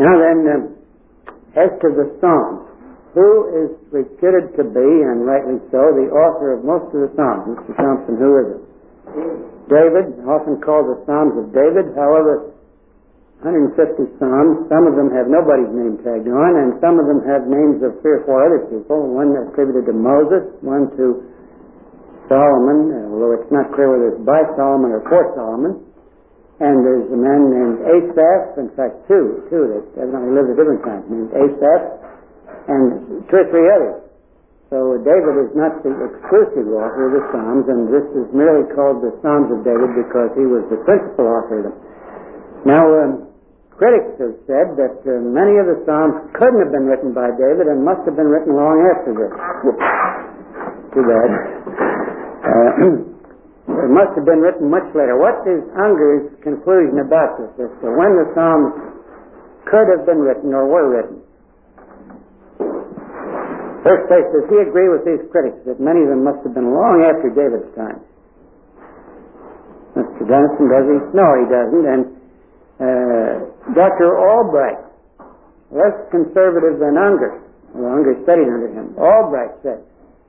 Now 0.00 0.16
then, 0.16 0.38
um, 0.48 0.77
as 1.58 1.70
to 1.82 1.88
the 1.90 2.06
Psalms, 2.22 2.70
who 3.18 3.30
is 3.50 3.70
reputed 3.90 4.54
to 4.54 4.64
be, 4.64 4.88
and 5.02 5.26
rightly 5.26 5.58
so, 5.74 5.90
the 5.90 6.06
author 6.14 6.54
of 6.54 6.62
most 6.62 6.94
of 6.94 7.02
the 7.02 7.10
Psalms? 7.18 7.58
Mr. 7.58 7.74
Thompson, 7.74 8.14
who 8.14 8.30
is 8.38 8.48
it? 8.54 8.62
David, 9.66 10.06
often 10.24 10.62
called 10.62 10.86
the 10.86 11.02
Psalms 11.04 11.34
of 11.34 11.50
David. 11.50 11.92
However, 11.98 12.54
150 13.42 13.74
Psalms, 14.18 14.70
some 14.70 14.86
of 14.86 14.94
them 14.94 15.10
have 15.10 15.26
nobody's 15.26 15.70
name 15.74 15.98
tagged 16.02 16.30
on, 16.30 16.52
and 16.62 16.78
some 16.78 16.98
of 16.98 17.10
them 17.10 17.22
have 17.26 17.46
names 17.50 17.82
of 17.82 17.98
three 18.02 18.18
or 18.18 18.24
four 18.26 18.38
other 18.38 18.66
people. 18.70 19.14
One 19.14 19.34
attributed 19.34 19.86
to 19.90 19.94
Moses, 19.94 20.46
one 20.62 20.90
to 20.94 21.26
Solomon, 22.28 23.08
although 23.08 23.40
it's 23.40 23.50
not 23.50 23.72
clear 23.72 23.88
whether 23.88 24.14
it's 24.14 24.24
by 24.24 24.42
Solomon 24.54 24.92
or 24.92 25.02
for 25.08 25.32
Solomon. 25.34 25.87
And 26.58 26.82
there's 26.82 27.06
a 27.06 27.20
man 27.20 27.54
named 27.54 27.78
Asaph, 27.86 28.58
in 28.58 28.68
fact, 28.74 29.06
two, 29.06 29.46
two 29.46 29.78
that 29.78 30.02
evidently 30.02 30.34
lived 30.34 30.50
at 30.50 30.56
different 30.58 30.82
times, 30.82 31.06
named 31.06 31.30
Asaph, 31.30 31.82
and 32.66 32.82
two 33.30 33.38
or 33.38 33.48
three 33.54 33.70
others. 33.70 34.02
So 34.68 35.00
David 35.00 35.48
is 35.48 35.54
not 35.56 35.80
the 35.80 35.94
exclusive 35.96 36.68
author 36.74 37.08
of 37.08 37.12
the 37.16 37.24
Psalms, 37.32 37.64
and 37.72 37.88
this 37.88 38.04
is 38.12 38.28
merely 38.36 38.68
called 38.76 39.00
the 39.00 39.16
Psalms 39.24 39.48
of 39.54 39.64
David 39.64 39.96
because 39.96 40.28
he 40.36 40.44
was 40.44 40.66
the 40.68 40.76
principal 40.84 41.24
author 41.24 41.62
of 41.62 41.72
them. 41.72 41.76
Now, 42.68 42.84
um, 42.84 43.32
critics 43.78 44.18
have 44.20 44.36
said 44.44 44.76
that 44.76 45.00
uh, 45.08 45.24
many 45.24 45.56
of 45.56 45.72
the 45.72 45.80
Psalms 45.88 46.20
couldn't 46.36 46.60
have 46.60 46.74
been 46.74 46.84
written 46.84 47.16
by 47.16 47.32
David 47.38 47.70
and 47.70 47.80
must 47.80 48.04
have 48.04 48.18
been 48.18 48.28
written 48.28 48.58
long 48.58 48.82
after 48.92 49.16
this. 49.16 49.32
Too 50.92 51.04
bad. 51.06 51.30
Uh, 52.44 53.07
It 53.68 53.92
must 53.92 54.16
have 54.16 54.24
been 54.24 54.40
written 54.40 54.72
much 54.72 54.88
later. 54.96 55.20
What 55.20 55.44
is 55.44 55.60
Unger's 55.76 56.32
conclusion 56.40 57.04
about 57.04 57.36
this 57.36 57.68
as 57.68 57.72
to 57.84 57.86
when 57.92 58.16
the 58.16 58.26
Psalms 58.32 58.72
could 59.68 59.86
have 59.92 60.08
been 60.08 60.24
written 60.24 60.56
or 60.56 60.64
were 60.64 60.88
written? 60.88 61.20
First 63.84 64.08
place, 64.08 64.26
does 64.32 64.48
he 64.50 64.58
agree 64.64 64.88
with 64.88 65.04
these 65.04 65.22
critics 65.30 65.60
that 65.68 65.78
many 65.78 66.02
of 66.02 66.08
them 66.08 66.24
must 66.24 66.42
have 66.42 66.52
been 66.56 66.72
long 66.72 67.04
after 67.04 67.28
David's 67.30 67.68
time? 67.76 68.00
Mr. 69.96 70.24
Denison, 70.24 70.66
does 70.68 70.86
he? 70.88 70.98
No, 71.14 71.26
he 71.38 71.46
doesn't. 71.48 71.86
And 71.88 72.02
uh, 72.80 73.32
Dr. 73.76 74.16
Albright, 74.16 74.80
less 75.70 75.94
conservative 76.10 76.80
than 76.80 76.96
Unger, 76.96 77.40
well, 77.76 77.92
Unger 77.92 78.16
studied 78.24 78.48
under 78.48 78.68
him, 78.72 78.96
Albright 78.96 79.52
said, 79.62 79.84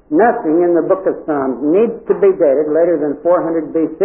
Nothing 0.09 0.65
in 0.65 0.73
the 0.73 0.81
book 0.81 1.05
of 1.05 1.21
Psalms 1.29 1.61
needs 1.61 1.93
to 2.09 2.17
be 2.17 2.33
dated 2.33 2.73
later 2.73 2.97
than 2.97 3.21
400 3.21 3.69
BC. 3.69 4.01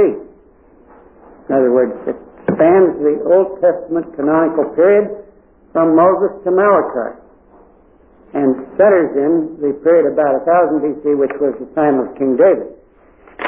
In 1.49 1.51
other 1.53 1.73
words, 1.73 1.97
it 2.05 2.17
spans 2.45 3.01
the 3.01 3.25
Old 3.25 3.61
Testament 3.65 4.13
canonical 4.13 4.69
period 4.77 5.25
from 5.73 5.97
Moses 5.97 6.37
to 6.45 6.51
Malachi 6.53 7.25
and 8.35 8.67
centers 8.77 9.15
in 9.15 9.63
the 9.63 9.73
period 9.81 10.11
about 10.13 10.45
1000 10.45 10.83
BC, 10.83 11.17
which 11.17 11.33
was 11.41 11.57
the 11.57 11.71
time 11.73 12.03
of 12.03 12.13
King 12.19 12.37
David. 12.37 12.75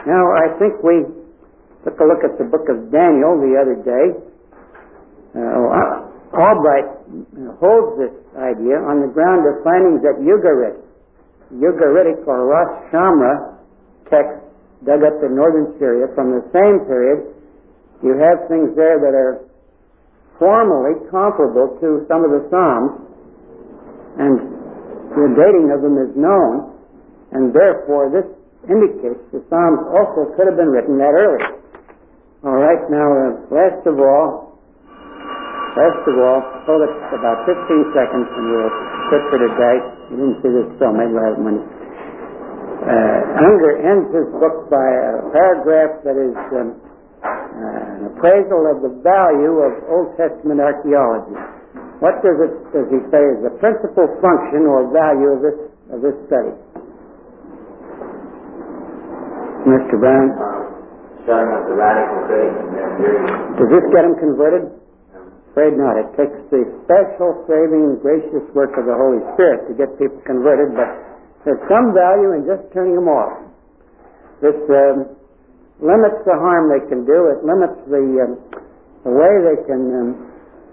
Now, 0.07 0.31
I 0.31 0.55
think 0.63 0.79
we 0.81 1.05
took 1.83 1.99
a 1.99 2.07
look 2.07 2.23
at 2.23 2.39
the 2.39 2.47
book 2.47 2.71
of 2.71 2.89
Daniel 2.95 3.37
the 3.37 3.59
other 3.59 3.77
day. 3.83 4.07
Uh, 5.35 6.07
Albright 6.33 6.87
holds 7.59 7.99
this 7.99 8.15
idea 8.39 8.79
on 8.79 9.03
the 9.03 9.11
ground 9.11 9.43
of 9.45 9.63
findings 9.67 10.07
at 10.07 10.23
Ugarit, 10.23 10.86
Ugaritic 11.55 12.27
or 12.27 12.47
Ras 12.47 12.91
Shamra 12.91 13.57
text 14.11 14.43
dug 14.85 15.03
up 15.03 15.19
in 15.23 15.35
northern 15.35 15.75
Syria 15.79 16.07
from 16.15 16.35
the 16.35 16.43
same 16.53 16.85
period. 16.87 17.33
You 18.03 18.19
have 18.19 18.49
things 18.49 18.77
there 18.77 18.99
that 19.01 19.15
are 19.15 19.47
formally 20.39 21.01
comparable 21.09 21.79
to 21.81 22.05
some 22.09 22.25
of 22.27 22.31
the 22.31 22.45
Psalms, 22.53 22.93
and 24.21 24.35
the 25.17 25.29
dating 25.33 25.73
of 25.73 25.81
them 25.81 25.97
is 25.97 26.13
known, 26.13 26.77
and 27.33 27.55
therefore 27.55 28.13
this 28.13 28.29
indicates 28.69 29.23
the 29.33 29.41
Psalms 29.49 29.81
also 29.97 30.35
could 30.37 30.47
have 30.47 30.61
been 30.61 30.69
written 30.69 30.99
that 30.99 31.15
early. 31.17 31.57
All 32.45 32.61
right, 32.61 32.85
now, 32.93 33.09
uh, 33.11 33.55
last 33.55 33.87
of 33.87 33.99
all, 33.99 34.46
last 35.77 36.03
of 36.09 36.17
all, 36.19 36.41
hold 36.65 36.83
it 36.83 36.95
about 37.13 37.45
15 37.45 37.95
seconds 37.95 38.27
and 38.27 38.45
we'll 38.49 38.73
quit 39.13 39.23
for 39.29 39.39
today. 39.39 39.77
You 40.11 40.17
didn't 40.17 40.39
see 40.41 40.53
this 40.53 40.69
film, 40.81 40.97
maybe 40.97 41.15
I 41.15 41.25
have 41.31 41.41
money. 41.41 41.63
Uh, 42.87 43.45
Unger 43.45 43.73
ends 43.83 44.09
his 44.15 44.29
book 44.41 44.71
by 44.71 44.85
a 44.85 45.29
paragraph 45.35 46.01
that 46.07 46.17
is 46.17 46.37
um, 46.55 46.79
uh, 47.25 47.97
an 47.99 48.03
appraisal 48.15 48.63
of 48.71 48.79
the 48.85 48.93
value 49.03 49.59
of 49.65 49.73
Old 49.91 50.15
Testament 50.15 50.61
archaeology. 50.61 51.35
What 51.99 52.21
does 52.21 52.37
it 52.37 52.53
does 52.77 52.87
he 52.93 53.01
say 53.09 53.25
is 53.25 53.41
the 53.41 53.57
principal 53.57 54.05
function 54.21 54.69
or 54.69 54.85
value 54.93 55.33
of 55.33 55.41
this 55.41 55.59
of 55.89 55.99
this 56.05 56.17
study? 56.29 56.53
Mr. 59.67 59.99
Brown? 59.99 60.31
Shutting 61.27 61.51
up 61.57 61.67
the 61.67 61.75
radical 61.75 62.21
critics 62.31 62.55
and 62.55 62.71
their 62.77 62.91
theories. 63.01 63.27
Does 63.59 63.71
this 63.73 63.85
get 63.91 64.05
him 64.05 64.15
converted? 64.21 64.76
Afraid 65.57 65.81
not. 65.81 65.97
It 65.97 66.13
takes 66.21 66.37
the 66.53 66.69
special, 66.85 67.41
saving, 67.49 68.05
gracious 68.05 68.45
work 68.53 68.77
of 68.77 68.85
the 68.85 68.93
Holy 68.93 69.25
Spirit 69.33 69.65
to 69.65 69.73
get 69.73 69.89
people 69.97 70.21
converted, 70.29 70.77
but 70.77 70.85
there's 71.49 71.65
some 71.65 71.97
value 71.97 72.37
in 72.37 72.45
just 72.45 72.61
turning 72.77 72.93
them 72.93 73.09
off. 73.09 73.41
This 74.45 74.53
um, 74.69 75.17
limits 75.81 76.21
the 76.29 76.37
harm 76.37 76.69
they 76.69 76.85
can 76.93 77.09
do. 77.09 77.33
It 77.33 77.41
limits 77.41 77.73
the, 77.89 78.05
um, 78.21 78.33
the 79.09 79.17
way 79.17 79.33
they 79.49 79.59
can 79.65 79.81
um, 79.97 80.09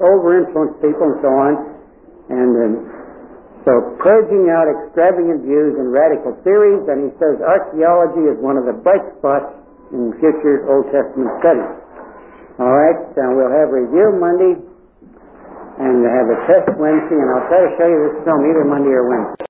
over-influence 0.03 0.75
people 0.83 1.15
and 1.15 1.19
so 1.23 1.31
on. 1.31 1.53
And 2.27 2.51
um, 2.51 2.73
so 3.63 3.71
purging 4.03 4.51
out 4.51 4.67
extravagant 4.67 5.47
views 5.47 5.79
and 5.79 5.95
radical 5.95 6.35
theories, 6.43 6.83
and 6.91 7.07
he 7.07 7.11
says 7.23 7.39
archaeology 7.39 8.27
is 8.27 8.35
one 8.43 8.59
of 8.59 8.67
the 8.67 8.75
bright 8.83 9.07
spots 9.15 9.47
in 9.95 10.11
future 10.19 10.67
Old 10.67 10.91
Testament 10.91 11.31
studies. 11.39 11.71
All 12.59 12.75
right, 12.75 12.99
so 13.15 13.21
we'll 13.31 13.47
have 13.47 13.71
review 13.71 14.19
Monday 14.19 14.72
and 15.79 16.05
have 16.05 16.27
a 16.29 16.37
test 16.45 16.67
Wednesday, 16.77 17.17
and 17.17 17.29
I'll 17.33 17.47
try 17.49 17.61
to 17.65 17.71
show 17.79 17.87
you 17.89 17.99
this 18.11 18.17
film 18.25 18.41
either 18.45 18.65
Monday 18.65 18.93
or 18.93 19.05
Wednesday. 19.09 19.41